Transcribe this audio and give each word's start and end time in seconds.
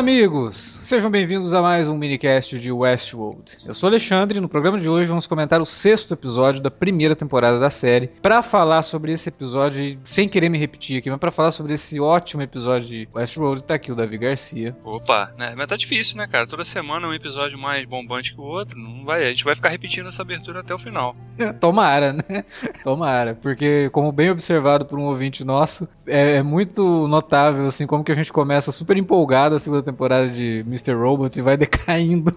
Amigos! 0.00 0.80
Sejam 0.82 1.10
bem-vindos 1.10 1.52
a 1.52 1.60
mais 1.60 1.86
um 1.86 1.94
minicast 1.94 2.58
de 2.58 2.72
Westworld. 2.72 3.58
Eu 3.66 3.74
sou 3.74 3.86
Alexandre 3.86 4.38
e 4.38 4.40
no 4.40 4.48
programa 4.48 4.80
de 4.80 4.88
hoje 4.88 5.06
vamos 5.06 5.26
comentar 5.26 5.60
o 5.60 5.66
sexto 5.66 6.14
episódio 6.14 6.58
da 6.58 6.70
primeira 6.70 7.14
temporada 7.14 7.58
da 7.58 7.68
série. 7.68 8.06
Para 8.06 8.42
falar 8.42 8.82
sobre 8.82 9.12
esse 9.12 9.28
episódio, 9.28 9.98
sem 10.02 10.26
querer 10.26 10.48
me 10.48 10.56
repetir 10.56 10.96
aqui, 10.96 11.10
mas 11.10 11.20
para 11.20 11.30
falar 11.30 11.50
sobre 11.50 11.74
esse 11.74 12.00
ótimo 12.00 12.40
episódio 12.40 12.88
de 12.88 13.08
Westworld, 13.14 13.62
tá 13.62 13.74
aqui 13.74 13.92
o 13.92 13.94
Davi 13.94 14.16
Garcia. 14.16 14.74
Opa, 14.82 15.34
né? 15.36 15.52
Mas 15.54 15.66
tá 15.66 15.76
difícil, 15.76 16.16
né, 16.16 16.26
cara? 16.26 16.46
Toda 16.46 16.64
semana 16.64 17.06
um 17.06 17.12
episódio 17.12 17.58
mais 17.58 17.84
bombante 17.84 18.32
que 18.34 18.40
o 18.40 18.44
outro. 18.44 18.78
Não 18.78 19.04
vai, 19.04 19.26
a 19.26 19.28
gente 19.28 19.44
vai 19.44 19.54
ficar 19.54 19.68
repetindo 19.68 20.08
essa 20.08 20.22
abertura 20.22 20.60
até 20.60 20.74
o 20.74 20.78
final. 20.78 21.14
Tomara, 21.60 22.14
né? 22.14 22.42
Tomara, 22.82 23.34
porque 23.34 23.90
como 23.90 24.10
bem 24.12 24.30
observado 24.30 24.86
por 24.86 24.98
um 24.98 25.04
ouvinte 25.04 25.44
nosso, 25.44 25.86
é, 26.06 26.36
é 26.36 26.42
muito 26.42 27.06
notável 27.06 27.66
assim 27.66 27.86
como 27.86 28.02
que 28.02 28.12
a 28.12 28.14
gente 28.14 28.32
começa 28.32 28.72
super 28.72 28.96
empolgado 28.96 29.56
assim, 29.56 29.64
segunda 29.64 29.82
temporada 29.82 29.89
de 30.28 30.64
Mr. 30.66 30.94
Robots 30.94 31.36
e 31.36 31.42
vai 31.42 31.56
decaindo. 31.58 32.36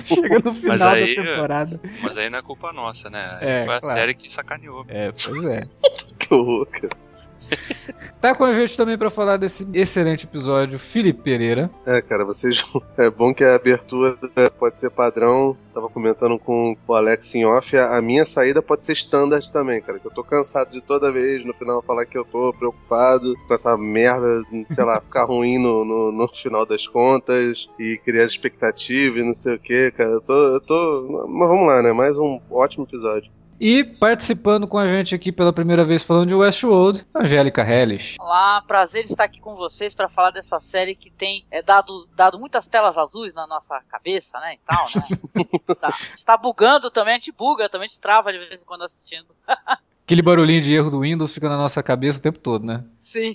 chega 0.00 0.38
no 0.44 0.54
final 0.54 0.88
aí, 0.88 1.16
da 1.16 1.22
temporada. 1.22 1.80
Mas 2.02 2.18
aí 2.18 2.30
não 2.30 2.38
é 2.38 2.42
culpa 2.42 2.72
nossa, 2.72 3.10
né? 3.10 3.38
É, 3.40 3.64
Foi 3.64 3.74
a 3.74 3.80
claro. 3.80 3.94
série 3.94 4.14
que 4.14 4.30
sacaneou. 4.30 4.84
É, 4.88 5.12
pois 5.12 5.44
é. 5.44 5.62
que 6.18 6.34
cara. 6.66 7.02
Tá 8.22 8.36
com 8.36 8.44
a 8.44 8.54
gente 8.54 8.76
também 8.76 8.96
para 8.96 9.10
falar 9.10 9.36
desse 9.36 9.66
excelente 9.74 10.26
episódio, 10.26 10.78
Felipe 10.78 11.22
Pereira. 11.22 11.68
É, 11.84 12.00
cara, 12.00 12.24
vocês. 12.24 12.64
É 12.96 13.10
bom 13.10 13.34
que 13.34 13.42
a 13.42 13.56
abertura 13.56 14.16
pode 14.58 14.78
ser 14.78 14.90
padrão. 14.90 15.56
Tava 15.74 15.88
comentando 15.88 16.38
com 16.38 16.76
o 16.86 16.94
Alex 16.94 17.34
em 17.34 17.44
off. 17.44 17.76
A 17.76 18.00
minha 18.00 18.24
saída 18.24 18.62
pode 18.62 18.84
ser 18.84 18.92
standard 18.92 19.50
também, 19.50 19.80
cara. 19.80 19.98
Que 19.98 20.06
eu 20.06 20.10
tô 20.10 20.22
cansado 20.22 20.70
de 20.70 20.80
toda 20.80 21.10
vez 21.10 21.44
no 21.44 21.52
final 21.54 21.82
falar 21.82 22.06
que 22.06 22.16
eu 22.16 22.24
tô 22.24 22.52
preocupado 22.52 23.34
com 23.48 23.54
essa 23.54 23.76
merda, 23.76 24.42
sei 24.68 24.84
lá, 24.84 25.00
ficar 25.02 25.24
ruim 25.24 25.58
no, 25.58 25.84
no, 25.84 26.12
no 26.12 26.28
final 26.28 26.64
das 26.64 26.86
contas 26.86 27.68
e 27.76 27.98
criar 28.04 28.24
expectativa 28.24 29.18
e 29.18 29.24
não 29.24 29.34
sei 29.34 29.56
o 29.56 29.58
que, 29.58 29.90
cara. 29.90 30.12
Eu 30.12 30.20
tô, 30.20 30.32
eu 30.32 30.60
tô. 30.60 31.26
Mas 31.28 31.48
vamos 31.48 31.66
lá, 31.66 31.82
né? 31.82 31.92
Mais 31.92 32.16
um 32.18 32.38
ótimo 32.50 32.84
episódio. 32.84 33.32
E 33.64 33.84
participando 33.84 34.66
com 34.66 34.76
a 34.76 34.88
gente 34.88 35.14
aqui 35.14 35.30
pela 35.30 35.52
primeira 35.52 35.84
vez 35.84 36.02
falando 36.02 36.26
de 36.26 36.34
Westworld, 36.34 37.06
Angélica 37.14 37.62
Hellish. 37.62 38.16
Olá, 38.18 38.60
prazer 38.66 39.04
estar 39.04 39.22
aqui 39.22 39.40
com 39.40 39.54
vocês 39.54 39.94
para 39.94 40.08
falar 40.08 40.32
dessa 40.32 40.58
série 40.58 40.96
que 40.96 41.08
tem 41.08 41.46
é, 41.48 41.62
dado, 41.62 42.08
dado 42.16 42.40
muitas 42.40 42.66
telas 42.66 42.98
azuis 42.98 43.32
na 43.32 43.46
nossa 43.46 43.80
cabeça, 43.82 44.40
né, 44.40 44.54
e 44.54 44.58
tal, 44.66 44.86
né? 44.96 45.44
tá, 45.80 45.88
está 46.12 46.36
bugando 46.36 46.90
também, 46.90 47.12
a 47.12 47.18
gente 47.18 47.30
buga 47.30 47.68
também, 47.68 47.84
a 47.84 47.88
gente 47.88 48.00
trava 48.00 48.32
de 48.32 48.38
vez 48.38 48.62
em 48.62 48.64
quando 48.64 48.82
assistindo. 48.82 49.28
Aquele 50.04 50.20
barulhinho 50.20 50.60
de 50.60 50.74
erro 50.74 50.90
do 50.90 51.00
Windows 51.00 51.32
fica 51.32 51.48
na 51.48 51.56
nossa 51.56 51.82
cabeça 51.82 52.18
o 52.18 52.22
tempo 52.22 52.38
todo, 52.38 52.66
né? 52.66 52.84
Sim. 52.98 53.34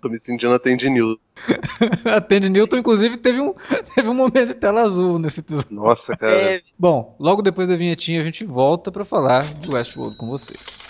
Tô 0.00 0.08
me 0.08 0.18
sentindo 0.18 0.54
a 0.54 0.58
Tandy 0.58 0.88
Newton. 0.88 1.20
a 2.04 2.20
Tandy 2.22 2.48
Newton, 2.48 2.76
inclusive, 2.76 3.16
teve 3.16 3.40
um, 3.40 3.52
teve 3.94 4.08
um 4.08 4.14
momento 4.14 4.46
de 4.46 4.54
tela 4.54 4.82
azul 4.82 5.18
nesse 5.18 5.40
episódio. 5.40 5.74
Nossa, 5.74 6.16
cara. 6.16 6.52
É... 6.52 6.62
Bom, 6.78 7.16
logo 7.18 7.42
depois 7.42 7.68
da 7.68 7.74
vinhetinha 7.76 8.20
a 8.20 8.24
gente 8.24 8.44
volta 8.44 8.92
para 8.92 9.04
falar 9.04 9.42
de 9.42 9.68
Westworld 9.68 10.16
com 10.16 10.28
vocês. 10.28 10.89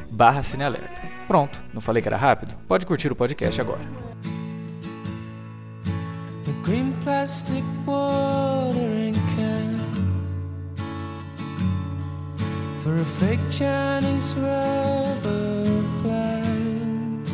barra 0.11 0.43
Cinealerta. 0.43 1.01
Pronto, 1.27 1.63
não 1.73 1.81
falei 1.81 2.01
que 2.01 2.09
era 2.09 2.17
rápido? 2.17 2.53
Pode 2.67 2.85
curtir 2.85 3.11
o 3.11 3.15
podcast 3.15 3.59
agora. 3.61 3.79
for 12.83 12.97
a 12.97 13.05
fake 13.05 13.39
Chinese 13.49 14.33
rubber 14.33 15.63
plant 16.01 17.29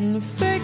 and 0.00 0.16
a 0.16 0.20
fake 0.20 0.57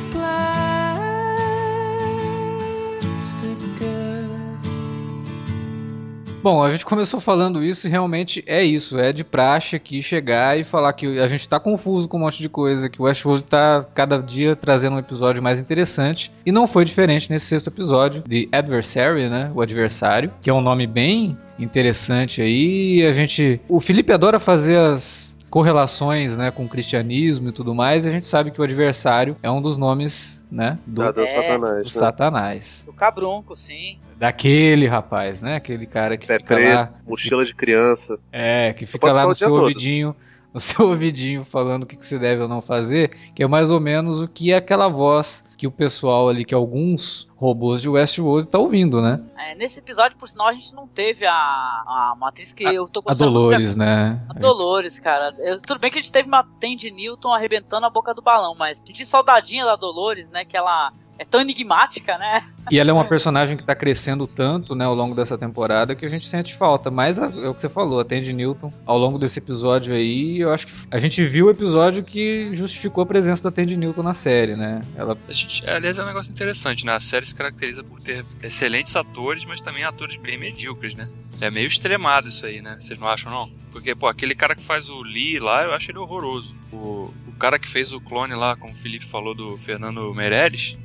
Bom, 6.44 6.62
a 6.62 6.70
gente 6.70 6.84
começou 6.84 7.20
falando 7.20 7.64
isso 7.64 7.86
e 7.86 7.90
realmente 7.90 8.44
é 8.46 8.62
isso. 8.62 8.98
É 8.98 9.14
de 9.14 9.24
praxe 9.24 9.76
aqui 9.76 10.02
chegar 10.02 10.60
e 10.60 10.62
falar 10.62 10.92
que 10.92 11.18
a 11.18 11.26
gente 11.26 11.48
tá 11.48 11.58
confuso 11.58 12.06
com 12.06 12.18
um 12.18 12.20
monte 12.20 12.42
de 12.42 12.50
coisa, 12.50 12.90
que 12.90 13.00
o 13.00 13.06
Westworld 13.06 13.46
tá 13.46 13.82
cada 13.94 14.18
dia 14.18 14.54
trazendo 14.54 14.96
um 14.96 14.98
episódio 14.98 15.42
mais 15.42 15.58
interessante. 15.58 16.30
E 16.44 16.52
não 16.52 16.66
foi 16.66 16.84
diferente 16.84 17.30
nesse 17.30 17.46
sexto 17.46 17.68
episódio 17.68 18.22
de 18.28 18.46
Adversary, 18.52 19.30
né? 19.30 19.50
O 19.54 19.62
Adversário, 19.62 20.30
que 20.42 20.50
é 20.50 20.52
um 20.52 20.60
nome 20.60 20.86
bem 20.86 21.34
interessante 21.58 22.42
aí. 22.42 23.06
A 23.06 23.12
gente. 23.12 23.58
O 23.66 23.80
Felipe 23.80 24.12
adora 24.12 24.38
fazer 24.38 24.78
as 24.78 25.38
correlações 25.54 26.36
né, 26.36 26.50
com 26.50 26.64
o 26.64 26.68
cristianismo 26.68 27.50
e 27.50 27.52
tudo 27.52 27.76
mais, 27.76 28.04
e 28.04 28.08
a 28.08 28.10
gente 28.10 28.26
sabe 28.26 28.50
que 28.50 28.60
o 28.60 28.64
adversário 28.64 29.36
é 29.40 29.48
um 29.48 29.62
dos 29.62 29.78
nomes 29.78 30.44
né, 30.50 30.76
do, 30.84 31.00
é, 31.00 31.12
do 31.12 31.28
Satanás. 31.28 31.70
Do 31.70 31.84
né? 31.84 31.90
Satanás. 31.90 32.82
Do 32.84 32.92
cabrunco, 32.92 33.54
sim. 33.54 33.96
Daquele 34.18 34.88
rapaz, 34.88 35.42
né? 35.42 35.54
Aquele 35.54 35.86
cara 35.86 36.16
que 36.16 36.26
Pé 36.26 36.38
fica 36.38 36.56
preto, 36.56 36.74
lá. 36.74 36.92
Mochila 37.06 37.44
de 37.44 37.54
criança. 37.54 38.18
É, 38.32 38.72
que 38.72 38.84
fica 38.84 39.12
lá 39.12 39.28
no 39.28 39.34
seu 39.36 39.54
ouvidinho. 39.54 40.16
No 40.54 40.60
seu 40.60 40.86
ouvidinho 40.88 41.44
falando 41.44 41.82
o 41.82 41.86
que, 41.86 41.96
que 41.96 42.06
você 42.06 42.16
deve 42.16 42.42
ou 42.42 42.48
não 42.48 42.60
fazer, 42.60 43.08
que 43.34 43.42
é 43.42 43.46
mais 43.46 43.72
ou 43.72 43.80
menos 43.80 44.20
o 44.20 44.28
que 44.28 44.52
é 44.52 44.56
aquela 44.56 44.86
voz 44.86 45.44
que 45.58 45.66
o 45.66 45.70
pessoal 45.70 46.28
ali, 46.28 46.44
que 46.44 46.54
alguns 46.54 47.28
robôs 47.34 47.82
de 47.82 47.88
Westworld 47.88 48.46
tá 48.46 48.58
ouvindo, 48.58 49.02
né? 49.02 49.20
É, 49.36 49.54
nesse 49.56 49.80
episódio, 49.80 50.16
por 50.16 50.28
sinal, 50.28 50.48
a 50.48 50.52
gente 50.52 50.72
não 50.72 50.86
teve 50.86 51.26
a, 51.26 51.34
a 51.34 52.14
matriz 52.18 52.52
que 52.52 52.66
a, 52.66 52.72
eu 52.72 52.86
tô 52.86 53.02
gostando. 53.02 53.30
A 53.30 53.32
Dolores, 53.32 53.74
né? 53.74 54.24
A 54.28 54.34
Dolores, 54.34 54.98
cara. 55.00 55.34
Eu, 55.38 55.60
tudo 55.60 55.80
bem 55.80 55.90
que 55.90 55.98
a 55.98 56.00
gente 56.00 56.12
teve 56.12 56.28
uma 56.28 56.44
Tandy 56.60 56.90
Newton 56.90 57.32
arrebentando 57.32 57.84
a 57.84 57.90
boca 57.90 58.14
do 58.14 58.22
balão, 58.22 58.54
mas 58.54 58.78
senti 58.78 59.04
saudadinha 59.04 59.64
da 59.64 59.74
Dolores, 59.74 60.30
né? 60.30 60.44
Que 60.44 60.56
ela 60.56 60.92
é 61.18 61.24
tão 61.24 61.40
enigmática, 61.40 62.18
né? 62.18 62.44
E 62.70 62.78
ela 62.78 62.90
é 62.90 62.92
uma 62.92 63.04
personagem 63.04 63.56
que 63.56 63.62
está 63.62 63.74
crescendo 63.74 64.26
tanto, 64.26 64.74
né, 64.74 64.84
ao 64.84 64.94
longo 64.94 65.14
dessa 65.14 65.36
temporada 65.36 65.94
que 65.94 66.04
a 66.04 66.08
gente 66.08 66.26
sente 66.26 66.54
falta. 66.54 66.90
Mas 66.90 67.18
é 67.18 67.26
o 67.26 67.54
que 67.54 67.60
você 67.60 67.68
falou, 67.68 68.00
a 68.00 68.04
Tandy 68.04 68.32
Newton, 68.32 68.72
ao 68.86 68.98
longo 68.98 69.18
desse 69.18 69.38
episódio 69.38 69.94
aí, 69.94 70.40
eu 70.40 70.52
acho 70.52 70.66
que 70.66 70.72
a 70.90 70.98
gente 70.98 71.24
viu 71.24 71.46
o 71.46 71.50
episódio 71.50 72.02
que 72.02 72.48
justificou 72.52 73.02
a 73.02 73.06
presença 73.06 73.44
da 73.44 73.50
Tandy 73.50 73.76
Newton 73.76 74.02
na 74.02 74.14
série, 74.14 74.56
né? 74.56 74.80
Ela... 74.96 75.16
A 75.28 75.32
gente, 75.32 75.68
aliás, 75.68 75.98
é 75.98 76.02
um 76.02 76.06
negócio 76.06 76.32
interessante, 76.32 76.86
né? 76.86 76.94
A 76.94 77.00
série 77.00 77.26
se 77.26 77.34
caracteriza 77.34 77.84
por 77.84 78.00
ter 78.00 78.24
excelentes 78.42 78.96
atores, 78.96 79.44
mas 79.44 79.60
também 79.60 79.84
atores 79.84 80.16
bem 80.16 80.38
medíocres, 80.38 80.94
né? 80.94 81.08
É 81.40 81.50
meio 81.50 81.66
extremado 81.66 82.28
isso 82.28 82.46
aí, 82.46 82.60
né? 82.62 82.76
Vocês 82.80 82.98
não 82.98 83.08
acham, 83.08 83.30
não? 83.30 83.64
Porque, 83.70 83.94
pô, 83.94 84.06
aquele 84.06 84.34
cara 84.34 84.54
que 84.54 84.62
faz 84.62 84.88
o 84.88 85.02
Lee 85.02 85.38
lá, 85.38 85.64
eu 85.64 85.72
acho 85.72 85.90
ele 85.90 85.98
horroroso. 85.98 86.54
O, 86.72 87.12
o 87.26 87.32
cara 87.38 87.58
que 87.58 87.68
fez 87.68 87.92
o 87.92 88.00
clone 88.00 88.34
lá, 88.34 88.56
como 88.56 88.72
o 88.72 88.76
Felipe 88.76 89.04
falou, 89.04 89.34
do 89.34 89.58
Fernando 89.58 90.14
Meirelles, 90.14 90.78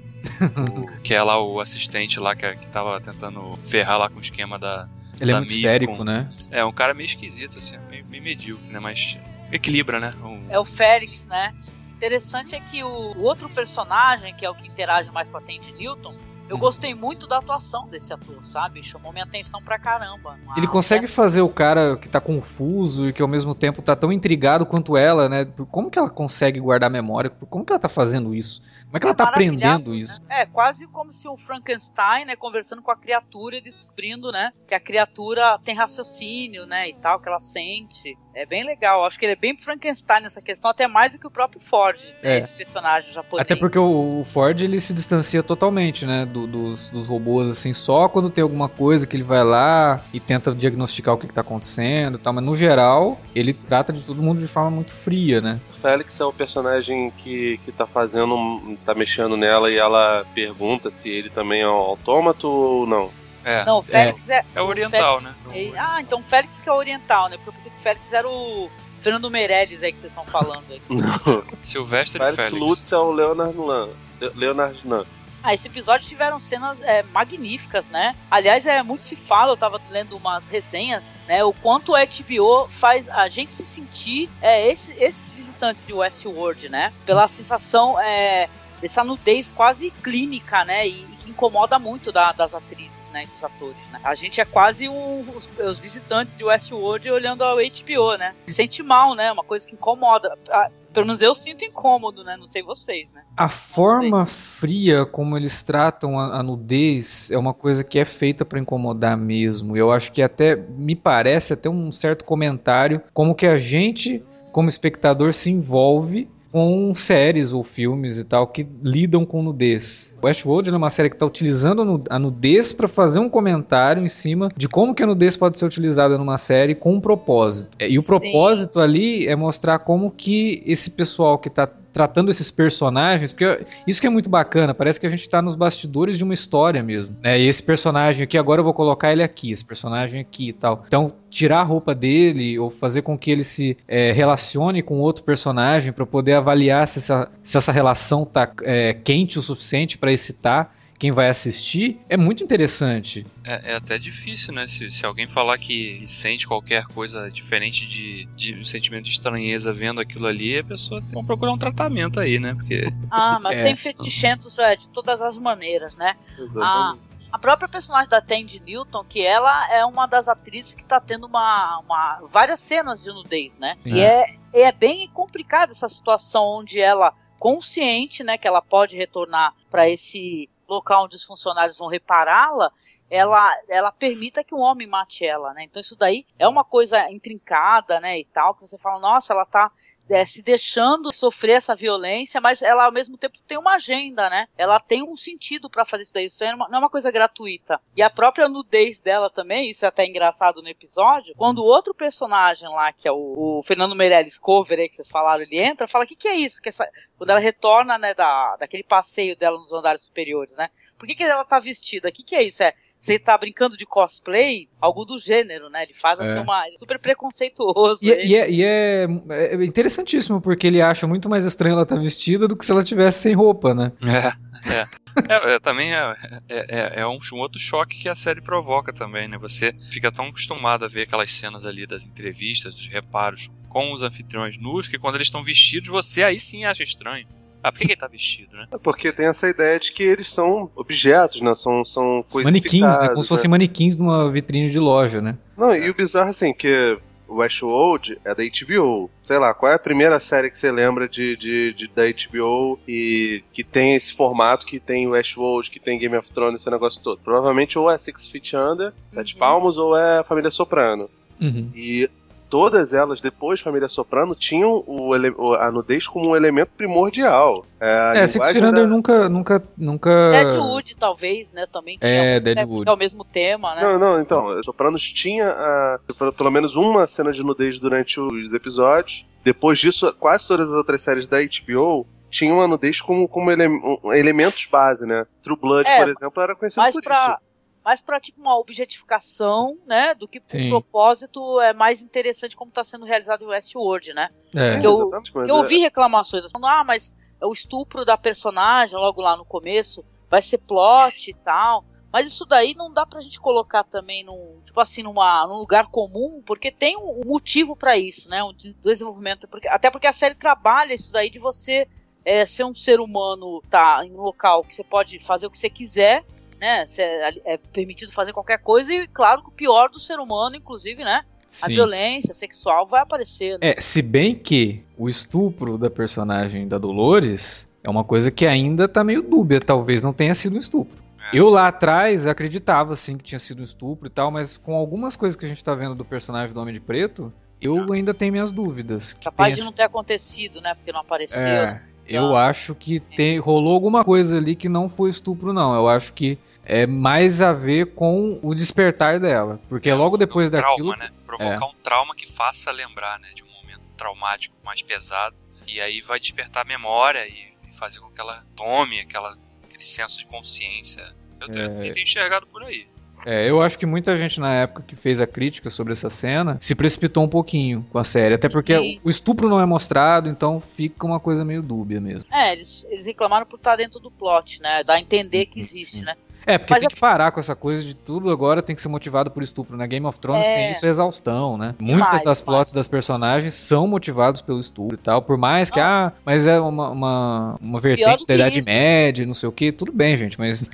que 1.03 1.13
é 1.13 1.21
lá 1.21 1.41
o 1.41 1.59
assistente 1.59 2.19
lá 2.19 2.35
que, 2.35 2.49
que 2.55 2.67
tava 2.67 2.99
tentando 2.99 3.57
ferrar 3.65 3.97
lá 3.99 4.09
com 4.09 4.17
o 4.17 4.21
esquema 4.21 4.57
da. 4.57 4.87
Ele 5.19 5.31
é 5.31 5.33
da 5.33 5.37
é 5.37 5.41
muito 5.41 5.53
histérico, 5.53 6.03
né? 6.03 6.29
É, 6.49 6.63
um 6.63 6.71
cara 6.71 6.93
meio 6.93 7.05
esquisito, 7.05 7.57
assim, 7.57 7.77
meio, 7.89 8.05
meio 8.05 8.23
medíocre, 8.23 8.71
né? 8.71 8.79
Mas 8.79 9.17
equilibra, 9.51 9.99
né? 9.99 10.13
Um... 10.23 10.45
É 10.49 10.59
o 10.59 10.63
Félix, 10.63 11.27
né? 11.27 11.53
Interessante 11.95 12.55
é 12.55 12.59
que 12.59 12.83
o, 12.83 12.87
o 12.87 13.21
outro 13.23 13.49
personagem, 13.49 14.33
que 14.33 14.45
é 14.45 14.49
o 14.49 14.55
que 14.55 14.67
interage 14.67 15.11
mais 15.11 15.29
com 15.29 15.37
a 15.37 15.41
Tandy 15.41 15.73
Newton, 15.73 16.15
eu 16.49 16.55
uhum. 16.55 16.59
gostei 16.59 16.95
muito 16.95 17.27
da 17.27 17.37
atuação 17.37 17.85
desse 17.85 18.11
ator, 18.11 18.43
sabe? 18.43 18.81
Chamou 18.81 19.11
minha 19.11 19.23
atenção 19.23 19.61
pra 19.61 19.77
caramba. 19.77 20.37
Ele 20.57 20.67
consegue 20.67 21.07
fazer 21.07 21.41
o 21.41 21.49
cara 21.49 21.95
que 21.95 22.09
tá 22.09 22.19
confuso 22.19 23.07
e 23.07 23.13
que 23.13 23.21
ao 23.21 23.27
mesmo 23.27 23.53
tempo 23.53 23.83
tá 23.83 23.95
tão 23.95 24.11
intrigado 24.11 24.65
quanto 24.65 24.97
ela, 24.97 25.29
né? 25.29 25.45
Como 25.69 25.91
que 25.91 25.99
ela 25.99 26.09
consegue 26.09 26.59
guardar 26.59 26.89
memória? 26.89 27.29
Como 27.29 27.63
que 27.63 27.71
ela 27.71 27.79
tá 27.79 27.87
fazendo 27.87 28.33
isso? 28.33 28.61
Como 28.85 28.97
é 28.97 28.99
que 28.99 29.05
ela 29.05 29.15
tá 29.15 29.25
aprendendo 29.25 29.91
né? 29.91 29.97
isso? 29.97 30.19
É, 30.27 30.43
quase 30.47 30.87
como 30.87 31.13
se 31.13 31.27
o 31.27 31.37
Frankenstein, 31.37 32.25
né, 32.25 32.35
conversando 32.35 32.81
com 32.81 32.89
a 32.89 32.95
criatura 32.95 33.57
e 33.57 33.61
descobrindo, 33.61 34.31
né, 34.31 34.51
que 34.67 34.73
a 34.73 34.79
criatura 34.79 35.59
tem 35.63 35.75
raciocínio, 35.75 36.65
né, 36.65 36.89
e 36.89 36.93
tal, 36.95 37.19
que 37.19 37.29
ela 37.29 37.39
sente. 37.39 38.17
É 38.33 38.45
bem 38.45 38.63
legal. 38.63 39.05
Acho 39.05 39.19
que 39.19 39.25
ele 39.25 39.33
é 39.33 39.35
bem 39.35 39.57
Frankenstein 39.57 40.21
nessa 40.21 40.41
questão, 40.41 40.71
até 40.71 40.87
mais 40.87 41.11
do 41.11 41.19
que 41.19 41.27
o 41.27 41.31
próprio 41.31 41.61
Ford, 41.61 42.01
né, 42.23 42.35
é. 42.35 42.37
esse 42.39 42.55
personagem 42.55 43.11
japonês. 43.11 43.45
Até 43.45 43.55
porque 43.55 43.77
o 43.77 44.23
Ford 44.25 44.59
ele 44.59 44.79
se 44.79 44.93
distancia 44.93 45.43
totalmente, 45.43 46.05
né, 46.05 46.25
do 46.25 46.38
do- 46.47 46.47
dos, 46.47 46.89
dos 46.89 47.07
robôs, 47.07 47.47
assim, 47.47 47.73
só 47.73 48.07
quando 48.07 48.29
tem 48.29 48.41
alguma 48.41 48.67
coisa 48.69 49.05
que 49.07 49.15
ele 49.15 49.23
vai 49.23 49.43
lá 49.43 50.01
e 50.13 50.19
tenta 50.19 50.53
diagnosticar 50.53 51.15
o 51.15 51.17
que, 51.17 51.27
que 51.27 51.33
tá 51.33 51.41
acontecendo 51.41 52.15
e 52.15 52.17
tal. 52.17 52.33
Mas 52.33 52.43
no 52.43 52.55
geral, 52.55 53.19
ele 53.35 53.53
trata 53.53 53.91
de 53.93 54.01
todo 54.01 54.21
mundo 54.21 54.39
de 54.41 54.47
forma 54.47 54.69
muito 54.71 54.91
fria, 54.91 55.41
né? 55.41 55.59
O 55.77 55.81
Félix 55.81 56.19
é 56.19 56.25
o 56.25 56.33
personagem 56.33 57.11
que, 57.17 57.59
que 57.65 57.71
tá 57.71 57.85
fazendo, 57.87 58.77
tá 58.85 58.93
mexendo 58.93 59.35
nela 59.37 59.71
e 59.71 59.77
ela 59.77 60.25
pergunta 60.35 60.91
se 60.91 61.09
ele 61.09 61.29
também 61.29 61.61
é 61.61 61.67
um 61.67 61.71
autômato 61.71 62.47
ou 62.47 62.85
não. 62.87 63.09
É, 63.43 63.63
Não, 63.65 63.77
o 63.79 63.81
Félix 63.81 64.29
é. 64.29 64.43
é 64.53 64.61
oriental, 64.61 65.21
né? 65.21 65.31
Félix- 65.51 65.73
é- 65.75 65.79
Ah, 65.79 66.01
então 66.01 66.19
o 66.19 66.23
Félix 66.23 66.61
que 66.61 66.67
é 66.69 66.73
oriental, 66.73 67.29
né? 67.29 67.37
Porque 67.37 67.49
eu 67.49 67.53
pensei 67.53 67.71
que 67.71 67.77
o 67.79 67.81
Félix 67.81 68.11
era 68.11 68.27
o 68.27 68.69
Fernando 68.99 69.31
Meirelles 69.31 69.81
aí 69.81 69.93
que 69.93 69.97
vocês 69.97 70.11
estão 70.11 70.25
falando 70.25 70.63
aí. 70.69 70.81
Silvestre 71.61 72.19
Félix 72.19 72.35
Félix. 72.49 72.59
Lutz 72.69 72.91
é 72.91 72.97
o 72.97 73.11
Leonard 73.11 73.57
Lan. 73.57 73.87
Le- 74.19 74.31
Leonard 74.35 74.77
Nan. 74.85 75.05
Ah, 75.41 75.53
esse 75.53 75.67
episódio 75.67 76.05
tiveram 76.07 76.39
cenas 76.39 76.81
é, 76.81 77.01
magníficas, 77.03 77.87
né? 77.89 78.13
Aliás, 78.29 78.65
é 78.65 78.83
muito 78.83 79.05
se 79.05 79.15
fala, 79.15 79.53
eu 79.53 79.57
tava 79.57 79.79
lendo 79.89 80.17
umas 80.17 80.47
resenhas, 80.47 81.13
né? 81.27 81.43
O 81.45 81.53
quanto 81.53 81.95
a 81.95 82.01
HBO 82.03 82.67
faz 82.67 83.07
a 83.09 83.27
gente 83.29 83.55
se 83.55 83.63
sentir 83.63 84.29
é, 84.41 84.67
esse- 84.69 84.93
esses 85.01 85.31
visitantes 85.31 85.85
de 85.87 85.93
Westworld, 85.93 86.67
né? 86.69 86.91
Pela 87.05 87.25
sensação 87.27 87.97
é, 87.99 88.49
dessa 88.81 89.01
nudez 89.03 89.49
quase 89.49 89.91
clínica, 89.91 90.65
né? 90.65 90.85
E, 90.87 91.03
e 91.03 91.15
que 91.15 91.29
incomoda 91.31 91.79
muito 91.79 92.11
da- 92.11 92.33
das 92.33 92.53
atrizes, 92.53 92.98
né? 93.11 93.25
Dos 93.33 93.43
atores, 93.43 93.87
né? 93.91 93.99
A 94.03 94.15
gente 94.15 94.39
é 94.41 94.45
quase 94.45 94.87
um- 94.89 95.21
os, 95.35 95.49
os 95.59 95.79
visitantes 95.79 96.35
de 96.37 96.43
Westworld 96.43 97.09
olhando 97.11 97.43
ao 97.43 97.57
HBO, 97.57 98.17
né? 98.17 98.33
Se 98.47 98.53
sente 98.53 98.83
mal, 98.83 99.15
né? 99.15 99.31
Uma 99.31 99.43
coisa 99.43 99.67
que 99.67 99.75
incomoda. 99.75 100.37
Ah, 100.49 100.69
Pelo 100.91 101.05
menos 101.05 101.21
eu 101.21 101.35
sinto 101.35 101.63
incômodo, 101.63 102.23
né? 102.23 102.35
Não 102.35 102.47
sei 102.47 102.63
vocês, 102.63 103.11
né? 103.11 103.21
A 103.37 103.47
forma 103.47 104.25
fria 104.25 105.05
como 105.05 105.37
eles 105.37 105.61
tratam 105.61 106.19
a, 106.19 106.39
a 106.39 106.43
nudez 106.43 107.29
é 107.29 107.37
uma 107.37 107.53
coisa 107.53 107.83
que 107.83 107.99
é 107.99 108.05
feita 108.05 108.43
pra 108.43 108.59
incomodar 108.59 109.15
mesmo. 109.15 109.77
Eu 109.77 109.91
acho 109.91 110.11
que 110.11 110.21
até 110.21 110.55
me 110.55 110.95
parece 110.95 111.53
até 111.53 111.69
um 111.69 111.91
certo 111.91 112.25
comentário 112.25 113.01
como 113.13 113.35
que 113.35 113.45
a 113.45 113.55
gente, 113.55 114.23
como 114.51 114.67
espectador, 114.67 115.31
se 115.33 115.51
envolve 115.51 116.27
com 116.51 116.91
séries 116.95 117.53
ou 117.53 117.63
filmes 117.63 118.17
e 118.17 118.23
tal 118.23 118.47
que 118.47 118.67
lidam 118.81 119.23
com 119.23 119.43
nudez. 119.43 120.17
Westworld 120.23 120.69
é 120.69 120.75
uma 120.77 120.89
série 120.89 121.09
que 121.09 121.15
está 121.15 121.25
utilizando 121.25 121.81
a 121.81 121.85
nu- 121.85 122.03
a 122.09 122.19
nudez 122.19 122.73
para 122.73 122.87
fazer 122.87 123.19
um 123.19 123.29
comentário 123.29 124.03
em 124.03 124.09
cima 124.09 124.49
de 124.55 124.67
como 124.67 124.93
que 124.93 125.03
a 125.03 125.07
nudez 125.07 125.35
pode 125.37 125.57
ser 125.57 125.65
utilizada 125.65 126.17
numa 126.17 126.37
série 126.37 126.75
com 126.75 126.93
um 126.93 126.99
propósito. 127.01 127.69
É, 127.79 127.89
E 127.89 127.97
o 127.97 128.01
Sim. 128.01 128.07
propósito 128.07 128.79
ali 128.79 129.27
é 129.27 129.35
mostrar 129.35 129.79
como 129.79 130.11
que 130.11 130.61
esse 130.65 130.89
pessoal 130.91 131.37
que 131.37 131.49
tá 131.49 131.67
tratando 131.91 132.29
esses 132.29 132.51
personagens, 132.51 133.33
porque 133.33 133.65
isso 133.87 133.99
que 133.99 134.05
é 134.05 134.09
muito 134.11 134.29
bacana, 134.29 134.75
parece 134.75 134.99
que 134.99 135.07
a 135.07 135.09
gente 135.09 135.27
tá 135.27 135.41
nos 135.41 135.55
bastidores 135.55 136.19
de 136.19 136.23
uma 136.23 136.35
história 136.35 136.83
mesmo. 136.83 137.15
Né? 137.21 137.39
E 137.41 137.47
esse 137.47 137.63
personagem 137.63 138.23
aqui, 138.23 138.37
agora 138.37 138.59
eu 138.61 138.63
vou 138.63 138.75
colocar 138.75 139.11
ele 139.11 139.23
aqui, 139.23 139.51
esse 139.51 139.65
personagem 139.65 140.21
aqui 140.21 140.49
e 140.49 140.53
tal. 140.53 140.83
Então, 140.87 141.11
tirar 141.31 141.59
a 141.61 141.63
roupa 141.63 141.93
dele 141.95 142.57
ou 142.59 142.69
fazer 142.69 143.01
com 143.01 143.17
que 143.17 143.31
ele 143.31 143.43
se 143.43 143.75
é, 143.87 144.11
relacione 144.11 144.81
com 144.83 144.99
outro 144.99 145.23
personagem 145.23 145.91
para 145.91 146.05
poder 146.05 146.33
avaliar 146.33 146.87
se 146.87 146.99
essa, 146.99 147.27
se 147.43 147.57
essa 147.57 147.71
relação 147.71 148.23
tá 148.23 148.49
é, 148.63 148.93
quente 148.93 149.39
o 149.39 149.41
suficiente 149.41 149.97
para 149.97 150.08
excitar 150.13 150.75
quem 150.97 151.11
vai 151.11 151.29
assistir, 151.29 151.97
é 152.09 152.17
muito 152.17 152.43
interessante. 152.43 153.25
É, 153.45 153.71
é 153.71 153.75
até 153.77 153.97
difícil, 153.97 154.53
né? 154.53 154.67
Se, 154.67 154.91
se 154.91 155.05
alguém 155.05 155.25
falar 155.27 155.57
que 155.57 156.03
sente 156.05 156.45
qualquer 156.45 156.83
coisa 156.87 157.31
diferente 157.31 157.87
de, 157.87 158.25
de 158.35 158.53
um 158.59 158.65
sentimento 158.65 159.05
de 159.05 159.11
estranheza 159.11 159.71
vendo 159.71 160.01
aquilo 160.01 160.27
ali, 160.27 160.57
a 160.59 160.63
pessoa 160.63 161.01
tem 161.01 161.21
que 161.21 161.25
procurar 161.25 161.53
um 161.53 161.57
tratamento 161.57 162.19
aí, 162.19 162.37
né? 162.37 162.53
Porque 162.53 162.91
Ah, 163.09 163.39
mas 163.41 163.59
É. 163.59 163.61
tem 163.61 163.77
fetichentos 163.77 164.59
é, 164.59 164.75
de 164.75 164.89
todas 164.89 165.21
as 165.21 165.37
maneiras, 165.37 165.95
né? 165.95 166.15
Exatamente. 166.37 166.99
A 167.31 167.37
própria 167.39 167.69
personagem 167.69 168.09
da 168.09 168.19
Tandy 168.19 168.59
Newton, 168.59 169.05
que 169.07 169.21
ela 169.21 169.71
é 169.71 169.85
uma 169.85 170.05
das 170.07 170.27
atrizes 170.27 170.73
que 170.73 170.83
tá 170.83 170.99
tendo 170.99 171.27
uma, 171.27 171.79
uma- 171.79 172.19
várias 172.27 172.59
cenas 172.59 173.01
de 173.01 173.09
nudez, 173.09 173.55
né? 173.57 173.77
E 173.85 174.01
é, 174.01 174.25
é 174.53 174.71
bem 174.73 175.07
complicada 175.13 175.71
essa 175.71 175.87
situação 175.87 176.43
onde 176.43 176.79
ela, 176.81 177.13
consciente, 177.39 178.23
né, 178.23 178.37
que 178.37 178.47
ela 178.47 178.61
pode 178.61 178.97
retornar 178.97 179.55
para 179.69 179.89
esse 179.89 180.49
local 180.67 181.05
onde 181.05 181.15
os 181.15 181.23
funcionários 181.23 181.77
vão 181.77 181.87
repará-la, 181.87 182.71
ela, 183.09 183.49
ela 183.67 183.91
permita 183.91 184.43
que 184.43 184.53
um 184.53 184.59
homem 184.59 184.85
mate 184.85 185.25
ela, 185.25 185.51
né? 185.53 185.63
Então 185.63 185.79
isso 185.79 185.95
daí 185.95 186.25
é 186.37 186.47
uma 186.47 186.63
coisa 186.63 187.09
intrincada, 187.09 187.99
né, 187.99 188.19
e 188.19 188.25
tal, 188.25 188.53
que 188.53 188.67
você 188.67 188.77
fala, 188.77 188.99
nossa, 188.99 189.33
ela 189.33 189.45
tá 189.45 189.71
é, 190.09 190.25
se 190.25 190.41
deixando 190.41 191.13
sofrer 191.13 191.57
essa 191.57 191.75
violência, 191.75 192.41
mas 192.41 192.61
ela 192.61 192.85
ao 192.85 192.91
mesmo 192.91 193.17
tempo 193.17 193.37
tem 193.47 193.57
uma 193.57 193.75
agenda, 193.75 194.29
né? 194.29 194.47
Ela 194.57 194.79
tem 194.79 195.03
um 195.03 195.15
sentido 195.15 195.69
para 195.69 195.85
fazer 195.85 196.03
isso 196.03 196.13
daí. 196.13 196.25
Isso 196.25 196.39
daí 196.39 196.49
não 196.49 196.53
é 196.53 196.57
uma- 196.57 196.69
não 196.69 196.75
é 196.77 196.79
uma 196.79 196.89
coisa 196.89 197.11
gratuita. 197.11 197.79
E 197.95 198.01
a 198.01 198.09
própria 198.09 198.47
nudez 198.49 198.99
dela 198.99 199.29
também, 199.29 199.69
isso 199.69 199.85
é 199.85 199.87
até 199.87 200.05
engraçado 200.05 200.61
no 200.61 200.67
episódio, 200.69 201.35
quando 201.37 201.59
o 201.59 201.65
outro 201.65 201.93
personagem 201.93 202.67
lá, 202.69 202.91
que 202.91 203.07
é 203.07 203.11
o, 203.11 203.59
o 203.59 203.63
Fernando 203.63 203.95
Meirelles 203.95 204.37
Cover, 204.39 204.79
aí 204.79 204.89
que 204.89 204.95
vocês 204.95 205.09
falaram, 205.09 205.43
ele 205.43 205.59
entra, 205.59 205.87
fala: 205.87 206.05
o 206.05 206.07
que, 206.07 206.15
que 206.15 206.27
é 206.27 206.35
isso? 206.35 206.61
Que 206.61 206.69
essa... 206.69 206.89
Quando 207.17 207.29
ela 207.31 207.39
retorna, 207.39 207.97
né, 207.97 208.13
da, 208.13 208.55
daquele 208.57 208.83
passeio 208.83 209.35
dela 209.37 209.57
nos 209.59 209.73
andares 209.73 210.01
superiores, 210.03 210.55
né? 210.55 210.69
Por 210.97 211.07
que, 211.07 211.15
que 211.15 211.23
ela 211.23 211.45
tá 211.45 211.59
vestida? 211.59 212.09
O 212.09 212.11
que, 212.11 212.23
que 212.23 212.35
é 212.35 212.43
isso? 212.43 212.63
É 212.63 212.73
você 212.99 213.17
tá 213.17 213.37
brincando 213.37 213.77
de 213.77 213.85
cosplay? 213.85 214.67
Algo 214.81 215.05
do 215.05 215.17
gênero, 215.17 215.69
né? 215.69 215.83
Ele 215.83 215.93
faz 215.93 216.19
assim 216.19 216.37
É. 216.37 216.41
uma. 216.41 216.65
ele 216.65 216.75
é 216.75 216.77
super 216.77 216.99
preconceituoso. 216.99 217.99
E, 218.01 218.11
aí. 218.11 218.25
e 218.27 218.35
é, 218.35 218.51
e 218.51 218.63
é- 218.63 219.07
é 219.29 219.55
interessantíssimo, 219.63 220.41
porque 220.41 220.67
ele 220.67 220.81
acha 220.81 221.07
muito 221.07 221.29
mais 221.29 221.45
estranho 221.45 221.73
ela 221.73 221.83
estar 221.83 221.97
vestida 221.97 222.47
do 222.47 222.57
que 222.57 222.65
se 222.65 222.71
ela 222.71 222.83
tivesse 222.83 223.19
sem 223.21 223.33
roupa, 223.33 223.73
né? 223.73 223.91
É, 224.03 224.73
é. 224.73 224.83
É, 225.27 225.55
é, 225.55 225.59
também 225.59 225.93
é, 225.93 226.15
é, 226.47 226.65
é- 226.97 226.99
é 227.01 227.07
um, 227.07 227.17
um 227.33 227.37
outro 227.37 227.59
choque 227.59 227.97
que 227.99 228.09
a 228.09 228.15
série 228.15 228.41
provoca 228.41 228.93
também, 228.93 229.27
né? 229.27 229.37
Você 229.37 229.73
fica 229.91 230.11
tão 230.11 230.25
acostumado 230.25 230.85
a 230.85 230.87
ver 230.87 231.03
aquelas 231.03 231.31
cenas 231.31 231.65
ali 231.65 231.85
das 231.87 232.05
entrevistas, 232.05 232.75
dos 232.75 232.87
reparos 232.87 233.49
com 233.67 233.91
os 233.93 234.01
anfitriões 234.01 234.57
nus, 234.57 234.87
que 234.87 234.97
quando 234.97 235.15
eles 235.15 235.27
estão 235.27 235.43
vestidos, 235.43 235.89
você 235.89 236.23
aí 236.23 236.39
sim 236.39 236.65
acha 236.65 236.83
estranho. 236.83 237.27
Ah, 237.63 237.71
por 237.71 237.79
que, 237.79 237.85
que 237.87 237.91
ele 237.93 237.99
tá 237.99 238.07
vestido, 238.07 238.55
né? 238.55 238.67
É 238.71 238.77
porque 238.77 239.11
tem 239.11 239.25
essa 239.27 239.47
ideia 239.49 239.79
de 239.79 239.91
que 239.91 240.01
eles 240.03 240.31
são 240.31 240.69
objetos, 240.75 241.41
né? 241.41 241.53
São, 241.55 241.83
são 241.83 242.23
coisas. 242.31 242.51
Manequins, 242.51 242.97
né? 242.99 243.09
Como 243.09 243.21
se 243.23 243.29
fossem 243.29 243.49
manequins 243.49 243.97
numa 243.97 244.29
vitrine 244.31 244.69
de 244.69 244.79
loja, 244.79 245.21
né? 245.21 245.37
Não, 245.57 245.75
e 245.75 245.89
o 245.89 245.93
bizarro 245.93 246.29
assim, 246.29 246.53
que 246.53 246.97
Westworld 247.27 248.17
é 248.25 248.33
da 248.33 248.43
HBO. 248.43 249.09
Sei 249.23 249.37
lá, 249.37 249.53
qual 249.53 249.71
é 249.71 249.75
a 249.75 249.79
primeira 249.79 250.19
série 250.19 250.49
que 250.49 250.57
você 250.57 250.71
lembra 250.71 251.07
de, 251.07 251.35
de, 251.37 251.73
de- 251.73 251.87
da 251.87 252.03
HBO 252.05 252.79
e 252.87 253.43
que 253.53 253.63
tem 253.63 253.95
esse 253.95 254.13
formato, 254.13 254.65
que 254.65 254.79
tem 254.79 255.07
Westworld, 255.07 255.69
que 255.69 255.79
tem 255.79 255.99
Game 255.99 256.15
of 256.17 256.31
Thrones, 256.31 256.61
esse 256.61 256.69
negócio 256.71 257.01
todo? 257.03 257.19
Provavelmente 257.23 257.77
ou 257.77 257.89
é 257.89 257.97
Six 257.97 258.27
Feet 258.27 258.53
Under, 258.55 258.93
Sete 259.09 259.33
Uhum. 259.33 259.39
Palmos, 259.39 259.77
ou 259.77 259.95
é 259.97 260.23
Família 260.23 260.49
Soprano. 260.51 261.09
Uhum. 261.41 261.69
E 261.73 262.09
todas 262.49 262.93
elas, 262.93 263.21
depois 263.21 263.59
de 263.59 263.63
Família 263.63 263.87
Soprano, 263.87 264.35
tinham 264.35 264.83
o 264.87 265.13
a 265.55 265.71
nudez 265.71 266.07
como 266.07 266.29
um 266.31 266.35
elemento 266.35 266.71
primordial. 266.75 267.65
É, 267.79 267.91
a 267.93 268.13
É, 268.15 268.27
Six 268.27 268.47
Feet 268.51 268.57
Under 268.63 268.83
da- 268.83 268.87
nunca, 268.87 269.29
nunca, 269.29 269.63
nunca... 269.77 270.31
Deadwood, 270.31 270.95
talvez, 270.95 271.51
né? 271.51 271.65
Também 271.71 271.97
tinha. 271.97 272.11
É, 272.11 272.39
Deadwood. 272.39 272.89
É 272.89 272.93
o 272.93 272.97
mesmo 272.97 273.23
tema, 273.23 273.75
né? 273.75 273.81
Não, 273.81 273.99
não, 273.99 274.19
então, 274.21 274.61
Sopranos 274.63 275.01
tinha 275.11 275.47
ah, 275.49 275.99
pelo- 276.35 276.51
menos 276.51 276.75
uma 276.75 277.05
cena 277.07 277.31
de 277.31 277.43
nudez 277.43 277.79
durante 277.79 278.19
os 278.19 278.53
episódios. 278.53 279.25
Depois 279.43 279.79
disso, 279.79 280.13
quase 280.19 280.47
todas 280.47 280.69
as 280.69 280.75
outras 280.75 281.01
séries 281.01 281.27
da 281.27 281.37
HBO 281.39 282.05
tinham 282.29 282.61
a 282.61 282.67
nudez 282.67 282.99
como, 283.01 283.27
como 283.27 283.49
ele- 283.51 283.67
um- 283.67 284.13
elementos 284.13 284.65
base, 284.65 285.05
né? 285.05 285.25
True 285.41 285.57
Blood, 285.59 285.87
É, 285.89 285.97
por 285.99 286.09
exemplo, 286.09 286.43
era 286.43 286.55
conhecido 286.55 286.83
por 286.91 287.01
pra, 287.01 287.15
isso. 287.15 287.35
Mais 287.83 288.01
pra 288.01 288.19
tipo 288.19 288.39
uma 288.41 288.57
objetificação, 288.57 289.77
né? 289.85 290.13
Do 290.13 290.27
que 290.27 290.41
Sim. 290.47 290.67
o 290.67 290.69
propósito 290.69 291.59
é 291.61 291.73
mais 291.73 292.01
interessante 292.01 292.55
como 292.55 292.71
tá 292.71 292.83
sendo 292.83 293.05
realizado 293.05 293.43
em 293.43 293.47
Westworld, 293.47 294.13
né? 294.13 294.29
É. 294.55 294.79
que 294.79 294.85
eu- 294.87 295.09
mas 295.33 295.47
Eu 295.49 295.55
é- 295.55 295.59
ouvi 295.59 295.77
reclamações, 295.77 296.51
falando, 296.51 296.67
ah, 296.67 296.83
mas 296.83 297.13
o 297.41 297.51
estupro 297.53 298.03
da 298.03 298.17
personagem 298.17 298.97
logo 298.99 299.21
lá 299.21 299.37
no 299.37 299.45
começo 299.45 300.03
vai 300.29 300.41
ser 300.41 300.57
plot 300.59 301.29
e 301.31 301.33
tal. 301.33 301.85
Mas 302.11 302.25
isso 302.27 302.43
daí 302.43 302.73
não 302.73 302.91
dá 302.91 303.05
pra 303.05 303.21
gente 303.21 303.39
colocar 303.39 303.83
também 303.83 304.23
num, 304.25 304.59
tipo 304.65 304.79
assim, 304.81 305.03
numa, 305.03 305.45
num 305.47 305.57
lugar 305.57 305.85
comum, 305.91 306.41
porque 306.43 306.71
tem 306.71 306.97
um, 306.97 307.21
motivo 307.23 307.75
pra 307.75 307.95
isso, 307.97 308.27
né? 308.27 308.43
Um 308.43 308.51
de- 308.51 308.73
desenvolvimento. 308.83 309.47
Porque, 309.47 309.67
até 309.67 309.91
porque 309.91 310.07
a 310.07 310.11
série 310.11 310.33
trabalha 310.33 310.91
isso 310.95 311.11
daí 311.11 311.29
de 311.29 311.37
você 311.37 311.87
é, 312.25 312.45
ser 312.47 312.63
um 312.65 312.73
ser 312.73 312.99
humano, 312.99 313.61
tá, 313.69 314.01
em 314.03 314.11
um 314.11 314.21
local 314.21 314.63
que 314.63 314.73
você 314.73 314.83
pode 314.83 315.19
fazer 315.19 315.45
o 315.47 315.51
que 315.51 315.57
você 315.57 315.69
quiser, 315.69 316.23
né? 316.59 316.83
É, 316.97 317.53
é 317.53 317.57
permitido 317.57 318.11
fazer 318.11 318.33
qualquer 318.33 318.59
coisa, 318.59 318.93
e 318.93 319.07
claro 319.07 319.41
que 319.43 319.49
o 319.49 319.51
pior 319.51 319.89
do 319.89 319.99
ser 319.99 320.19
humano, 320.19 320.55
inclusive, 320.55 321.03
né? 321.03 321.21
A 321.63 321.65
Sim. 321.65 321.73
violência 321.73 322.33
sexual 322.33 322.85
vai 322.85 323.01
aparecer. 323.01 323.53
Né? 323.59 323.73
É, 323.75 323.81
se 323.81 324.01
bem 324.03 324.35
que 324.35 324.83
o 324.97 325.09
estupro 325.09 325.77
da 325.79 325.89
personagem 325.89 326.67
da 326.67 326.77
Dolores 326.77 327.67
é 327.83 327.89
uma 327.89 328.03
coisa 328.03 328.29
que 328.29 328.45
ainda 328.45 328.87
tá 328.87 329.03
meio 329.03 329.21
dúbia, 329.23 329.59
talvez 329.59 330.03
não 330.03 330.13
tenha 330.13 330.35
sido 330.35 330.55
um 330.55 330.59
estupro. 330.59 331.01
É, 331.33 331.37
Eu 331.39 331.49
lá 331.49 331.67
atrás 331.67 332.27
acreditava 332.27 332.95
sim 332.95 333.17
que 333.17 333.23
tinha 333.23 333.39
sido 333.39 333.61
um 333.61 333.63
estupro 333.63 334.05
e 334.07 334.09
tal, 334.11 334.29
mas 334.29 334.57
com 334.57 334.75
algumas 334.75 335.15
coisas 335.15 335.35
que 335.35 335.43
a 335.45 335.49
gente 335.49 335.63
tá 335.63 335.73
vendo 335.73 335.95
do 335.95 336.05
personagem 336.05 336.53
do 336.53 336.61
Homem 336.61 336.73
de 336.73 336.79
Preto, 336.79 337.33
eu 337.59 337.91
ainda 337.91 338.13
tenho 338.13 338.31
minhas 338.31 338.51
dúvidas. 338.51 339.13
Que 339.13 339.25
Capaz 339.25 339.55
tenha- 339.55 339.57
de 339.57 339.63
não 339.63 339.75
ter 339.75 339.83
acontecido, 339.83 340.61
né? 340.61 340.75
Porque 340.75 340.91
não 340.91 340.99
apareceu. 340.99 341.39
É, 341.41 341.73
Eu 342.07 342.35
acho 342.35 342.73
que 342.75 342.99
tem, 342.99 343.37
rolou 343.39 343.73
alguma 343.73 344.03
coisa 344.03 344.37
ali 344.37 344.55
que 344.55 344.69
não 344.69 344.87
foi 344.87 345.09
estupro, 345.09 345.51
não. 345.51 345.73
Eu 345.75 345.87
acho 345.87 346.13
que 346.13 346.37
é 346.69 346.85
mais 346.87 347.41
a 347.41 347.51
ver 347.51 347.93
com 347.93 348.39
o 348.41 348.53
despertar 348.53 349.19
dela. 349.19 349.59
Porque 349.67 349.89
É, 349.89 349.93
logo 349.95 350.15
um 350.15 350.19
depois 350.19 350.49
trauma, 350.49 350.69
daquilo. 350.69 350.95
né? 350.95 351.09
Provocar 351.25 351.65
um 351.65 351.73
trauma 351.83 352.15
que 352.15 352.25
faça 352.31 352.71
lembrar, 352.71 353.19
né? 353.19 353.29
De 353.35 353.43
um 353.43 353.47
momento 353.51 353.81
traumático 353.97 354.55
mais 354.63 354.81
pesado. 354.81 355.35
E 355.67 355.81
aí 355.81 356.01
vai 356.01 356.19
despertar 356.19 356.61
a 356.61 356.67
memória 356.67 357.27
e 357.27 357.49
e 357.69 357.75
fazer 357.75 357.99
com 357.99 358.09
que 358.09 358.19
ela 358.19 358.43
tome 358.55 358.99
aquela, 358.99 359.37
aquele 359.63 359.83
senso 359.83 360.17
de 360.17 360.25
consciência. 360.25 361.13
Eu 361.39 361.47
tenho, 361.47 361.65
É. 361.65 361.91
tenho 361.91 362.03
enxergado 362.03 362.47
por 362.47 362.63
aí. 362.63 362.87
É, 363.25 363.47
eu 363.47 363.61
acho 363.61 363.77
que 363.77 363.85
muita 363.85 364.17
gente 364.17 364.39
na 364.39 364.51
época 364.55 364.81
que 364.87 364.95
fez 364.95 365.21
a 365.21 365.27
crítica 365.27 365.69
sobre 365.69 365.93
essa 365.93 366.09
cena 366.09 366.57
se 366.59 366.73
precipitou 366.73 367.23
um 367.23 367.27
pouquinho 367.29 367.85
com 367.91 367.99
a 367.99 368.03
série. 368.03 368.33
Até 368.33 368.49
porque 368.49 368.75
Sim. 368.75 368.99
o 369.03 369.09
estupro 369.09 369.47
não 369.47 369.61
é 369.61 369.65
mostrado, 369.67 370.27
então 370.29 370.59
fica 370.59 371.05
uma 371.05 371.19
coisa 371.19 371.45
meio 371.45 371.61
dúbia 371.61 372.01
mesmo. 372.01 372.25
É, 372.33 372.53
eles, 372.53 372.83
eles 372.89 373.05
reclamaram 373.05 373.45
por 373.45 373.57
estar 373.57 373.75
dentro 373.75 373.99
do 373.99 374.09
plot, 374.09 374.59
né? 374.63 374.83
Dá 374.83 374.95
a 374.95 374.99
entender 374.99 375.41
Sim, 375.41 375.45
que 375.51 375.59
existe, 375.59 375.97
sim. 375.97 376.05
né? 376.05 376.15
É, 376.45 376.57
porque 376.57 376.73
Mas 376.73 376.79
tem 376.81 376.87
eu- 376.87 376.89
que 376.95 376.99
parar 376.99 377.31
com 377.31 377.39
essa 377.39 377.55
coisa 377.55 377.83
de 377.83 377.93
tudo 377.93 378.31
agora 378.31 378.61
tem 378.61 378.75
que 378.75 378.81
ser 378.81 378.87
motivado 378.87 379.29
por 379.29 379.43
estupro. 379.43 379.77
Na 379.77 379.85
Game 379.85 380.05
of 380.07 380.19
Thrones 380.19 380.47
É. 380.47 380.55
tem 380.55 380.71
isso, 380.71 380.85
é 380.85 380.89
exaustão, 380.89 381.57
né? 381.57 381.75
Demais, 381.77 381.97
Muitas 381.99 382.23
das 382.23 382.39
demais. 382.39 382.41
plots 382.41 382.71
das 382.73 382.87
personagens 382.87 383.53
são 383.53 383.85
motivados 383.87 384.41
pelo 384.41 384.59
estupro 384.59 384.95
e 384.95 384.97
tal. 384.97 385.21
Por 385.21 385.37
mais 385.37 385.69
que, 385.69 385.79
ah, 385.79 386.11
mas 386.25 386.47
é 386.47 386.59
uma, 386.59 386.89
uma, 386.89 387.57
uma 387.61 387.79
vertente 387.79 388.25
da 388.25 388.35
Idade 388.35 388.59
isso. 388.59 388.69
Média, 388.69 389.25
não 389.25 389.33
sei 389.33 389.47
o 389.49 389.51
que, 389.51 389.71
tudo 389.71 389.91
bem, 389.91 390.15
gente, 390.17 390.39
mas. 390.39 390.69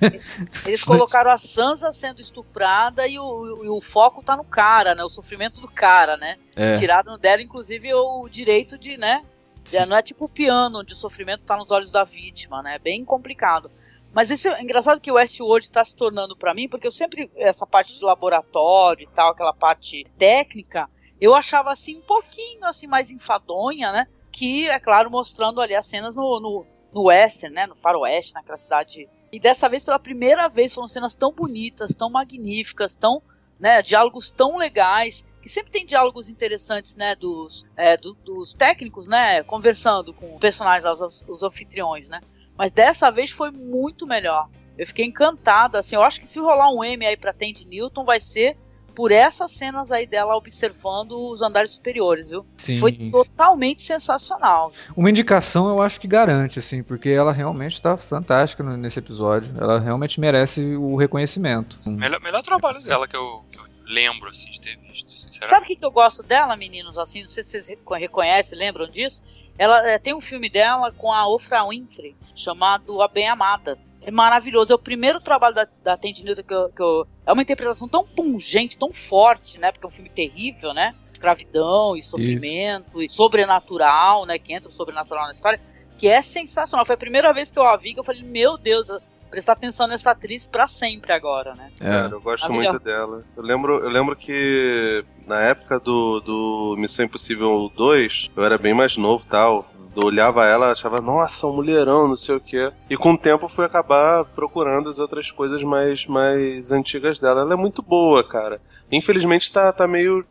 Eles 0.65 0.83
colocaram 0.85 1.31
a 1.31 1.37
Sansa 1.37 1.91
sendo 1.91 2.21
estuprada 2.21 3.07
e 3.07 3.19
o, 3.19 3.63
e 3.65 3.67
o 3.69 3.81
foco 3.81 4.23
tá 4.23 4.37
no 4.37 4.43
cara, 4.43 4.95
né? 4.95 5.03
O 5.03 5.09
sofrimento 5.09 5.59
do 5.59 5.67
cara, 5.67 6.15
né? 6.17 6.35
É, 6.55 6.77
Tiraram 6.77 7.17
dela, 7.17 7.41
inclusive, 7.41 7.93
o 7.93 8.29
direito 8.29 8.77
de, 8.77 8.97
né? 8.97 9.21
sim. 9.63 9.83
Não 9.87 9.97
é 9.97 10.01
tipo 10.03 10.25
o 10.25 10.29
piano, 10.29 10.79
onde 10.81 10.93
o 10.93 10.95
sofrimento 10.95 11.41
tá 11.43 11.57
nos 11.57 11.71
olhos 11.71 11.89
da 11.91 12.03
vítima, 12.03 12.61
né? 12.61 12.75
É 12.75 12.79
bem 12.79 13.03
complicado. 13.03 13.71
Mas 14.15 14.31
esse 14.31 14.47
é 14.47 14.61
engraçado 14.63 15.01
que 15.01 15.11
o 15.11 15.15
Westworld 15.15 15.65
está 15.65 15.83
se 15.83 15.93
tornando 15.93 16.37
pra 16.37 16.53
mim, 16.53 16.69
porque 16.69 16.87
eu 16.87 16.91
sempre, 16.91 17.29
essa 17.35 17.67
parte 17.67 17.99
de 17.99 18.05
laboratório 18.05 19.03
e 19.03 19.07
tal, 19.07 19.31
aquela 19.31 19.51
parte 19.53 20.05
técnica, 20.17 20.89
eu 21.19 21.35
achava 21.35 21.69
assim 21.69 21.97
um 21.97 22.01
pouquinho 22.01 22.63
assim 22.63 22.87
mais 22.87 23.11
enfadonha, 23.11 23.91
né? 23.91 24.07
Que, 24.31 24.69
é 24.69 24.79
claro, 24.79 25.11
mostrando 25.11 25.59
ali 25.59 25.75
as 25.75 25.85
cenas 25.85 26.15
no, 26.15 26.39
no, 26.39 26.65
no 26.93 27.03
western, 27.07 27.53
né? 27.53 27.67
No 27.67 27.75
faroeste, 27.75 28.33
naquela 28.33 28.57
cidade. 28.57 29.09
E 29.33 29.37
dessa 29.37 29.67
vez, 29.67 29.83
pela 29.83 29.99
primeira 29.99 30.47
vez, 30.47 30.73
foram 30.73 30.87
cenas 30.87 31.13
tão 31.13 31.33
bonitas, 31.33 31.93
tão 31.93 32.09
magníficas, 32.09 32.95
tão, 32.95 33.21
né? 33.59 33.81
Diálogos 33.81 34.31
tão 34.31 34.55
legais, 34.55 35.25
que 35.41 35.49
sempre 35.49 35.71
tem 35.71 35.85
diálogos 35.85 36.29
interessantes, 36.29 36.95
né? 36.95 37.17
Dos, 37.17 37.65
é, 37.75 37.97
do- 37.97 38.13
dos 38.23 38.53
técnicos, 38.53 39.07
né? 39.07 39.43
Conversando 39.43 40.13
com 40.13 40.35
o 40.35 40.39
personagem, 40.39 40.89
os, 40.89 41.21
os 41.27 41.43
anfitriões, 41.43 42.07
né? 42.07 42.21
Mas 42.57 42.71
dessa 42.71 43.09
vez 43.11 43.31
foi 43.31 43.51
muito 43.51 44.05
melhor. 44.07 44.47
Eu 44.77 44.85
fiquei 44.87 45.05
encantada, 45.05 45.79
assim, 45.79 45.95
eu 45.95 46.01
acho 46.01 46.19
que 46.19 46.27
se 46.27 46.39
rolar 46.39 46.69
um 46.69 46.83
M 46.83 47.05
aí 47.05 47.15
pra 47.15 47.31
Tandy 47.33 47.65
Newton 47.65 48.03
vai 48.03 48.19
ser 48.19 48.57
por 48.93 49.11
essas 49.11 49.51
cenas 49.51 49.91
aí 49.91 50.05
dela 50.07 50.35
observando 50.37 51.17
os 51.31 51.41
andares 51.41 51.71
superiores, 51.71 52.29
viu? 52.29 52.45
Sim, 52.57 52.79
Foi 52.79 52.93
sim. 52.93 53.11
totalmente 53.11 53.81
sensacional. 53.81 54.71
Uma 54.95 55.09
indicação 55.09 55.67
eu 55.67 55.81
acho 55.81 55.99
que 55.99 56.07
garante, 56.07 56.59
assim, 56.59 56.81
porque 56.81 57.09
ela 57.09 57.33
realmente 57.33 57.81
tá 57.81 57.97
fantástica 57.97 58.63
nesse 58.63 58.99
episódio. 58.99 59.53
Ela 59.59 59.79
realmente 59.79 60.17
merece 60.19 60.61
o 60.75 60.95
reconhecimento. 60.95 61.77
Melhor, 61.85 62.21
melhor 62.21 62.41
trabalho 62.41 62.81
dela 62.81 63.05
que 63.05 63.17
eu, 63.17 63.43
que 63.51 63.57
eu 63.59 63.63
lembro, 63.85 64.29
assim, 64.29 64.49
de 64.49 64.61
ter 64.61 64.77
visto, 64.77 65.11
sinceramente. 65.11 65.49
Sabe 65.49 65.65
o 65.65 65.67
que, 65.67 65.75
que 65.75 65.85
eu 65.85 65.91
gosto 65.91 66.23
dela, 66.23 66.55
meninos? 66.55 66.97
Assim, 66.97 67.21
não 67.21 67.29
sei 67.29 67.43
se 67.43 67.49
vocês 67.51 67.67
reco- 67.67 67.95
reconhecem, 67.95 68.57
lembram 68.57 68.89
disso? 68.89 69.21
Ela 69.57 69.89
é, 69.89 69.97
tem 69.97 70.13
um 70.13 70.21
filme 70.21 70.49
dela 70.49 70.91
com 70.91 71.11
a 71.13 71.25
Oprah 71.27 71.67
Winfrey 71.67 72.15
chamado 72.35 73.01
A 73.01 73.07
Bem 73.07 73.27
Amada. 73.29 73.77
É 74.01 74.11
maravilhoso. 74.11 74.71
É 74.71 74.75
o 74.75 74.79
primeiro 74.79 75.19
trabalho 75.19 75.55
da, 75.55 75.67
da 75.83 75.97
Tandy 75.97 76.23
Newton 76.23 76.43
que 76.43 76.53
eu, 76.53 76.69
que 76.69 76.81
eu- 76.81 77.07
É 77.25 77.31
uma 77.33 77.41
interpretação 77.41 77.87
tão 77.87 78.05
pungente, 78.05 78.77
tão 78.77 78.93
forte, 78.93 79.59
né? 79.59 79.71
Porque 79.71 79.85
é 79.85 79.87
um 79.87 79.91
filme 79.91 80.09
terrível, 80.09 80.73
né? 80.73 80.93
Escravidão 81.11 81.95
e 81.97 82.03
sofrimento 82.03 83.01
e 83.01 83.09
sobrenatural, 83.09 84.25
né? 84.25 84.37
Que 84.37 84.53
entra 84.53 84.69
o 84.69 84.73
sobrenatural 84.73 85.25
na 85.25 85.31
história. 85.31 85.59
Que 85.97 86.07
é 86.07 86.21
sensacional. 86.21 86.85
Foi 86.85 86.95
a 86.95 86.97
primeira 86.97 87.33
vez 87.33 87.49
que 87.51 87.57
eu 87.57 87.63
a 87.63 87.77
vi 87.77 87.93
que 87.93 87.99
eu 87.99 88.03
falei, 88.03 88.21
meu 88.21 88.57
Deus, 88.57 88.89
eu- 88.89 88.99
prestar 89.31 89.53
atenção 89.53 89.87
nessa 89.87 90.11
atriz 90.11 90.45
pra 90.45 90.67
sempre 90.67 91.11
agora, 91.11 91.55
né? 91.55 91.71
Cara, 91.79 92.09
É. 92.09 92.13
eu 92.13 92.21
gosto 92.21 92.45
A 92.45 92.49
melhor. 92.49 92.73
muito 92.73 92.83
dela. 92.83 93.23
Eu 93.35 93.41
lembro, 93.43 93.83
eu 93.83 93.89
lembro 93.89 94.15
que 94.15 95.03
na 95.27 95.41
época 95.41 95.79
do, 95.79 96.19
do 96.19 96.75
Missão 96.77 97.05
Impossível 97.05 97.71
2, 97.75 98.31
eu 98.35 98.43
era 98.43 98.57
bem 98.57 98.73
mais 98.73 98.97
novo 98.97 99.23
e 99.25 99.27
tal. 99.27 99.71
Eu 99.95 100.03
olhava 100.03 100.45
ela 100.45 100.71
achava, 100.71 100.99
nossa, 100.99 101.47
um 101.47 101.55
mulherão, 101.55 102.07
não 102.07 102.17
sei 102.17 102.35
o 102.35 102.41
quê. 102.41 102.71
E 102.89 102.97
com 102.97 103.13
o 103.13 103.17
tempo 103.17 103.45
eu 103.45 103.49
fui 103.49 103.63
acabar 103.63 104.25
procurando 104.25 104.89
as 104.89 104.99
outras 104.99 105.31
coisas 105.31 105.63
mais, 105.63 106.05
mais 106.05 106.71
antigas 106.71 107.19
dela. 107.19 107.41
Ela 107.41 107.53
é 107.53 107.57
muito 107.57 107.81
boa, 107.81 108.21
cara. 108.21 108.59
Infelizmente 108.91 109.51
tá, 109.51 109.71
tá 109.71 109.87
meio, 109.87 110.25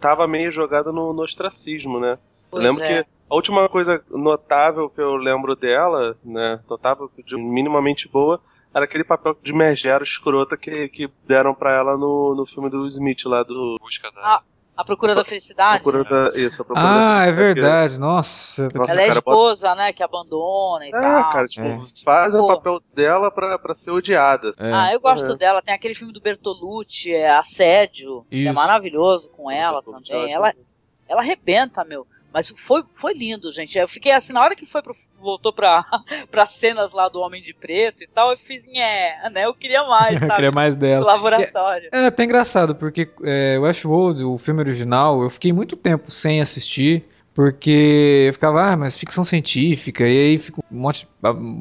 tava 0.00 0.26
meio 0.28 0.52
jogada 0.52 0.92
no, 0.92 1.14
no 1.14 1.22
ostracismo, 1.22 1.98
né? 1.98 2.18
Pois 2.50 2.62
eu 2.62 2.70
lembro 2.70 2.84
é. 2.84 3.02
que 3.02 3.08
a 3.28 3.34
última 3.34 3.68
coisa 3.68 4.02
notável 4.10 4.88
que 4.88 5.00
eu 5.00 5.16
lembro 5.16 5.56
dela, 5.56 6.16
né, 6.24 6.60
notável, 6.68 7.10
de 7.24 7.36
minimamente 7.36 8.08
boa, 8.08 8.40
era 8.76 8.84
aquele 8.84 9.04
papel 9.04 9.36
de 9.42 9.52
megera 9.52 10.04
escrota 10.04 10.56
que, 10.56 10.88
que 10.88 11.10
deram 11.26 11.54
pra 11.54 11.72
ela 11.72 11.96
no, 11.96 12.34
no 12.34 12.44
filme 12.46 12.68
do 12.68 12.86
Smith 12.86 13.24
lá 13.24 13.42
do 13.42 13.76
Busca 13.80 14.10
da. 14.12 14.20
Ah, 14.20 14.42
A 14.76 14.84
Procura 14.84 15.14
da 15.14 15.24
Felicidade. 15.24 15.82
Procura 15.82 16.04
da, 16.30 16.36
isso, 16.38 16.60
a 16.60 16.64
Procura 16.66 16.86
da 16.86 16.90
Ah, 16.90 17.22
é 17.22 17.24
Felicidade, 17.24 17.30
que- 17.54 17.60
verdade. 17.60 17.98
Nossa, 18.00 18.62
eu 18.64 18.70
tô- 18.70 18.78
Nossa, 18.80 18.92
Ela 18.92 19.00
é 19.00 19.04
a 19.04 19.06
cara, 19.08 19.18
esposa, 19.18 19.74
né, 19.74 19.92
que 19.94 20.02
abandona 20.02 20.84
e 20.84 20.88
É, 20.88 20.92
tal. 20.92 21.30
cara, 21.30 21.46
tipo, 21.48 21.66
É. 21.66 21.80
fazem 22.04 22.38
o 22.40 22.46
Pô. 22.46 22.54
papel 22.56 22.80
dela 22.94 23.30
pra, 23.30 23.58
pra 23.58 23.72
ser 23.74 23.90
odiada. 23.92 24.52
é. 24.58 24.72
Ah, 24.72 24.92
eu 24.92 25.00
gosto 25.00 25.30
Uhum. 25.30 25.36
dela. 25.38 25.62
Tem 25.62 25.72
aquele 25.74 25.94
filme 25.94 26.12
do 26.12 26.20
Bertolucci, 26.20 27.10
é 27.14 27.30
Assédio, 27.34 28.26
que 28.28 28.36
é 28.46 28.50
Isso. 28.50 28.54
maravilhoso 28.54 29.30
com 29.30 29.50
ela 29.50 29.82
também. 29.82 30.30
Ela, 30.32 30.52
ela 31.08 31.20
arrebenta, 31.22 31.82
meu. 31.82 32.06
Mas 32.36 32.52
foi, 32.54 32.84
foi 32.92 33.14
lindo, 33.14 33.50
gente. 33.50 33.78
Eu 33.78 33.88
fiquei 33.88 34.12
assim, 34.12 34.34
na 34.34 34.42
hora 34.42 34.54
que 34.54 34.66
foi 34.66 34.82
pro, 34.82 34.94
voltou 35.18 35.54
pra, 35.54 35.82
pra 36.30 36.44
cenas 36.44 36.92
lá 36.92 37.08
do 37.08 37.18
Homem 37.18 37.42
de 37.42 37.54
Preto 37.54 38.04
e 38.04 38.06
tal, 38.06 38.30
eu 38.30 38.36
fiz, 38.36 38.62
é, 38.76 39.30
né? 39.30 39.46
Eu 39.46 39.54
queria 39.54 39.82
mais, 39.84 40.12
Eu 40.20 40.28
sabe? 40.28 40.34
queria 40.34 40.50
mais 40.50 40.76
Do 40.76 40.80
dela. 40.80 41.06
laboratório. 41.06 41.88
É 41.90 42.04
até 42.04 42.24
engraçado, 42.24 42.74
porque 42.74 43.08
é, 43.24 43.58
Westworld, 43.58 44.22
o 44.22 44.36
filme 44.36 44.60
original, 44.60 45.22
eu 45.22 45.30
fiquei 45.30 45.50
muito 45.50 45.78
tempo 45.78 46.10
sem 46.10 46.42
assistir, 46.42 47.06
porque 47.36 48.24
eu 48.28 48.32
ficava, 48.32 48.72
ah, 48.72 48.76
mas 48.78 48.96
ficção 48.96 49.22
científica, 49.22 50.08
e 50.08 50.18
aí 50.30 50.38
fica 50.38 50.62
um 50.72 50.78
monte, 50.78 51.06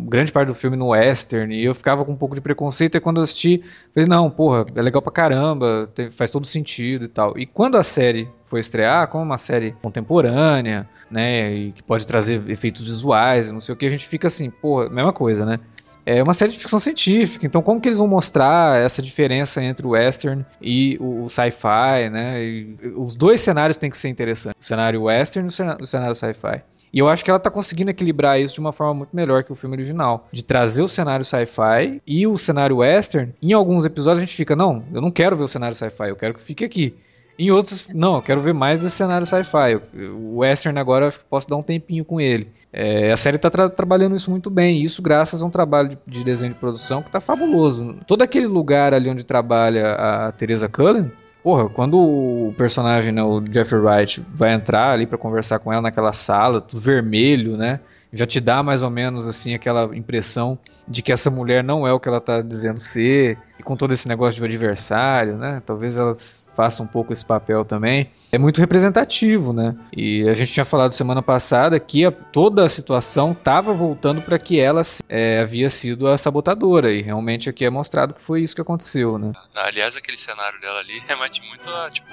grande 0.07 0.31
parte 0.31 0.47
do 0.47 0.55
filme 0.55 0.77
no 0.77 0.87
western, 0.87 1.53
e 1.53 1.65
eu 1.65 1.75
ficava 1.75 2.05
com 2.05 2.13
um 2.13 2.15
pouco 2.15 2.33
de 2.33 2.39
preconceito, 2.39 2.95
e 2.95 3.01
quando 3.01 3.17
eu 3.17 3.23
assisti, 3.23 3.61
falei, 3.93 4.07
não, 4.07 4.31
porra, 4.31 4.65
é 4.73 4.81
legal 4.81 5.01
pra 5.01 5.11
caramba, 5.11 5.91
tem- 5.93 6.09
faz 6.09 6.31
todo 6.31 6.47
sentido 6.47 7.03
e 7.03 7.07
tal. 7.09 7.37
E 7.37 7.45
quando 7.45 7.75
a 7.77 7.83
série 7.83 8.29
foi 8.45 8.61
estrear, 8.61 9.09
como 9.09 9.21
uma 9.25 9.37
série 9.37 9.73
contemporânea, 9.81 10.87
né, 11.11 11.53
e 11.53 11.71
que 11.73 11.83
pode 11.83 12.07
trazer 12.07 12.49
efeitos 12.49 12.81
visuais, 12.83 13.51
não 13.51 13.59
sei 13.59 13.73
o 13.73 13.77
que, 13.77 13.85
a 13.85 13.89
gente 13.89 14.07
fica 14.07 14.27
assim, 14.27 14.49
porra, 14.49 14.89
mesma 14.89 15.11
coisa, 15.11 15.45
né? 15.45 15.59
É 16.05 16.21
uma 16.21 16.33
série 16.33 16.51
de 16.51 16.59
ficção 16.59 16.79
científica, 16.79 17.45
então 17.45 17.61
como 17.61 17.81
que 17.81 17.87
eles 17.87 17.97
vão 17.97 18.07
mostrar 18.07 18.77
essa 18.77 19.01
diferença 19.01 19.63
entre 19.63 19.87
o 19.87 19.91
western 19.91 20.45
e 20.61 20.97
o, 21.01 21.27
sci-fi, 21.27 22.09
né? 22.11 22.43
E 22.43 22.77
os 22.95 23.15
dois 23.15 23.41
cenários 23.41 23.77
têm 23.77 23.89
que 23.89 23.97
ser 23.97 24.09
interessantes, 24.09 24.59
o 24.61 24.63
cenário 24.63 25.03
western 25.03 25.49
e 25.49 25.83
o 25.83 25.87
cenário 25.87 26.15
sci-fi. 26.15 26.61
E 26.93 26.99
eu 26.99 27.09
acho 27.09 27.25
que 27.25 27.29
ela 27.29 27.39
tá 27.39 27.49
conseguindo 27.49 27.91
equilibrar 27.91 28.39
isso 28.39 28.53
de 28.53 28.59
uma 28.61 28.71
forma 28.71 28.93
muito 28.93 29.13
melhor 29.13 29.43
que 29.43 29.51
o 29.51 29.55
filme 29.55 29.75
original. 29.75 30.29
De 30.31 30.41
trazer 30.41 30.81
o 30.81 30.87
cenário 30.87 31.25
sci-fi 31.25 32.01
e 32.07 32.25
o 32.25 32.37
cenário 32.37 32.77
western. 32.77 33.33
Em 33.41 33.51
alguns 33.51 33.83
episódios 33.85 34.23
a 34.23 34.25
gente 34.25 34.35
fica, 34.35 34.55
não, 34.55 34.81
eu 34.93 35.01
não 35.01 35.11
quero 35.11 35.35
ver 35.35 35.43
o 35.43 35.47
cenário 35.47 35.75
sci-fi, 35.75 36.07
eu 36.07 36.15
quero 36.15 36.35
que 36.35 36.41
fique 36.41 36.63
aqui. 36.63 36.95
Em 37.37 37.51
outros, 37.51 37.89
não, 37.93 38.15
eu 38.15 38.21
quero 38.21 38.41
ver 38.41 38.53
mais 38.53 38.79
desse 38.79 38.95
cenário 38.95 39.27
sci-fi. 39.27 39.81
O 40.13 40.37
western 40.37 40.79
agora 40.79 41.07
eu 41.07 41.13
posso 41.29 41.47
dar 41.47 41.57
um 41.57 41.61
tempinho 41.61 42.05
com 42.05 42.19
ele. 42.19 42.47
É, 42.71 43.11
a 43.11 43.17
série 43.17 43.35
está 43.35 43.49
trabalhando 43.69 44.15
isso 44.15 44.31
muito 44.31 44.49
bem, 44.49 44.81
isso 44.81 45.01
graças 45.01 45.41
a 45.41 45.45
um 45.45 45.49
trabalho 45.49 45.89
de, 45.89 45.97
de 46.07 46.23
desenho 46.23 46.53
de 46.53 46.59
produção 46.59 47.01
que 47.01 47.11
tá 47.11 47.19
fabuloso. 47.19 47.95
Todo 48.07 48.21
aquele 48.21 48.47
lugar 48.47 48.93
ali 48.93 49.09
onde 49.09 49.25
trabalha 49.25 49.93
a 49.93 50.31
Teresa 50.31 50.69
Cullen, 50.69 51.11
porra, 51.43 51.69
quando 51.69 51.99
o 51.99 52.53
personagem, 52.57 53.11
né, 53.11 53.23
o 53.23 53.43
Jeffrey 53.51 53.79
Wright, 53.79 54.25
vai 54.33 54.53
entrar 54.53 54.91
ali 54.91 55.05
para 55.05 55.17
conversar 55.17 55.59
com 55.59 55.71
ela 55.71 55.81
naquela 55.81 56.11
sala, 56.11 56.59
tudo 56.59 56.81
vermelho, 56.81 57.55
né? 57.55 57.79
Já 58.15 58.25
te 58.25 58.39
dá 58.39 58.63
mais 58.63 58.81
ou 58.81 58.89
menos 58.89 59.27
assim 59.27 59.53
aquela 59.53 59.95
impressão 59.95 60.57
de 60.87 61.01
que 61.01 61.11
essa 61.11 61.29
mulher 61.29 61.63
não 61.63 61.85
é 61.85 61.91
o 61.91 61.99
que 61.99 62.07
ela 62.07 62.21
tá 62.21 62.41
dizendo 62.41 62.79
ser, 62.79 63.37
e 63.59 63.63
com 63.63 63.75
todo 63.75 63.91
esse 63.93 64.07
negócio 64.07 64.39
de 64.39 64.45
adversário, 64.45 65.35
né? 65.37 65.61
Talvez 65.65 65.97
ela 65.97 66.13
faça 66.55 66.81
um 66.81 66.87
pouco 66.87 67.11
esse 67.11 67.25
papel 67.25 67.65
também. 67.65 68.09
É 68.31 68.37
muito 68.37 68.59
representativo, 68.59 69.51
né? 69.51 69.75
E 69.95 70.27
a 70.29 70.33
gente 70.33 70.53
tinha 70.53 70.65
falado 70.65 70.91
semana 70.93 71.21
passada 71.21 71.79
que 71.79 72.05
a- 72.05 72.11
toda 72.11 72.63
a 72.63 72.69
situação 72.69 73.31
estava 73.31 73.73
voltando 73.73 74.21
para 74.21 74.37
que 74.37 74.59
ela 74.59 74.81
é, 75.09 75.39
havia 75.39 75.69
sido 75.69 76.07
a 76.07 76.17
sabotadora, 76.17 76.91
e 76.93 77.01
realmente 77.01 77.49
aqui 77.49 77.65
é 77.65 77.69
mostrado 77.69 78.13
que 78.13 78.21
foi 78.21 78.41
isso 78.41 78.55
que 78.55 78.61
aconteceu, 78.61 79.17
né? 79.17 79.33
Aliás, 79.55 79.97
aquele 79.97 80.17
cenário 80.17 80.59
dela 80.61 80.79
ali 80.79 80.99
remete 81.07 81.41
muito 81.49 81.67
a, 81.69 81.89
tipo, 81.89 82.07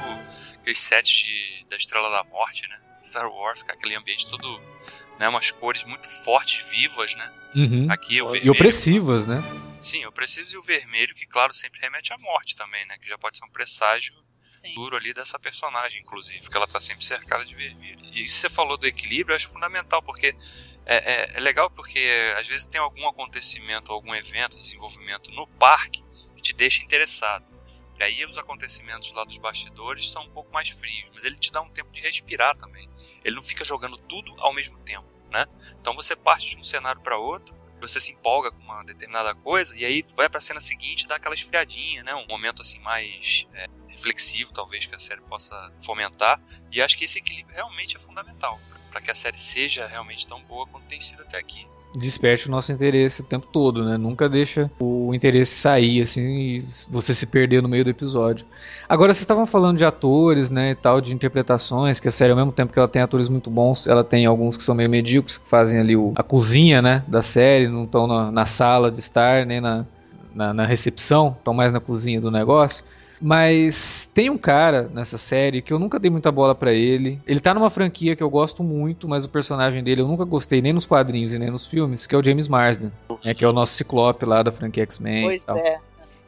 aqueles 0.58 0.78
sets 0.80 1.10
de, 1.10 1.68
da 1.68 1.76
Estrela 1.76 2.08
da 2.10 2.24
Morte, 2.30 2.62
né? 2.68 2.76
Star 3.02 3.28
Wars, 3.28 3.62
cara, 3.64 3.76
aquele 3.78 3.96
ambiente 3.96 4.30
todo 4.30 4.60
né? 5.18 5.28
Umas 5.28 5.50
cores 5.50 5.84
muito 5.84 6.08
fortes, 6.24 6.70
vivas, 6.70 7.14
né? 7.14 7.32
Uhum. 7.54 7.86
Aqui 7.90 8.20
o 8.22 8.28
E 8.28 8.32
vermelho. 8.32 8.52
opressivas, 8.52 9.26
né? 9.26 9.42
Sim, 9.80 10.04
opressivos 10.06 10.52
e 10.52 10.56
o 10.56 10.62
vermelho, 10.62 11.14
que 11.14 11.26
claro, 11.26 11.52
sempre 11.52 11.80
remete 11.80 12.12
à 12.12 12.18
morte 12.18 12.56
também, 12.56 12.86
né? 12.86 12.96
Que 12.98 13.08
já 13.08 13.18
pode 13.18 13.38
ser 13.38 13.44
um 13.44 13.50
presságio 13.50 14.14
Sim. 14.60 14.74
duro 14.74 14.96
ali 14.96 15.12
dessa 15.12 15.38
personagem, 15.38 16.00
inclusive, 16.00 16.48
que 16.48 16.56
ela 16.56 16.66
tá 16.66 16.80
sempre 16.80 17.04
cercada 17.04 17.44
de 17.44 17.54
vermelho. 17.54 17.98
E 18.12 18.22
isso 18.22 18.34
que 18.36 18.40
você 18.42 18.50
falou 18.50 18.76
do 18.76 18.86
equilíbrio, 18.86 19.32
eu 19.32 19.36
acho 19.36 19.48
fundamental, 19.48 20.02
porque 20.02 20.36
é, 20.86 20.96
é, 20.96 21.36
é 21.36 21.40
legal 21.40 21.70
porque 21.70 22.34
às 22.36 22.46
vezes 22.46 22.66
tem 22.66 22.80
algum 22.80 23.06
acontecimento, 23.08 23.92
algum 23.92 24.14
evento, 24.14 24.56
desenvolvimento 24.56 25.30
no 25.32 25.46
parque 25.46 26.02
que 26.36 26.42
te 26.42 26.52
deixa 26.52 26.82
interessado. 26.82 27.44
E 27.98 28.02
aí 28.02 28.24
os 28.24 28.36
acontecimentos 28.38 29.12
lá 29.12 29.24
dos 29.24 29.38
bastidores 29.38 30.10
são 30.10 30.24
um 30.24 30.30
pouco 30.30 30.52
mais 30.52 30.68
frios, 30.68 31.10
mas 31.14 31.24
ele 31.24 31.36
te 31.36 31.52
dá 31.52 31.60
um 31.60 31.70
tempo 31.70 31.90
de 31.92 32.00
respirar 32.00 32.56
também. 32.56 32.88
Ele 33.24 33.36
não 33.36 33.42
fica 33.42 33.64
jogando 33.64 33.96
tudo 33.96 34.34
ao 34.38 34.52
mesmo 34.52 34.78
tempo, 34.78 35.06
né? 35.30 35.46
Então 35.80 35.94
você 35.94 36.14
parte 36.14 36.50
de 36.50 36.58
um 36.58 36.62
cenário 36.62 37.00
para 37.00 37.18
outro, 37.18 37.54
você 37.80 38.00
se 38.00 38.12
empolga 38.12 38.50
com 38.52 38.62
uma 38.62 38.84
determinada 38.84 39.34
coisa 39.34 39.76
e 39.76 39.84
aí 39.84 40.04
vai 40.14 40.28
para 40.28 40.38
a 40.38 40.40
cena 40.40 40.60
seguinte 40.60 41.06
dá 41.06 41.16
aquela 41.16 41.34
esfriadinha, 41.34 42.02
né? 42.04 42.14
Um 42.14 42.26
momento 42.26 42.62
assim 42.62 42.78
mais 42.80 43.46
é, 43.54 43.66
reflexivo, 43.88 44.52
talvez 44.52 44.86
que 44.86 44.94
a 44.94 44.98
série 44.98 45.20
possa 45.22 45.72
fomentar. 45.84 46.40
E 46.70 46.80
acho 46.80 46.96
que 46.96 47.04
esse 47.04 47.18
equilíbrio 47.18 47.54
realmente 47.54 47.96
é 47.96 48.00
fundamental 48.00 48.60
para 48.90 49.00
que 49.00 49.10
a 49.10 49.14
série 49.14 49.38
seja 49.38 49.86
realmente 49.86 50.26
tão 50.26 50.42
boa 50.42 50.66
quanto 50.66 50.86
tem 50.86 51.00
sido 51.00 51.22
até 51.22 51.38
aqui. 51.38 51.66
Desperte 51.96 52.48
o 52.48 52.50
nosso 52.50 52.72
interesse 52.72 53.20
o 53.20 53.24
tempo 53.24 53.46
todo, 53.46 53.84
né? 53.84 53.98
Nunca 53.98 54.28
deixa 54.28 54.70
o 54.80 55.14
interesse 55.14 55.54
sair, 55.54 56.00
assim, 56.00 56.22
e 56.22 56.64
você 56.88 57.14
se 57.14 57.26
perder 57.26 57.62
no 57.62 57.68
meio 57.68 57.84
do 57.84 57.90
episódio. 57.90 58.46
Agora, 58.88 59.12
vocês 59.12 59.20
estavam 59.20 59.44
falando 59.44 59.76
de 59.76 59.84
atores, 59.84 60.50
né, 60.50 60.70
e 60.70 60.74
tal, 60.74 61.00
de 61.00 61.14
interpretações, 61.14 62.00
que 62.00 62.08
a 62.08 62.10
série, 62.10 62.30
ao 62.30 62.36
mesmo 62.36 62.52
tempo 62.52 62.72
que 62.72 62.78
ela 62.78 62.88
tem 62.88 63.02
atores 63.02 63.28
muito 63.28 63.50
bons, 63.50 63.86
ela 63.86 64.02
tem 64.02 64.24
alguns 64.24 64.56
que 64.56 64.62
são 64.62 64.74
meio 64.74 64.88
medíocres, 64.88 65.38
que 65.38 65.48
fazem 65.48 65.78
ali 65.78 65.94
o, 65.94 66.12
a 66.16 66.22
cozinha, 66.22 66.80
né, 66.80 67.02
da 67.06 67.20
série, 67.20 67.68
não 67.68 67.84
estão 67.84 68.06
na, 68.06 68.30
na 68.30 68.46
sala 68.46 68.90
de 68.90 68.98
estar, 68.98 69.44
nem 69.44 69.60
na, 69.60 69.84
na, 70.34 70.54
na 70.54 70.66
recepção, 70.66 71.34
estão 71.38 71.52
mais 71.52 71.72
na 71.72 71.80
cozinha 71.80 72.20
do 72.20 72.30
negócio. 72.30 72.84
Mas 73.24 74.10
tem 74.12 74.28
um 74.28 74.36
cara 74.36 74.90
nessa 74.92 75.16
série 75.16 75.62
que 75.62 75.72
eu 75.72 75.78
nunca 75.78 75.96
dei 76.00 76.10
muita 76.10 76.32
bola 76.32 76.56
pra 76.56 76.72
ele. 76.72 77.20
Ele 77.24 77.38
tá 77.38 77.54
numa 77.54 77.70
franquia 77.70 78.16
que 78.16 78.22
eu 78.22 78.28
gosto 78.28 78.64
muito, 78.64 79.08
mas 79.08 79.24
o 79.24 79.28
personagem 79.28 79.80
dele 79.80 80.00
eu 80.00 80.08
nunca 80.08 80.24
gostei 80.24 80.60
nem 80.60 80.72
nos 80.72 80.86
quadrinhos 80.86 81.32
e 81.32 81.38
nem 81.38 81.48
nos 81.48 81.64
filmes, 81.64 82.04
que 82.04 82.16
é 82.16 82.18
o 82.18 82.24
James 82.24 82.48
Marsden, 82.48 82.90
né, 83.24 83.32
que 83.32 83.44
é 83.44 83.48
o 83.48 83.52
nosso 83.52 83.74
ciclope 83.74 84.26
lá 84.26 84.42
da 84.42 84.50
franquia 84.50 84.82
X-Men. 84.82 85.22
e 85.22 85.26
Pois 85.28 85.46
tal. 85.46 85.56
é. 85.56 85.78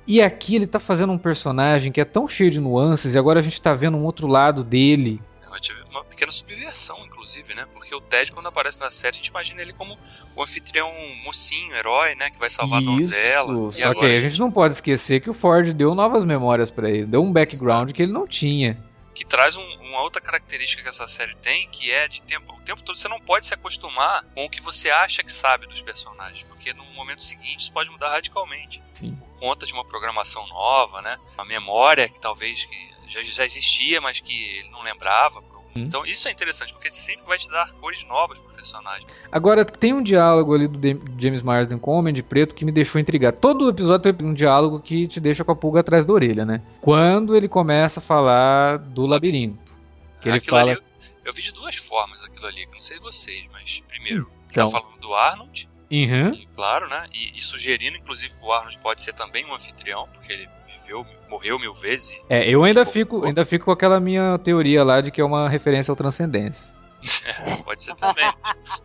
E 0.07 0.23
aqui 0.23 0.55
ele 0.55 0.67
tá 0.69 0.79
fazendo 0.79 1.13
um 1.13 1.19
personagem 1.19 1.91
que 1.91 2.01
é 2.01 2.05
tão 2.05 2.29
cheio 2.29 2.51
de 2.51 2.61
nuances 2.61 3.15
e 3.15 3.19
agora 3.19 3.41
a 3.41 3.43
gente 3.43 3.61
tá 3.61 3.75
vendo 3.75 3.97
um 3.97 4.05
outro 4.05 4.29
lado 4.29 4.63
dele. 4.63 5.21
Ela 5.55 5.61
tive 5.61 5.81
uma 5.83 6.03
pequena 6.05 6.33
subversão, 6.33 6.99
inclusive, 7.07 7.55
né? 7.55 7.65
Porque 7.73 7.95
o 7.95 8.01
Ted, 8.01 8.33
quando 8.33 8.49
aparece 8.49 8.81
na 8.81 8.91
série, 8.91 9.15
a 9.15 9.17
gente 9.19 9.29
imagina 9.29 9.63
ele 9.63 9.73
como 9.73 9.97
o 10.35 10.43
anfitrião 10.43 10.93
mocinho, 11.23 11.75
herói, 11.77 12.17
né? 12.17 12.29
Que 12.31 12.39
vai 12.41 12.51
salvar 12.51 12.81
a 12.81 12.85
donzela. 12.85 13.69
Isso, 13.69 13.81
só 13.83 13.95
que 13.95 14.05
aí 14.05 14.15
a 14.17 14.21
gente 14.21 14.41
não 14.41 14.51
pode 14.51 14.75
esquecer 14.75 15.21
que 15.21 15.31
o 15.31 15.35
Ford 15.35 15.73
deu 15.73 15.95
novas 15.95 16.25
memórias 16.25 16.73
pra 16.73 16.91
ele, 16.91 17.07
deu 17.07 17.23
um 17.23 17.33
background 17.33 17.93
que 17.93 18.03
ele 18.03 18.13
não 18.13 18.27
tinha. 18.27 18.77
que 19.15 19.25
traz 19.25 19.57
um- 19.57 19.63
uma 19.83 20.01
outra 20.03 20.21
característica 20.21 20.83
que 20.83 20.89
essa 20.89 21.07
série 21.07 21.37
tem, 21.37 21.69
que 21.69 21.89
é 21.89 22.09
de 22.09 22.21
tempo, 22.21 22.53
o 22.53 22.61
tempo 22.63 22.83
todo 22.83 22.97
você 22.97 23.07
não 23.07 23.21
pode 23.21 23.47
se 23.47 23.55
acostumar 23.55 24.25
com 24.35 24.45
o 24.45 24.51
que 24.51 24.61
você 24.61 24.91
acha 24.91 25.23
que 25.23 25.31
sabe 25.31 25.69
dos 25.69 25.81
personagens, 25.81 26.43
porque 26.49 26.73
no 26.75 26.85
momento 26.87 27.23
seguinte 27.23 27.61
isso 27.61 27.73
pode 27.73 27.89
mudar 27.91 28.09
radicalmente. 28.11 28.83
Sim. 28.93 29.15
Por 29.15 29.39
conta 29.39 29.67
de 29.67 29.73
uma 29.73 29.85
programação 29.85 30.45
nova, 30.49 31.01
né? 31.01 31.17
Uma 31.35 31.45
memória 31.45 32.09
que 32.09 32.19
talvez 32.21 32.64
que 32.64 32.93
já, 33.09 33.23
já 33.23 33.45
existia, 33.45 34.01
mas 34.01 34.21
que 34.21 34.33
ele 34.59 34.71
não 34.71 34.83
lembrava. 34.83 35.40
Hum. 35.77 35.83
Então 35.83 36.07
isso 36.07 36.29
é 36.29 36.31
interessante, 36.31 36.73
porque 36.73 36.90
sempre 36.90 37.27
vai 37.27 37.37
te 37.37 37.49
dar 37.51 37.73
cores 37.73 38.05
novas 38.05 38.40
pro 38.40 38.55
personagem. 38.55 39.07
Agora, 39.31 39.64
tem 39.64 39.93
um 39.93 40.03
diálogo 40.03 40.55
ali 40.55 40.69
do 40.69 40.81
James 41.21 41.43
Marsden 41.43 41.79
com 41.79 41.93
o 41.93 41.99
Homem 41.99 42.14
de 42.14 42.23
Preto 42.23 42.55
que 42.55 42.64
me 42.64 42.71
deixou 42.71 43.01
intrigado. 43.01 43.40
Todo 43.40 43.69
episódio 43.69 44.12
tem 44.12 44.27
um 44.27 44.35
diálogo 44.35 44.81
que 44.81 45.09
te 45.09 45.19
deixa 45.19 45.45
com 45.45 45.51
a 45.53 45.57
pulga 45.57 45.81
atrás 45.81 46.07
da 46.07 46.12
orelha, 46.12 46.45
né? 46.45 46.62
Quando 46.81 47.37
ele 47.37 47.49
começa 47.49 47.99
a 48.01 48.03
falar 48.03 48.79
do 48.79 49.05
labirinto. 49.07 49.75
Que 50.21 50.29
ele 50.29 50.38
Aquilo 50.38 50.57
fala. 50.57 50.73
eu, 50.73 50.83
eu 51.25 51.33
vi 51.33 51.43
de 51.43 51.53
duas 51.53 51.75
formas 51.77 52.23
aquilo 52.23 52.47
ali, 52.47 52.62
que 52.62 52.69
eu 52.69 52.75
não 52.75 52.81
sei 52.81 52.99
vocês, 53.01 53.45
mas 53.53 53.83
primeiro, 53.88 54.31
Então. 54.49 54.71
tá 54.71 54.81
falando 54.81 54.99
do 55.01 55.12
Arnold, 55.14 55.69
Uhum. 55.90 56.33
E, 56.33 56.47
claro, 56.57 56.88
né? 56.88 57.07
E, 57.12 57.37
e 57.37 57.40
sugerindo, 57.40 57.97
inclusive, 57.97 58.35
que 58.35 58.45
o 58.45 58.51
Arnold 58.53 58.79
pode 58.79 59.03
ser 59.03 59.12
também 59.12 59.45
um 59.45 59.55
anfitrião, 59.55 60.09
porque 60.12 60.33
ele 60.33 60.49
viveu, 60.85 61.07
morreu 61.29 61.59
mil 61.59 61.73
vezes. 61.73 62.20
É, 62.29 62.49
eu 62.49 62.62
ainda 62.62 62.85
fico, 62.85 63.25
ainda 63.25 63.44
fico 63.44 63.64
com 63.64 63.70
aquela 63.70 63.99
minha 63.99 64.38
teoria 64.38 64.85
lá 64.85 65.01
de 65.01 65.11
que 65.11 65.20
é 65.20 65.25
uma 65.25 65.49
referência 65.49 65.90
ao 65.90 65.97
Transcendência. 65.97 66.77
pode 67.64 67.83
ser 67.83 67.94
também. 67.97 68.33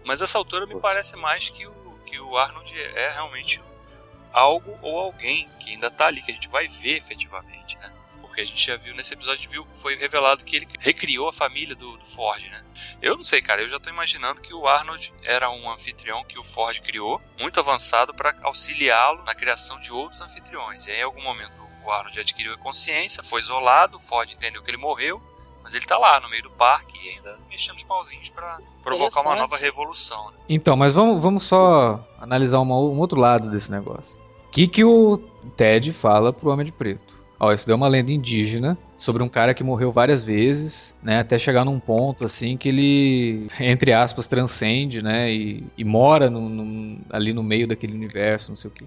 Mas 0.05 0.21
essa 0.21 0.37
altura 0.37 0.65
me 0.65 0.79
parece 0.79 1.15
mais 1.15 1.49
que 1.49 1.67
o, 1.67 1.99
que 2.05 2.19
o 2.19 2.37
Arnold 2.37 2.73
é 2.73 3.11
realmente 3.13 3.61
algo 4.31 4.77
ou 4.81 4.99
alguém 4.99 5.49
que 5.59 5.71
ainda 5.71 5.89
tá 5.89 6.07
ali, 6.07 6.21
que 6.21 6.31
a 6.31 6.33
gente 6.33 6.47
vai 6.49 6.67
ver 6.67 6.95
efetivamente, 6.95 7.77
né? 7.77 7.93
Porque 8.21 8.41
a 8.41 8.45
gente 8.45 8.63
já 8.63 8.75
viu 8.75 8.93
nesse 8.93 9.13
episódio, 9.13 9.49
viu, 9.49 9.65
foi 9.65 9.95
revelado 9.95 10.43
que 10.43 10.55
ele 10.55 10.67
recriou 10.79 11.29
a 11.29 11.33
família 11.33 11.75
do, 11.75 11.97
do 11.97 12.05
Ford, 12.05 12.43
né? 12.43 12.63
Eu 13.01 13.15
não 13.15 13.23
sei, 13.23 13.41
cara, 13.41 13.61
eu 13.61 13.69
já 13.69 13.79
tô 13.79 13.89
imaginando 13.89 14.39
que 14.39 14.53
o 14.53 14.67
Arnold 14.67 15.13
era 15.23 15.49
um 15.49 15.69
anfitrião 15.69 16.23
que 16.23 16.37
o 16.37 16.43
Ford 16.43 16.79
criou, 16.81 17.19
muito 17.39 17.59
avançado 17.59 18.13
para 18.13 18.35
auxiliá-lo 18.43 19.23
na 19.23 19.33
criação 19.33 19.79
de 19.79 19.91
outros 19.91 20.21
anfitriões. 20.21 20.85
E 20.85 20.91
aí, 20.91 20.99
em 20.99 21.03
algum 21.03 21.23
momento, 21.23 21.68
o 21.89 21.91
Arnold 21.91 22.19
adquiriu 22.19 22.53
a 22.53 22.57
consciência, 22.57 23.23
foi 23.23 23.41
isolado, 23.41 23.97
o 23.97 23.99
Ford 23.99 24.31
entendeu 24.31 24.61
que 24.61 24.69
ele 24.69 24.77
morreu, 24.77 25.21
mas 25.63 25.73
ele 25.75 25.85
tá 25.85 25.97
lá 25.97 26.19
no 26.19 26.29
meio 26.29 26.43
do 26.43 26.49
parque 26.51 26.97
e 27.03 27.09
ainda 27.09 27.37
mexendo 27.49 27.77
os 27.77 27.83
pauzinhos 27.83 28.29
para 28.29 28.59
provocar 28.83 29.21
uma 29.21 29.35
nova 29.35 29.57
revolução. 29.57 30.31
Né? 30.31 30.37
Então, 30.47 30.75
mas 30.75 30.93
vamos, 30.93 31.21
vamos 31.21 31.43
só 31.43 32.03
analisar 32.19 32.59
uma- 32.59 32.75
um 32.79 32.99
outro 32.99 33.19
lado 33.19 33.49
desse 33.49 33.71
negócio. 33.71 34.19
O 34.47 34.51
que, 34.51 34.67
que 34.67 34.83
o 34.83 35.17
Ted 35.57 35.91
fala 35.93 36.31
pro 36.33 36.49
Homem 36.49 36.65
de 36.65 36.71
Preto? 36.71 37.19
Ó, 37.39 37.53
isso 37.53 37.65
deu 37.65 37.75
uma 37.77 37.87
lenda 37.87 38.11
indígena 38.11 38.77
sobre 38.97 39.23
um 39.23 39.29
cara 39.29 39.53
que 39.53 39.63
morreu 39.63 39.93
várias 39.93 40.23
vezes, 40.25 40.93
né? 41.01 41.19
Até 41.19 41.37
chegar 41.39 41.63
num 41.63 41.79
ponto 41.79 42.25
assim 42.25 42.57
que 42.57 42.67
ele, 42.67 43.47
entre 43.61 43.93
aspas, 43.93 44.27
transcende, 44.27 45.01
né? 45.01 45.31
E, 45.31 45.63
e 45.77 45.83
mora 45.85 46.29
no- 46.29 46.49
no- 46.49 46.99
ali 47.09 47.31
no 47.31 47.41
meio 47.41 47.65
daquele 47.67 47.93
universo, 47.93 48.49
não 48.51 48.57
sei 48.57 48.69
o 48.69 48.73
quê. 48.73 48.85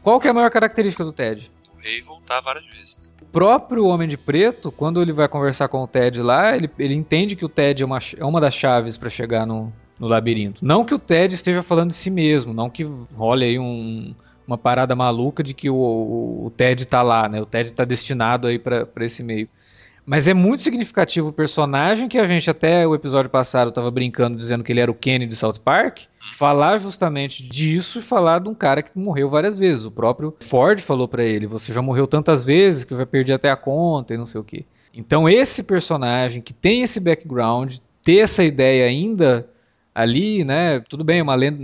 Qual 0.00 0.20
que 0.20 0.28
é 0.28 0.30
a 0.30 0.34
maior 0.34 0.50
característica 0.50 1.02
do 1.04 1.12
Ted? 1.12 1.50
E 1.84 2.00
voltar 2.02 2.40
várias 2.40 2.66
vezes. 2.66 2.98
O 3.22 3.24
próprio 3.26 3.86
Homem 3.86 4.08
de 4.08 4.16
Preto, 4.18 4.70
quando 4.72 5.00
ele 5.00 5.12
vai 5.12 5.28
conversar 5.28 5.68
com 5.68 5.82
o 5.82 5.86
Ted 5.86 6.20
lá, 6.22 6.56
ele, 6.56 6.70
ele 6.78 6.94
entende 6.94 7.36
que 7.36 7.44
o 7.44 7.48
Ted 7.48 7.82
é 7.82 7.86
uma, 7.86 7.98
é 8.16 8.24
uma 8.24 8.40
das 8.40 8.54
chaves 8.54 8.96
para 8.98 9.08
chegar 9.10 9.46
no, 9.46 9.72
no 9.98 10.08
labirinto. 10.08 10.64
Não 10.64 10.84
que 10.84 10.94
o 10.94 10.98
Ted 10.98 11.34
esteja 11.34 11.62
falando 11.62 11.88
de 11.88 11.94
si 11.94 12.10
mesmo, 12.10 12.52
não 12.52 12.68
que 12.70 12.84
role 13.14 13.44
aí 13.44 13.58
um- 13.58 14.14
uma 14.46 14.56
parada 14.56 14.96
maluca 14.96 15.42
de 15.42 15.52
que 15.52 15.68
o, 15.68 15.74
o- 15.76 16.46
o 16.46 16.50
Ted 16.50 16.86
tá 16.86 17.02
lá, 17.02 17.28
né? 17.28 17.40
O 17.40 17.46
Ted 17.46 17.72
tá 17.74 17.84
destinado 17.84 18.46
aí 18.46 18.58
para 18.58 18.86
esse 19.00 19.22
meio. 19.22 19.48
Mas 20.08 20.26
é 20.26 20.32
muito 20.32 20.62
significativo 20.62 21.28
o 21.28 21.32
personagem 21.34 22.08
que 22.08 22.16
a 22.16 22.24
gente 22.24 22.48
até 22.48 22.86
o 22.88 22.94
episódio 22.94 23.28
passado 23.28 23.70
tava 23.70 23.90
brincando 23.90 24.38
dizendo 24.38 24.64
que 24.64 24.72
ele 24.72 24.80
era 24.80 24.90
o 24.90 24.94
Kenny 24.94 25.26
de 25.26 25.36
South 25.36 25.60
Park, 25.62 26.04
falar 26.32 26.78
justamente 26.78 27.46
disso 27.46 27.98
e 27.98 28.02
falar 28.02 28.38
de 28.38 28.48
um 28.48 28.54
cara 28.54 28.82
que 28.82 28.90
morreu 28.98 29.28
várias 29.28 29.58
vezes. 29.58 29.84
O 29.84 29.90
próprio 29.90 30.34
Ford 30.40 30.80
falou 30.80 31.06
pra 31.06 31.22
ele: 31.22 31.46
"Você 31.46 31.74
já 31.74 31.82
morreu 31.82 32.06
tantas 32.06 32.42
vezes 32.42 32.86
que 32.86 32.94
vai 32.94 33.04
perder 33.04 33.34
até 33.34 33.50
a 33.50 33.56
conta 33.56 34.14
e 34.14 34.16
não 34.16 34.24
sei 34.24 34.40
o 34.40 34.44
quê". 34.44 34.64
Então 34.94 35.28
esse 35.28 35.62
personagem 35.62 36.40
que 36.40 36.54
tem 36.54 36.80
esse 36.80 37.00
background, 37.00 37.76
ter 38.02 38.20
essa 38.20 38.42
ideia 38.42 38.86
ainda 38.86 39.46
ali, 39.94 40.42
né? 40.42 40.80
Tudo 40.88 41.04
bem, 41.04 41.18
é 41.18 41.22
uma 41.22 41.34
lenda 41.34 41.58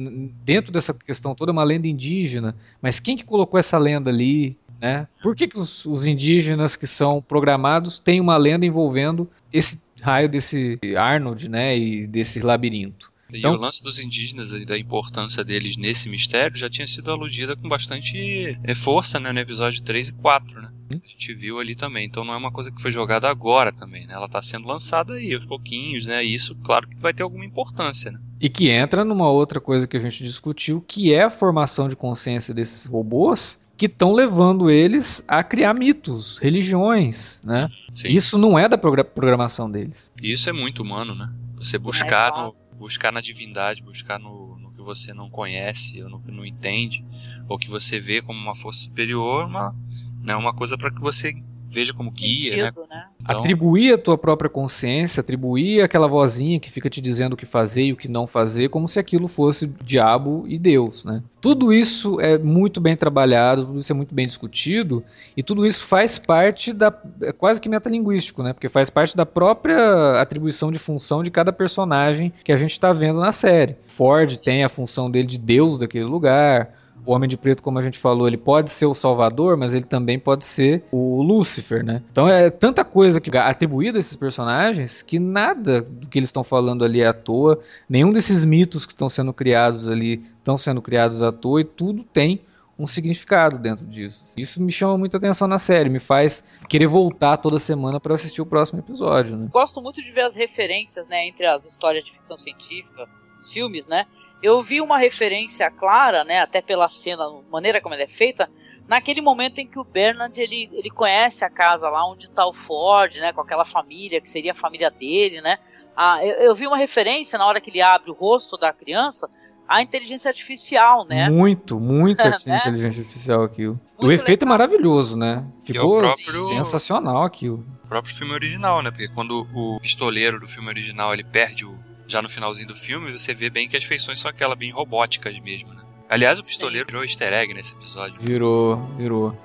dentro 0.45 0.71
dessa 0.71 0.93
questão 0.93 1.35
toda 1.35 1.51
é 1.51 1.55
uma 1.55 1.65
lenda 1.65 1.89
indígena, 1.89 2.55
mas 2.83 3.01
quem 3.01 3.17
que 3.17 3.25
colocou 3.25 3.59
essa 3.59 3.79
lenda 3.79 4.11
ali, 4.11 4.59
né? 4.85 5.09
Por 5.23 5.35
que, 5.35 5.49
que 5.49 5.59
os, 5.59 5.87
os 5.87 6.07
indígenas 6.07 6.77
que 6.77 6.87
são 6.87 7.23
programados 7.23 7.99
têm 7.99 8.21
uma 8.21 8.37
lenda 8.37 8.67
envolvendo 8.67 9.27
esse 9.51 9.81
raio 10.03 10.29
desse 10.29 10.79
Arnold, 10.95 11.49
né? 11.49 11.77
E 11.79 12.07
desse 12.07 12.41
labirinto? 12.41 13.11
Então- 13.33 13.55
E 13.55 13.57
o 13.57 13.59
lance 13.59 13.83
dos 13.83 13.99
indígenas 13.99 14.53
e 14.53 14.67
da 14.67 14.79
importância 14.79 15.43
deles 15.43 15.79
nesse 15.79 16.11
mistério 16.11 16.55
já 16.55 16.69
tinha 16.69 16.87
sido 16.87 17.11
aludida 17.11 17.57
com 17.57 17.67
bastante 17.67 18.59
eh, 18.63 18.75
força 18.75 19.19
né, 19.19 19.33
no 19.33 19.41
episódio 19.41 19.83
3 19.83 20.11
e 20.11 20.13
4, 20.13 20.61
né? 20.61 20.71
Hum. 20.93 21.01
A 21.03 21.09
gente 21.09 21.33
viu 21.35 21.59
ali 21.59 21.75
também. 21.75 22.05
Então 22.05 22.23
não 22.23 22.35
é 22.35 22.37
uma 22.37 22.53
coisa 22.53 22.71
que 22.71 22.81
foi 22.81 22.91
jogada 22.91 23.27
agora 23.29 23.73
também, 23.73 24.07
né? 24.07 24.13
Ela 24.13 24.27
está 24.27 24.43
sendo 24.43 24.69
lançada 24.69 25.15
aí 25.15 25.33
aos 25.35 25.47
pouquinhos, 25.47 26.07
né? 26.07 26.23
E 26.23 26.35
isso, 26.35 26.55
claro, 26.57 26.87
que 26.87 27.01
vai 27.01 27.15
ter 27.15 27.23
alguma 27.23 27.45
importância, 27.47 28.13
né? 28.13 28.21
E 28.39 28.51
que 28.51 28.69
entra 28.69 29.03
numa 29.03 29.31
outra 29.31 29.59
coisa 29.59 29.89
que 29.89 29.97
a 29.97 30.01
gente 30.01 30.23
discutiu, 30.23 30.85
que 30.87 31.15
é 31.15 31.23
a 31.23 31.31
formação 31.31 31.89
de 31.89 31.97
consciência 31.97 32.53
desses 32.53 32.85
robôs 32.85 33.59
que 33.77 33.87
estão 33.87 34.13
levando 34.13 34.71
eles 34.71 35.25
a 35.27 35.43
criar 35.43 35.75
mitos, 35.75 36.39
religiões, 36.39 37.41
né? 37.45 37.69
Sim. 37.91 38.09
Isso 38.09 38.39
não 38.39 38.59
é 38.59 38.69
da 38.69 38.79
progra- 38.79 39.05
programação 39.05 39.71
deles. 39.71 40.13
E 40.23 40.33
isso 40.33 40.49
é 40.49 40.53
muito 40.53 40.83
humano, 40.83 41.15
né? 41.15 41.33
Você 41.57 41.79
buscar, 41.79 42.33
É, 42.33 42.43
no, 42.43 42.55
buscar 42.79 43.13
na 43.13 43.21
divindade, 43.21 43.83
buscar 43.83 44.19
no, 44.19 44.57
no 44.59 44.71
que 44.73 44.83
você 44.83 45.13
não 45.13 45.29
conhece, 45.31 46.03
ou 46.03 46.09
no 46.11 46.21
que 46.21 46.31
não 46.31 46.45
entende, 46.45 47.05
ou 47.49 47.59
que 47.59 47.69
você 47.69 47.99
vê 47.99 48.21
como 48.23 48.39
uma 48.39 48.55
força 48.55 48.81
superior, 48.85 49.47
uma, 49.47 49.75
né, 50.23 50.37
uma 50.37 50.53
coisa 50.55 50.77
para 50.79 50.91
que 50.91 51.01
você 51.01 51.35
veja 51.67 51.93
como 51.93 52.11
guia, 52.11 52.57
né? 52.57 52.65
Sentido, 52.65 52.87
né? 52.89 53.05
Então, 53.21 53.39
Atribuir 53.39 53.95
a 53.95 53.99
tua 53.99 54.19
própria 54.19 54.51
consciência, 54.51 55.21
atribuir 55.21 55.83
aquela 55.83 56.07
vozinha 56.07 56.61
que 56.61 56.71
fica 56.71 56.91
te 56.91 57.01
dizendo 57.01 57.33
o 57.33 57.37
que 57.37 57.47
fazer 57.47 57.85
e 57.85 57.93
o 57.93 57.97
que 57.97 58.09
não 58.09 58.27
fazer, 58.27 58.69
como 58.69 58.87
se 58.87 58.99
aquilo 58.99 59.29
fosse 59.29 59.67
diabo 59.83 60.45
e 60.47 60.59
Deus, 60.59 61.05
né? 61.05 61.23
Tudo 61.41 61.73
isso 61.73 62.21
é 62.21 62.39
muito 62.39 62.81
bem 62.81 62.97
trabalhado, 62.97 63.67
tudo 63.67 63.79
isso 63.79 63.93
é 63.93 63.95
muito 63.95 64.15
bem 64.15 64.27
discutido, 64.27 65.03
e 65.37 65.43
tudo 65.43 65.67
isso 65.67 65.87
faz 65.87 66.19
parte 66.19 66.73
da. 66.73 66.93
É 67.23 67.33
quase 67.33 67.61
que 67.61 67.69
metalinguístico, 67.69 68.43
né? 68.43 68.53
Porque 68.53 68.69
faz 68.69 68.89
parte 68.89 69.17
da 69.17 69.27
própria 69.27 70.21
atribuição 70.21 70.71
de 70.71 70.79
função 70.79 71.23
de 71.23 71.31
cada 71.31 71.53
personagem 71.53 72.33
que 72.43 72.53
a 72.53 72.57
gente 72.57 72.73
está 72.73 72.93
vendo 72.93 73.21
na 73.21 73.33
série. 73.33 73.77
Ford 73.87 74.37
tem 74.39 74.65
a 74.65 74.69
função 74.69 75.11
dele 75.11 75.27
de 75.27 75.39
Deus 75.39 75.79
daquele 75.79 76.05
lugar. 76.05 76.84
O 77.07 77.13
Homem 77.13 77.29
de 77.29 77.37
Preto, 77.37 77.63
como 77.63 77.79
a 77.79 77.83
gente 77.83 77.99
falou, 77.99 78.27
ele 78.27 78.37
pode 78.37 78.71
ser 78.71 78.87
o 78.87 78.95
Salvador, 78.95 79.57
mas 79.57 79.75
ele 79.75 79.85
também 79.85 80.19
pode 80.19 80.45
ser 80.45 80.85
o 80.91 81.23
Lúcifer, 81.23 81.85
né? 81.85 82.03
Então 82.11 82.29
é 82.29 82.51
tanta 82.51 82.85
coisa 82.85 83.21
que 83.21 83.37
atribuída 83.37 83.99
a 83.99 84.01
esses 84.01 84.17
personagens 84.17 85.03
que 85.03 85.19
nada 85.19 85.83
do 85.83 86.09
que 86.09 86.19
eles 86.19 86.29
estão 86.29 86.43
falando 86.43 86.85
ali 86.85 87.01
é 87.01 87.07
à 87.07 87.13
toa, 87.13 87.61
nenhum 87.89 88.13
desses 88.13 88.45
mitos 88.45 88.87
que 88.87 88.93
estão 88.93 89.09
sendo 89.09 89.33
criados 89.33 89.89
ali 89.89 90.23
estão 90.39 90.57
sendo 90.57 90.81
criados 90.81 91.23
à 91.23 91.31
toa 91.31 91.61
e 91.61 91.65
tudo 91.65 92.03
tem 92.05 92.41
um 92.79 92.87
significado 92.87 93.59
dentro 93.59 93.87
disso. 93.87 94.35
Isso 94.37 94.61
me 94.63 94.73
chama 94.73 94.99
muita 94.99 95.17
atenção 95.17 95.47
na 95.47 95.59
série, 95.59 95.89
me 95.89 96.01
faz 96.01 96.43
querer 96.69 96.87
voltar 96.87 97.37
toda 97.37 97.59
semana 97.59 98.01
para 98.01 98.15
assistir 98.15 98.43
o 98.43 98.47
próximo 98.47 98.81
episódio, 98.81 99.37
né? 99.37 99.49
Gosto 99.53 99.81
muito 99.81 100.03
de 100.03 100.11
ver 100.11 100.23
as 100.23 100.35
referências, 100.35 101.07
né, 101.07 101.27
entre 101.27 101.47
as 101.47 101.65
histórias 101.65 102.05
de 102.05 102.13
ficção 102.13 102.37
científica, 102.37 103.09
os 103.41 103.53
filmes, 103.53 103.87
né? 103.87 104.07
Eu 104.45 104.63
vi 104.63 104.81
uma 104.81 104.99
referência 104.99 105.71
clara, 105.71 106.23
né, 106.25 106.41
até 106.41 106.61
pela 106.61 106.89
cena, 106.89 107.25
maneira 107.51 107.81
como 107.81 107.95
ela 107.95 108.03
é 108.05 108.09
feita, 108.09 108.49
naquele 108.87 109.21
momento 109.23 109.59
em 109.59 109.67
que 109.67 109.79
o 109.79 109.85
Bernard 109.85 110.39
ele, 110.41 110.69
ele 110.73 110.91
conhece 110.91 111.45
a 111.45 111.51
casa 111.51 111.89
lá 111.89 112.07
onde 112.07 112.27
está 112.27 112.47
o 112.47 112.53
Ford, 112.53 113.17
né, 113.17 113.33
com 113.33 113.41
aquela 113.41 113.65
família 113.65 114.21
que 114.21 114.29
seria 114.29 114.51
a 114.53 114.55
família 114.55 114.91
dele, 114.91 115.41
né? 115.41 115.59
Ah, 115.97 116.19
eu, 116.25 116.35
eu 116.49 116.55
vi 116.55 116.67
uma 116.67 116.77
referência 116.77 117.39
na 117.39 117.47
hora 117.47 117.61
que 117.61 117.71
ele 117.71 117.81
abre 117.81 118.11
o 118.11 118.15
rosto 118.15 118.57
da 118.59 118.73
criança 118.73 119.29
à 119.67 119.81
inteligência 119.81 120.29
artificial, 120.29 121.07
né? 121.07 121.31
Muito, 121.31 121.81
muita 121.81 122.29
Né? 122.47 122.59
inteligência 122.59 123.01
artificial 123.01 123.43
aquilo. 123.45 123.81
o 123.97 124.05
Muito 124.05 124.21
efeito 124.21 124.45
é 124.45 124.49
maravilhoso, 124.49 125.17
né? 125.17 125.47
Ficou 125.63 125.97
o 125.97 126.01
próprio- 126.01 126.49
sensacional 126.49 127.23
aquilo. 127.23 127.65
o 127.85 127.89
próprio 127.89 128.15
filme 128.15 128.35
original, 128.35 128.83
né? 128.83 128.91
Porque 128.91 129.09
quando 129.09 129.47
o 129.55 129.79
pistoleiro 129.81 130.39
do 130.39 130.47
filme 130.47 130.69
original 130.69 131.15
ele 131.15 131.25
perde 131.25 131.65
o. 131.65 131.79
Já 132.07 132.21
no 132.21 132.29
finalzinho 132.29 132.69
do 132.69 132.75
filme, 132.75 133.11
você 133.13 133.33
vê 133.35 133.49
bem 133.51 133.69
que 133.69 133.77
as 133.77 133.85
feições 133.85 134.19
são 134.21 134.31
aquelas 134.31 134.59
bem 134.59 134.71
robóticas 134.71 135.39
mesmo, 135.41 135.73
né? 135.73 135.83
Aliás, 136.09 136.39
o 136.39 136.43
pistoleiro 136.43 136.87
virou 136.87 137.03
easter 137.03 137.33
egg 137.33 137.55
nesse 137.55 137.75
episódio. 137.75 138.17
Virou, 138.21 138.77
virou. 138.97 139.37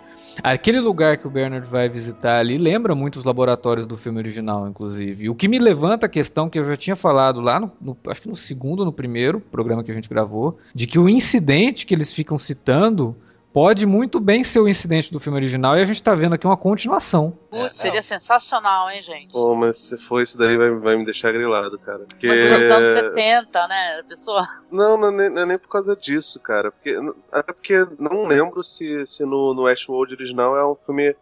Aquele 0.44 0.80
lugar 0.80 1.18
que 1.18 1.28
o 1.28 1.30
Bernard 1.30 1.68
vai 1.68 1.90
visitar 1.90 2.40
ali 2.40 2.58
lembra 2.58 2.94
muito 2.96 3.18
os 3.18 3.26
laboratórios 3.26 3.88
do 3.88 3.98
filme 3.98 4.20
original, 4.20 4.68
inclusive. 4.68 5.30
O 5.30 5.36
que 5.36 5.48
me 5.48 5.58
levanta 5.60 6.06
a 6.06 6.10
questão 6.10 6.50
que 6.50 6.58
eu 6.60 6.64
já 6.64 6.78
tinha 6.78 6.96
falado 6.96 7.42
lá, 7.42 7.60
no, 7.60 7.72
no- 7.82 7.98
acho 8.08 8.22
que 8.22 8.28
no 8.30 8.36
segundo 8.36 8.86
no 8.86 8.94
primeiro 8.94 9.40
programa 9.40 9.84
que 9.84 9.92
a 9.92 9.94
gente 9.94 10.08
gravou, 10.08 10.58
de 10.74 10.86
que 10.88 11.00
o 11.00 11.10
incidente 11.10 11.86
que 11.86 11.94
eles 11.94 12.14
ficam 12.14 12.38
citando 12.38 13.16
pode 13.54 13.86
muito 13.86 14.20
bem 14.20 14.44
ser 14.44 14.60
o 14.60 14.68
incidente 14.68 15.12
do 15.12 15.20
filme 15.20 15.38
original 15.38 15.78
e 15.78 15.82
a 15.82 15.86
gente 15.86 16.02
tá 16.02 16.14
vendo 16.16 16.34
aqui 16.36 16.46
uma 16.46 16.56
continuação. 16.58 17.32
Putz, 17.50 17.66
É, 17.66 17.74
seria 17.74 18.02
sensacional, 18.02 18.90
hein, 18.90 19.02
gente? 19.02 19.34
Pô, 19.34 19.56
mas 19.56 19.80
se 19.80 19.98
for 19.98 20.22
isso 20.22 20.38
daí, 20.38 20.56
vai, 20.58 20.70
vai 20.72 20.98
me 20.98 21.06
deixar 21.06 21.32
grilado, 21.32 21.78
cara. 21.80 22.06
Porque... 22.08 22.28
Mas 22.28 22.44
nos 22.44 22.70
anos 22.70 22.88
70, 22.90 23.68
né, 23.68 24.04
pessoa... 24.08 24.48
Não, 24.72 24.98
não 24.98 25.08
é, 25.10 25.12
nem, 25.12 25.30
não 25.30 25.42
é 25.42 25.46
nem 25.46 25.58
por 25.58 25.68
causa 25.70 25.96
disso, 25.96 26.40
cara. 26.42 26.72
Porque, 26.72 26.96
até 27.32 27.52
porque 27.54 27.88
não 28.00 28.26
lembro 28.28 28.64
se, 28.64 29.06
se 29.06 29.24
no, 29.26 29.54
no 29.54 29.64
Westworld 29.64 30.14
original 30.14 30.56
é 30.58 30.66
um 30.66 30.76
filme. 30.76 31.16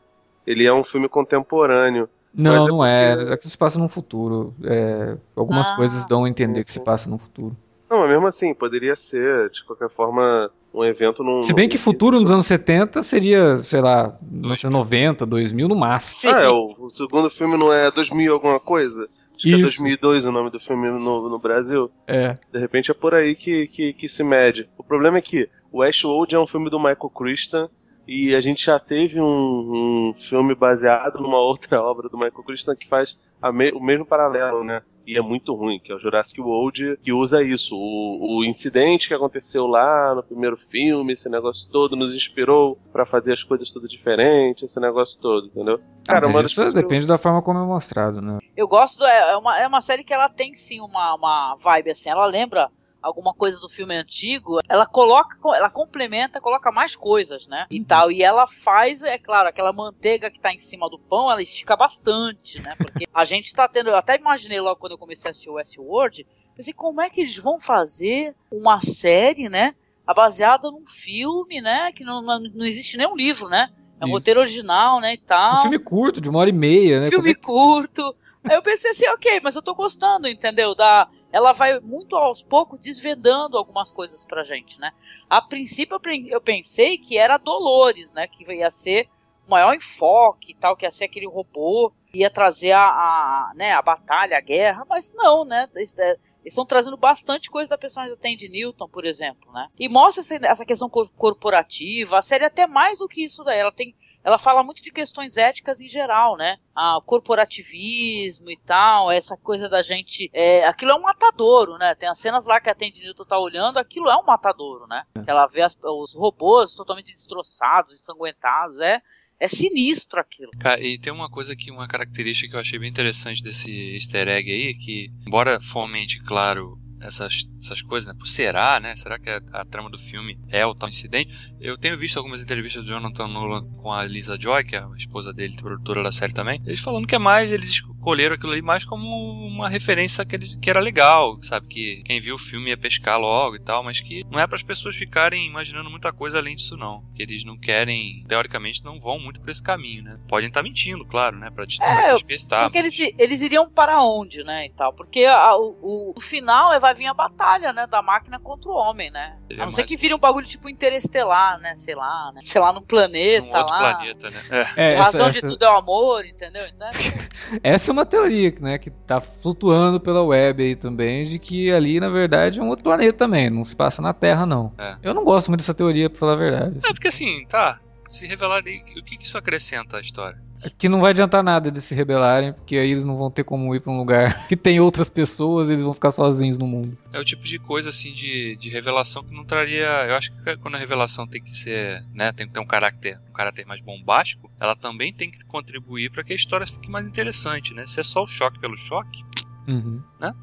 Ele 0.46 0.66
é 0.66 0.74
um 0.74 0.84
filme 0.84 1.08
contemporâneo. 1.10 2.10
Não, 2.34 2.66
é 2.66 2.68
não 2.68 2.86
é. 2.86 3.16
porque- 3.18 3.34
Aqui 3.34 3.48
se 3.50 3.58
passa 3.58 3.80
no 3.80 3.90
futuro. 3.90 4.54
É, 4.64 5.18
algumas 5.36 5.72
Ah, 5.72 5.76
coisas 5.76 6.06
dão 6.06 6.26
a 6.26 6.30
entender 6.30 6.60
sim, 6.60 6.66
que 6.66 6.72
se 6.72 6.80
sim. 6.80 6.84
passa 6.84 7.10
no 7.10 7.18
futuro. 7.18 7.56
Não, 7.90 8.00
mas 8.00 8.10
mesmo 8.10 8.28
assim, 8.28 8.54
poderia 8.54 8.96
ser, 8.96 9.50
de 9.50 9.64
qualquer 9.64 9.90
forma, 9.90 10.52
um 10.74 10.84
evento 10.84 11.24
num. 11.24 11.42
Se 11.42 11.54
bem 11.54 11.68
que 11.68 11.78
futuro 11.78 12.20
nos 12.20 12.32
anos 12.32 12.46
70 12.46 13.02
seria, 13.04 13.58
sei 13.58 13.82
lá, 13.82 14.18
1990, 14.22 15.26
2000 15.26 15.68
no 15.68 15.76
máximo. 15.76 16.34
Ah, 16.34 16.42
é, 16.42 16.50
o, 16.50 16.76
o 16.80 16.90
segundo 16.90 17.30
filme 17.30 17.58
não 17.58 17.72
é 17.72 17.92
2000 17.92 18.34
alguma 18.34 18.60
coisa? 18.60 19.10
Acho 19.36 19.48
que 19.48 19.54
é 19.54 19.58
Isso. 19.58 19.78
2002 19.78 20.26
o 20.26 20.32
nome 20.32 20.50
do 20.50 20.60
filme 20.60 20.90
no, 20.90 21.30
no 21.30 21.40
Brasil. 21.40 21.92
É. 22.08 22.38
De 22.52 22.60
repente 22.60 22.90
é 22.90 22.94
por 22.94 23.14
aí 23.14 23.36
que, 23.36 23.68
que, 23.68 23.94
que 23.94 24.10
se 24.10 24.24
mede. 24.24 24.68
O 24.78 24.84
problema 24.84 25.18
é 25.18 25.22
que 25.22 25.50
o 25.72 25.80
Westworld 25.80 26.34
é 26.34 26.40
um 26.40 26.48
filme 26.48 26.70
do 26.70 26.80
Michael 26.80 27.12
Crichton 27.16 27.70
e 28.08 28.34
a 28.36 28.42
gente 28.42 28.66
já 28.66 28.80
teve 28.80 29.20
um, 29.22 30.10
um 30.10 30.14
filme 30.16 30.56
baseado 30.56 31.20
numa 31.20 31.40
outra 31.40 31.82
obra 31.84 32.08
do 32.10 32.18
Michael 32.18 32.44
Crichton 32.46 32.76
que 32.76 32.88
faz 32.88 33.20
a 33.42 33.52
me- 33.52 33.72
o 33.72 33.80
mesmo 33.80 34.06
paralelo, 34.06 34.64
né? 34.64 34.82
E 35.06 35.18
é 35.18 35.22
muito 35.22 35.54
ruim, 35.54 35.80
que 35.80 35.90
é 35.90 35.96
o 35.96 36.00
Jurassic 36.00 36.42
World, 36.42 36.98
que 37.02 37.14
usa 37.14 37.42
isso. 37.42 37.74
O, 37.78 38.40
o 38.40 38.44
incidente 38.44 39.08
que 39.08 39.14
aconteceu 39.14 39.66
lá 39.66 40.14
no 40.14 40.22
primeiro 40.22 40.58
filme, 40.58 41.14
esse 41.14 41.30
negócio 41.30 41.70
todo, 41.72 41.96
nos 41.96 42.14
inspirou 42.14 42.78
pra 42.92 43.06
fazer 43.06 43.32
as 43.32 43.42
coisas 43.42 43.72
tudo 43.72 43.88
diferente, 43.88 44.66
esse 44.66 44.80
negócio 44.82 45.18
todo, 45.22 45.48
entendeu? 45.48 45.80
Ah, 46.10 46.18
uma 46.20 46.28
mas 46.28 46.48
isso 46.48 46.62
que 46.62 46.68
eu- 46.70 46.74
depende 46.74 47.08
da 47.08 47.18
forma 47.18 47.42
como 47.42 47.58
é 47.60 47.66
mostrado, 47.66 48.20
né? 48.22 48.38
Eu 48.56 48.68
gosto, 48.68 49.00
do, 49.00 49.06
é, 49.06 49.32
é 49.32 49.38
uma, 49.38 49.58
é 49.60 49.66
uma 49.68 49.80
série 49.80 50.04
que 50.04 50.14
ela 50.14 50.28
tem 50.28 50.54
sim 50.54 50.82
uma, 50.82 51.16
uma 51.16 51.56
vibe 51.56 51.92
assim, 51.92 52.10
ela 52.10 52.26
lembra 52.26 52.70
alguma 53.02 53.34
coisa 53.34 53.60
do 53.60 53.70
filme 53.70 53.96
antigo, 53.96 54.60
ela 54.68 54.86
coloca, 54.86 55.36
ela 55.56 55.70
complementa, 55.70 56.42
coloca 56.42 56.72
mais 56.72 56.96
coisas, 56.96 57.48
né? 57.48 57.66
E 57.70 57.84
tal, 57.84 58.12
e 58.12 58.24
ela 58.24 58.46
faz, 58.48 59.02
é 59.04 59.18
claro, 59.18 59.48
aquela 59.50 59.72
manteiga 59.72 60.30
que 60.32 60.40
tá 60.40 60.54
em 60.54 60.60
cima 60.60 60.90
do 60.90 61.00
pão, 61.00 61.32
ela 61.32 61.42
estica 61.42 61.76
bastante, 61.76 62.62
né? 62.62 62.76
Porque 62.78 63.06
a 63.14 63.24
gente 63.24 63.54
tá 63.54 63.68
tendo, 63.68 63.90
eu 63.90 63.96
até 63.96 64.16
imaginei 64.16 64.60
logo 64.60 64.80
quando 64.80 64.94
eu 64.94 64.98
comecei 64.98 65.30
a 65.30 65.32
assistir 65.32 65.50
o 65.50 65.54
Westworld, 65.54 66.26
pensei, 66.56 66.74
como 66.74 67.02
é 67.02 67.10
que 67.10 67.22
eles 67.22 67.38
vão 67.38 67.60
fazer 67.60 68.36
uma 68.52 68.80
série, 68.80 69.50
né? 69.50 69.76
Baseada 70.16 70.72
num 70.72 70.88
filme, 70.88 71.60
né? 71.62 71.92
Que 71.92 72.04
não, 72.04 72.22
não, 72.22 72.66
existe 72.66 72.98
nenhum 72.98 73.16
livro, 73.16 73.50
né? 73.50 73.70
É 74.00 74.06
um 74.06 74.08
Isso. 74.08 74.18
roteiro 74.18 74.40
original, 74.40 75.02
né? 75.02 75.14
E 75.14 75.18
tal 75.18 75.56
Um 75.56 75.62
filme 75.64 75.80
curto, 75.80 76.22
de 76.22 76.30
uma 76.30 76.40
hora 76.40 76.50
e 76.50 76.54
meia, 76.54 77.02
né? 77.02 77.10
filme 77.10 77.32
é 77.32 77.34
que- 77.34 77.42
curto. 77.42 78.16
Aí 78.50 78.56
eu 78.56 78.62
pensei 78.62 78.92
assim, 78.92 79.08
ok, 79.10 79.42
mas 79.44 79.56
eu 79.56 79.62
tô 79.62 79.76
gostando, 79.76 80.28
entendeu? 80.28 80.74
Da, 80.74 81.10
ela 81.32 81.54
vai 81.54 81.80
muito 81.80 82.16
aos 82.16 82.42
poucos 82.42 82.80
desvendando 82.80 83.58
algumas 83.58 83.92
coisas 83.92 84.26
pra 84.26 84.44
gente, 84.44 84.80
né? 84.80 84.92
A 85.30 85.42
princípio 85.42 85.96
eu 85.96 86.00
pen- 86.00 86.28
eu 86.30 86.42
pensei 86.42 86.98
que 86.98 87.18
era 87.18 87.38
Dolores, 87.38 88.14
né? 88.14 88.28
Que 88.28 88.44
ia 88.54 88.72
ser 88.72 89.10
o 89.48 89.52
maior 89.52 89.74
enfoque 89.74 90.54
tal, 90.56 90.76
que 90.76 90.86
ia 90.86 90.92
ser 90.92 91.06
aquele 91.06 91.28
robô, 91.28 91.92
ia 92.14 92.30
trazer 92.30 92.72
a, 92.74 92.82
a, 92.82 93.52
né, 93.56 93.74
a 93.74 93.82
batalha, 93.82 94.38
a 94.38 94.42
guerra, 94.42 94.86
mas 94.90 95.12
não, 95.14 95.46
né? 95.46 95.68
Eles 95.76 95.98
é, 95.98 96.18
estão 96.46 96.66
trazendo 96.66 96.98
bastante 96.98 97.50
coisa 97.50 97.70
da 97.70 97.78
personagem 97.78 98.16
da 98.16 98.22
Tandy 98.22 98.50
Newton, 98.50 98.88
por 98.90 99.06
exemplo, 99.06 99.52
né? 99.54 99.68
E 99.80 99.88
mostra 99.88 100.22
essa, 100.48 100.66
questão 100.66 100.90
cor- 100.90 101.10
corporativa, 101.18 102.18
a 102.20 102.22
série 102.22 102.44
é 102.44 102.48
até 102.48 102.68
mais 102.68 102.98
do 102.98 103.08
que 103.08 103.24
isso 103.24 103.44
daí, 103.44 103.60
ela 103.60 103.72
tem 103.72 103.96
ela 104.28 104.38
fala 104.38 104.62
muito 104.62 104.84
de 104.84 104.92
questões 104.92 105.38
éticas 105.38 105.80
em 105.80 105.88
geral, 105.88 106.36
né? 106.36 106.58
Ah, 106.76 107.00
corporativismo 107.06 108.52
e 108.52 108.58
tal, 108.58 109.10
essa 109.10 109.38
coisa 109.38 109.70
da 109.70 109.82
gente. 109.82 110.30
É, 110.34 110.66
aquilo 110.68 110.92
é 110.92 110.96
um 110.96 111.02
matadouro, 111.02 111.78
né? 111.78 111.96
Tem 111.96 112.10
as 112.10 112.20
cenas 112.20 112.46
lá 112.46 112.60
que 112.60 112.70
a 112.70 112.76
Tandy 112.76 113.02
Newton 113.02 113.24
tá 113.26 113.40
olhando, 113.40 113.78
aquilo 113.78 114.10
é 114.10 114.18
um 114.18 114.26
matadouro, 114.26 114.86
né? 114.86 115.04
Ela 115.26 115.48
vê 115.48 115.62
as- 115.62 115.78
os 115.82 116.14
robôs 116.14 116.74
totalmente 116.74 117.12
destroçados, 117.12 117.98
ensanguentados, 118.00 118.80
é. 118.82 119.02
É 119.40 119.48
sinistro 119.48 120.20
aquilo. 120.20 120.50
Cara, 120.60 120.82
e 120.84 120.98
tem 120.98 121.14
uma 121.14 121.30
coisa 121.30 121.56
que, 121.56 121.70
uma 121.70 121.88
característica 121.88 122.50
que 122.50 122.56
eu 122.56 122.60
achei 122.60 122.80
bem 122.80 122.90
interessante 122.90 123.44
desse 123.44 123.94
easter 123.94 124.28
egg 124.28 124.52
aí, 124.52 124.74
que, 124.74 125.12
embora 125.28 125.62
fomente, 125.62 126.20
claro, 126.26 126.76
essas, 127.02 127.48
essas 127.60 127.82
coisas, 127.82 128.08
né? 128.08 128.14
Por 128.18 128.28
será, 128.28 128.80
né? 128.80 128.96
Será 128.96 129.20
que 129.20 129.30
a, 129.30 129.42
a 129.54 129.64
trama 129.64 129.90
do 129.90 129.98
filme 129.98 130.40
é 130.50 130.66
o 130.66 130.74
tal 130.74 130.90
incidente? 130.90 131.34
Eu 131.60 131.78
tenho 131.78 131.98
visto 131.98 132.18
algumas 132.18 132.42
entrevistas 132.42 132.84
do 132.84 132.90
Jonathan 132.90 133.28
Nolan 133.28 133.66
com 133.78 133.92
a 133.92 134.04
Lisa 134.04 134.38
Joy, 134.40 134.64
que 134.64 134.76
é 134.76 134.80
a 134.80 134.90
esposa 134.98 135.34
dele, 135.34 135.56
produtora 135.56 136.04
da 136.04 136.12
série 136.12 136.34
também. 136.34 136.62
Eles 136.66 136.80
falando 136.80 137.08
que 137.08 137.16
é 137.16 137.20
mais, 137.20 137.52
eles 137.52 137.82
escolheram 138.08 138.36
aquilo 138.36 138.54
ali 138.54 138.62
mais 138.62 138.86
como 138.86 139.06
uma 139.48 139.68
referência 139.68 140.26
que, 140.26 140.34
eles, 140.36 140.56
que 140.56 140.70
era 140.70 140.80
legal, 140.80 141.38
sabe? 141.42 141.68
Que 141.68 142.02
quem 142.06 142.20
viu 142.22 142.36
o 142.36 142.40
filme 142.40 142.70
ia 142.70 142.78
pescar 142.78 143.20
logo 143.20 143.58
e 143.58 143.60
tal, 143.60 143.84
mas 143.84 144.00
que 144.00 144.24
não 144.32 144.40
é 144.40 144.48
para 144.48 144.56
as 144.56 144.64
pessoas 144.64 144.96
ficarem 144.96 145.46
imaginando 145.46 145.90
muita 145.90 146.14
coisa 146.14 146.38
além 146.38 146.56
disso, 146.56 146.78
não. 146.78 147.04
Que 147.14 147.24
eles 147.24 147.44
não 147.44 147.58
querem, 147.58 148.24
teoricamente, 148.26 148.84
não 148.86 148.98
vão 148.98 149.20
muito 149.20 149.42
por 149.42 149.50
esse 149.50 149.62
caminho, 149.62 150.04
né? 150.04 150.18
Podem 150.30 150.48
estar 150.48 150.64
mentindo, 150.64 151.04
claro, 151.06 151.38
né? 151.38 151.50
Pra, 151.50 151.66
des- 151.66 151.80
É, 151.82 151.86
pra 152.04 152.14
despertar. 152.14 152.64
Porque 152.64 152.78
eles, 152.78 152.98
eles 153.18 153.42
iriam 153.42 153.70
para 153.70 154.02
onde, 154.02 154.42
né? 154.44 154.68
E 154.68 154.70
tal. 154.70 154.94
Porque 154.94 155.26
a- 155.26 155.58
o, 155.58 156.14
o- 156.16 156.22
final 156.22 156.74
é, 156.74 156.80
vai 156.80 156.94
vir 156.94 157.08
a 157.08 157.14
batalha, 157.14 157.74
né? 157.74 157.86
Da 157.88 158.02
máquina 158.02 158.40
contra 158.40 158.70
o 158.70 158.74
homem, 158.74 159.12
né? 159.12 159.38
Seria 159.48 159.64
A 159.64 159.66
não 159.66 159.72
ser 159.72 159.84
que 159.84 159.98
vire 159.98 160.14
um 160.14 160.18
bagulho 160.20 160.48
tipo 160.48 160.70
interestelar, 160.70 161.60
né? 161.60 161.76
Sei 161.76 161.94
lá, 161.96 162.32
né? 162.34 162.40
Sei 162.42 162.62
lá, 162.62 162.72
num 162.72 162.82
planeta 162.82 163.46
num 163.46 163.54
outro 163.54 163.74
lá. 163.76 163.96
planeta, 163.96 164.30
né? 164.30 164.42
É. 164.78 164.94
É, 164.94 164.96
A 164.96 165.02
essa, 165.02 165.04
razão 165.04 165.30
de 165.30 165.38
essa- 165.40 165.48
tudo 165.50 165.66
é 165.66 165.70
o 165.70 165.76
amor, 165.78 166.26
entendeu? 166.26 166.66
Então, 166.68 166.90
essa 167.64 167.92
é 167.92 167.94
uma 167.94 167.97
teoria, 168.06 168.54
né? 168.60 168.78
Que 168.78 168.90
tá 168.90 169.20
flutuando 169.20 170.00
pela 170.00 170.24
web 170.24 170.64
aí 170.64 170.76
também, 170.76 171.26
de 171.26 171.40
que 171.40 171.72
ali, 171.72 172.00
na 172.00 172.10
verdade, 172.10 172.60
é 172.60 172.64
um 172.64 172.68
outro 172.68 172.84
planeta 172.84 173.14
também. 173.14 173.50
Não 173.50 173.66
se 173.66 173.76
passa 173.76 174.02
na 174.02 174.14
Terra, 174.14 174.46
não. 174.46 174.74
É. 174.78 174.98
Eu 175.04 175.14
não 175.14 175.24
gosto 175.24 175.50
muito 175.50 175.62
dessa 175.62 175.74
teoria, 175.74 176.10
pra 176.10 176.20
falar 176.20 176.34
a 176.34 176.38
verdade. 176.38 176.80
É, 176.86 176.94
porque 176.94 177.08
assim, 177.08 177.46
tá. 177.48 177.80
Se 178.08 178.26
revelar 178.26 178.58
ali, 178.58 178.82
o 178.98 179.04
que 179.04 179.18
que 179.18 179.26
isso 179.26 179.38
acrescenta 179.38 179.98
à 179.98 180.00
história? 180.00 180.42
Que 180.78 180.90
não 180.90 181.00
vai 181.02 181.12
adiantar 181.12 181.44
nada 181.44 181.72
de 181.72 181.80
se 181.82 181.94
rebelarem, 181.94 182.52
porque 182.54 182.78
aí 182.78 182.92
eles 182.92 183.06
não 183.06 183.16
vão 183.18 183.30
ter 183.30 183.44
como 183.44 183.74
ir 183.76 183.80
pra 183.80 183.92
um 183.92 183.98
lugar 183.98 184.46
que 184.50 184.56
tem 184.58 184.80
outras 184.80 185.08
pessoas, 185.10 185.70
eles 185.70 185.84
vão 185.84 185.94
ficar 185.94 186.12
sozinhos 186.12 186.58
no 186.58 186.66
mundo. 186.68 186.98
É 187.14 187.20
o 187.20 187.24
tipo 187.26 187.44
de 187.44 187.60
coisa 187.60 187.90
assim 187.90 188.12
de, 188.14 188.58
de 188.58 188.70
revelação 188.70 189.24
que 189.24 189.34
não 189.34 189.46
traria. 189.46 189.86
Eu 190.08 190.16
acho 190.16 190.32
que 190.32 190.58
quando 190.58 190.76
a 190.76 190.80
revelação 190.80 191.28
tem 191.28 191.42
que 191.44 191.56
ser, 191.56 192.04
né, 192.14 192.32
tem 192.34 192.48
que 192.48 192.54
ter 192.54 192.60
um 192.60 192.66
caráter, 192.66 193.20
um 193.30 193.34
caráter 193.34 193.66
mais 193.66 193.82
bombástico, 193.82 194.52
ela 194.60 194.76
também 194.76 195.14
tem 195.14 195.30
que 195.30 195.44
contribuir 195.46 196.12
para 196.12 196.24
que 196.24 196.34
a 196.34 196.36
história 196.36 196.66
fique 196.66 196.90
mais 196.90 197.08
interessante, 197.08 197.74
né? 197.74 197.86
Se 197.86 198.00
é 198.00 198.04
só 198.04 198.24
o 198.24 198.28
choque 198.28 198.60
pelo 198.60 198.76
choque, 198.76 199.24
Uhum. 199.68 200.02
né? 200.20 200.34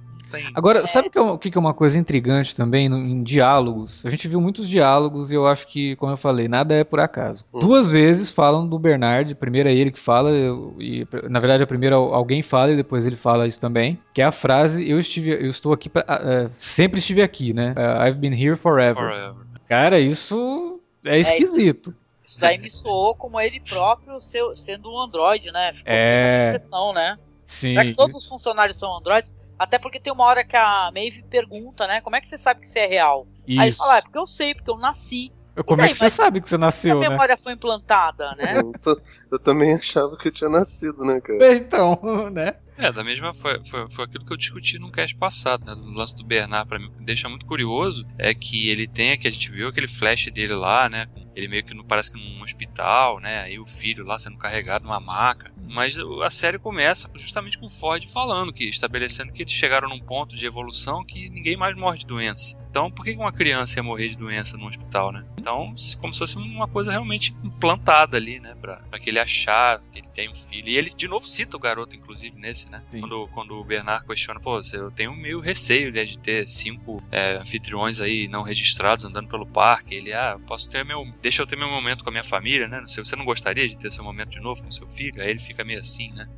Agora, 0.55 0.87
sabe 0.87 1.09
o 1.09 1.11
que, 1.11 1.19
é, 1.19 1.21
o 1.21 1.39
que 1.39 1.57
é 1.57 1.61
uma 1.61 1.75
coisa 1.75 1.99
intrigante 1.99 2.57
também 2.57 2.89
no- 2.89 2.99
em 2.99 3.23
diálogos? 3.23 4.05
A 4.07 4.11
gente 4.11 4.27
viu 4.29 4.41
muitos 4.41 4.69
diálogos 4.69 5.31
e 5.33 5.35
eu 5.35 5.47
acho 5.47 5.67
que, 5.69 5.97
como 5.97 6.13
eu 6.13 6.17
falei, 6.17 6.49
nada 6.49 6.75
é 6.75 6.85
por 6.85 7.01
acaso. 7.01 7.45
Hum. 7.53 7.59
Duas 7.59 7.91
vezes 7.91 8.31
falam 8.31 8.67
do 8.67 8.79
Bernard, 8.79 9.35
primeiro 9.35 9.69
é 9.69 9.75
ele 9.75 9.91
que 9.91 9.99
fala, 10.01 10.31
e 10.79 11.07
na 11.29 11.41
verdade 11.41 11.63
a 11.63 11.67
primeira 11.67 11.97
alguém 11.97 12.43
fala 12.43 12.73
e 12.73 12.77
depois 12.77 13.07
ele 13.07 13.17
fala 13.17 13.47
isso 13.47 13.61
também, 13.61 13.99
que 14.13 14.23
é 14.23 14.25
a 14.25 14.33
frase 14.33 14.89
eu 14.89 14.99
estive, 14.99 15.31
eu 15.31 15.49
estou 15.49 15.73
aqui 15.73 15.89
pra, 15.89 16.05
ah, 16.09 16.21
eh, 16.23 16.51
sempre 16.57 16.99
estive 16.99 17.23
aqui, 17.23 17.53
né? 17.53 17.75
Eh, 17.77 18.09
I've 18.09 18.19
been 18.19 18.33
here 18.35 18.57
forever. 18.57 18.95
Forever. 18.95 19.35
Cara, 19.69 19.99
isso 19.99 20.81
é 21.05 21.19
esquisito. 21.19 21.95
Isso 22.25 22.41
daí 22.41 22.59
me 22.59 22.71
soou 22.71 23.15
como 23.15 23.39
ele 23.41 23.61
próprio 23.61 24.21
seu- 24.21 24.57
sendo 24.57 24.91
um 24.91 24.99
androide, 25.01 25.53
né? 25.53 25.73
Ficou 25.75 25.93
É. 25.93 26.21
essa 26.35 26.47
impressão, 26.49 26.93
né? 26.95 27.19
Sim. 27.47 27.75
Já 27.75 27.83
que 27.83 27.95
todos 27.95 28.17
os 28.17 28.27
funcionários 28.27 28.79
são 28.79 28.97
androides, 28.97 29.33
até 29.59 29.79
porque 29.79 30.01
tem 30.01 30.13
uma 30.13 30.25
hora 30.25 30.45
que 30.45 30.57
a 30.57 30.91
Maeve 30.93 31.23
pergunta, 31.25 31.87
né? 31.87 32.01
Como 32.01 32.17
é 32.17 32.21
que 32.21 32.29
você 32.29 32.39
sabe 32.39 32.61
que 32.61 32.67
você 32.69 32.81
é 32.81 32.87
real? 32.87 33.29
Aí 33.57 33.69
ele 33.69 33.73
Isso. 33.73 33.79
fala, 33.79 33.95
ah, 33.95 33.99
é 33.99 34.03
porque 34.03 34.19
eu 34.19 34.27
sei, 34.27 34.55
porque 34.55 34.71
eu 34.71 34.79
nasci. 34.79 35.33
Como 35.67 35.81
E 35.81 35.85
é 35.85 35.89
daí, 35.89 35.89
que 35.89 35.97
você 35.97 36.09
sabe 36.11 36.41
que 36.41 36.49
você 36.49 36.59
a 36.59 36.59
nasceu, 36.59 37.01
né? 37.05 37.17
memória 37.17 37.37
foi 37.37 37.53
implantada, 37.53 38.35
né? 38.37 38.55
Eu, 38.57 38.73
tô- 38.81 39.01
eu 39.31 39.39
também 39.39 39.75
achava 39.75 40.17
que 40.17 40.29
eu 40.29 40.33
tinha 40.33 40.51
nascido, 40.51 41.05
né, 41.05 41.21
cara? 41.21 41.39
Então, 41.57 42.01
né? 42.33 42.55
É, 42.77 42.93
da 42.93 43.05
mesma 43.05 43.33
foi, 43.33 43.61
foi, 43.65 43.87
foi 43.91 44.05
aquilo 44.05 44.25
que 44.25 44.33
eu 44.33 44.37
discuti 44.37 44.79
no 44.81 44.91
cast 44.91 45.17
passado, 45.17 45.63
né? 45.65 45.75
Do 45.77 45.91
lance 45.93 46.17
do 46.17 46.25
Bernard, 46.27 46.67
pra 46.69 46.79
mim, 46.79 46.87
o 46.87 46.91
que 46.91 46.99
me 46.99 47.07
deixa 47.07 47.29
muito 47.29 47.47
curioso 47.47 48.05
é 48.19 48.35
que 48.35 48.69
ele 48.69 48.89
tem, 48.89 49.17
que 49.17 49.29
a 49.29 49.31
gente 49.31 49.51
viu 49.53 49.69
aquele 49.69 49.87
flash 49.87 50.27
dele 50.33 50.55
lá, 50.55 50.89
né? 50.89 51.07
Ele 51.35 51.49
meio 51.49 51.65
que 51.65 51.75
parece 51.85 52.13
que 52.13 52.19
num 52.19 52.43
hospital, 52.43 53.19
né? 53.19 53.43
Aí 53.43 53.59
o 53.59 53.67
filho 53.67 54.05
lá 54.05 54.19
sendo 54.19 54.39
carregado 54.39 54.85
numa 54.85 55.01
maca. 55.01 55.53
Mas 55.69 55.99
a 56.23 56.31
série 56.31 56.59
começa 56.59 57.11
justamente 57.15 57.59
com 57.59 57.67
o 57.67 57.71
Ford 57.71 58.09
falando 58.11 58.53
que, 58.53 58.65
estabelecendo 58.69 59.33
que 59.33 59.43
eles 59.43 59.53
chegaram 59.53 59.89
num 59.89 60.01
ponto 60.01 60.37
de 60.37 60.47
evolução 60.47 61.05
que 61.05 61.29
ninguém 61.29 61.57
mais 61.57 61.77
morre 61.77 61.99
de 61.99 62.07
doença. 62.07 62.64
Então, 62.75 62.91
por 62.91 63.05
que 63.05 63.13
uma 63.13 63.33
criança 63.33 63.79
ia 63.79 63.85
morrer 63.85 64.09
de 64.09 64.17
doença 64.17 64.57
num 64.57 64.67
hospital, 64.67 65.13
né? 65.13 65.25
Então, 65.39 65.77
se- 65.77 65.97
como 65.97 66.13
se 66.13 66.19
fosse 66.19 66.37
uma 66.37 66.67
coisa 66.67 66.91
realmente 66.91 67.33
implantada 67.45 68.17
ali, 68.17 68.41
né? 68.41 68.57
Pra, 68.61 68.79
pra 68.91 68.99
que 68.99 69.11
ele 69.11 69.21
achar 69.21 69.81
que 69.93 70.01
ele 70.01 70.09
tem 70.09 70.29
um 70.29 70.35
filho. 70.35 70.67
E 70.69 70.77
ele 70.77 70.91
de 70.91 71.07
novo 71.07 71.25
cita 71.25 71.57
o 71.57 71.61
garoto, 71.61 71.95
inclusive, 71.95 72.37
nesse, 72.37 72.69
né? 72.69 72.83
Sim. 72.91 72.99
Quando, 72.99 73.29
quando 73.29 73.55
o 73.55 73.63
Bernard 73.65 74.05
questiona, 74.05 74.41
pô, 74.41 74.61
você- 74.61 74.77
eu 74.77 74.91
tenho 74.91 75.15
meio 75.15 75.39
receio 75.39 75.93
né, 75.93 76.03
de 76.05 76.19
ter 76.19 76.49
cinco 76.49 77.01
é, 77.13 77.37
anfitriões 77.37 78.01
aí 78.01 78.27
não 78.27 78.43
registrados 78.43 79.05
andando 79.05 79.29
pelo 79.29 79.47
parque. 79.47 79.95
Ele, 79.95 80.13
ah, 80.13 80.37
posso 80.45 80.69
ter 80.69 80.85
meu. 80.85 81.07
Deixa 81.23 81.43
eu 81.43 81.47
ter 81.47 81.55
meu 81.57 81.69
momento 81.69 82.03
com 82.03 82.11
a 82.11 82.13
minha 82.13 82.25
família, 82.25 82.67
né? 82.67 82.81
Não 82.81 82.89
sei, 82.89 83.05
você 83.05 83.15
não 83.15 83.25
gostaria 83.25 83.69
de 83.69 83.79
ter 83.79 83.89
seu 83.93 84.03
momento 84.03 84.31
de 84.31 84.41
novo 84.41 84.65
com 84.65 84.71
seu 84.73 84.89
filho? 84.89 85.23
Aí 85.23 85.31
ele 85.31 85.39
fica 85.39 85.63
meio 85.65 85.79
assim, 85.79 86.11
né? 86.11 86.29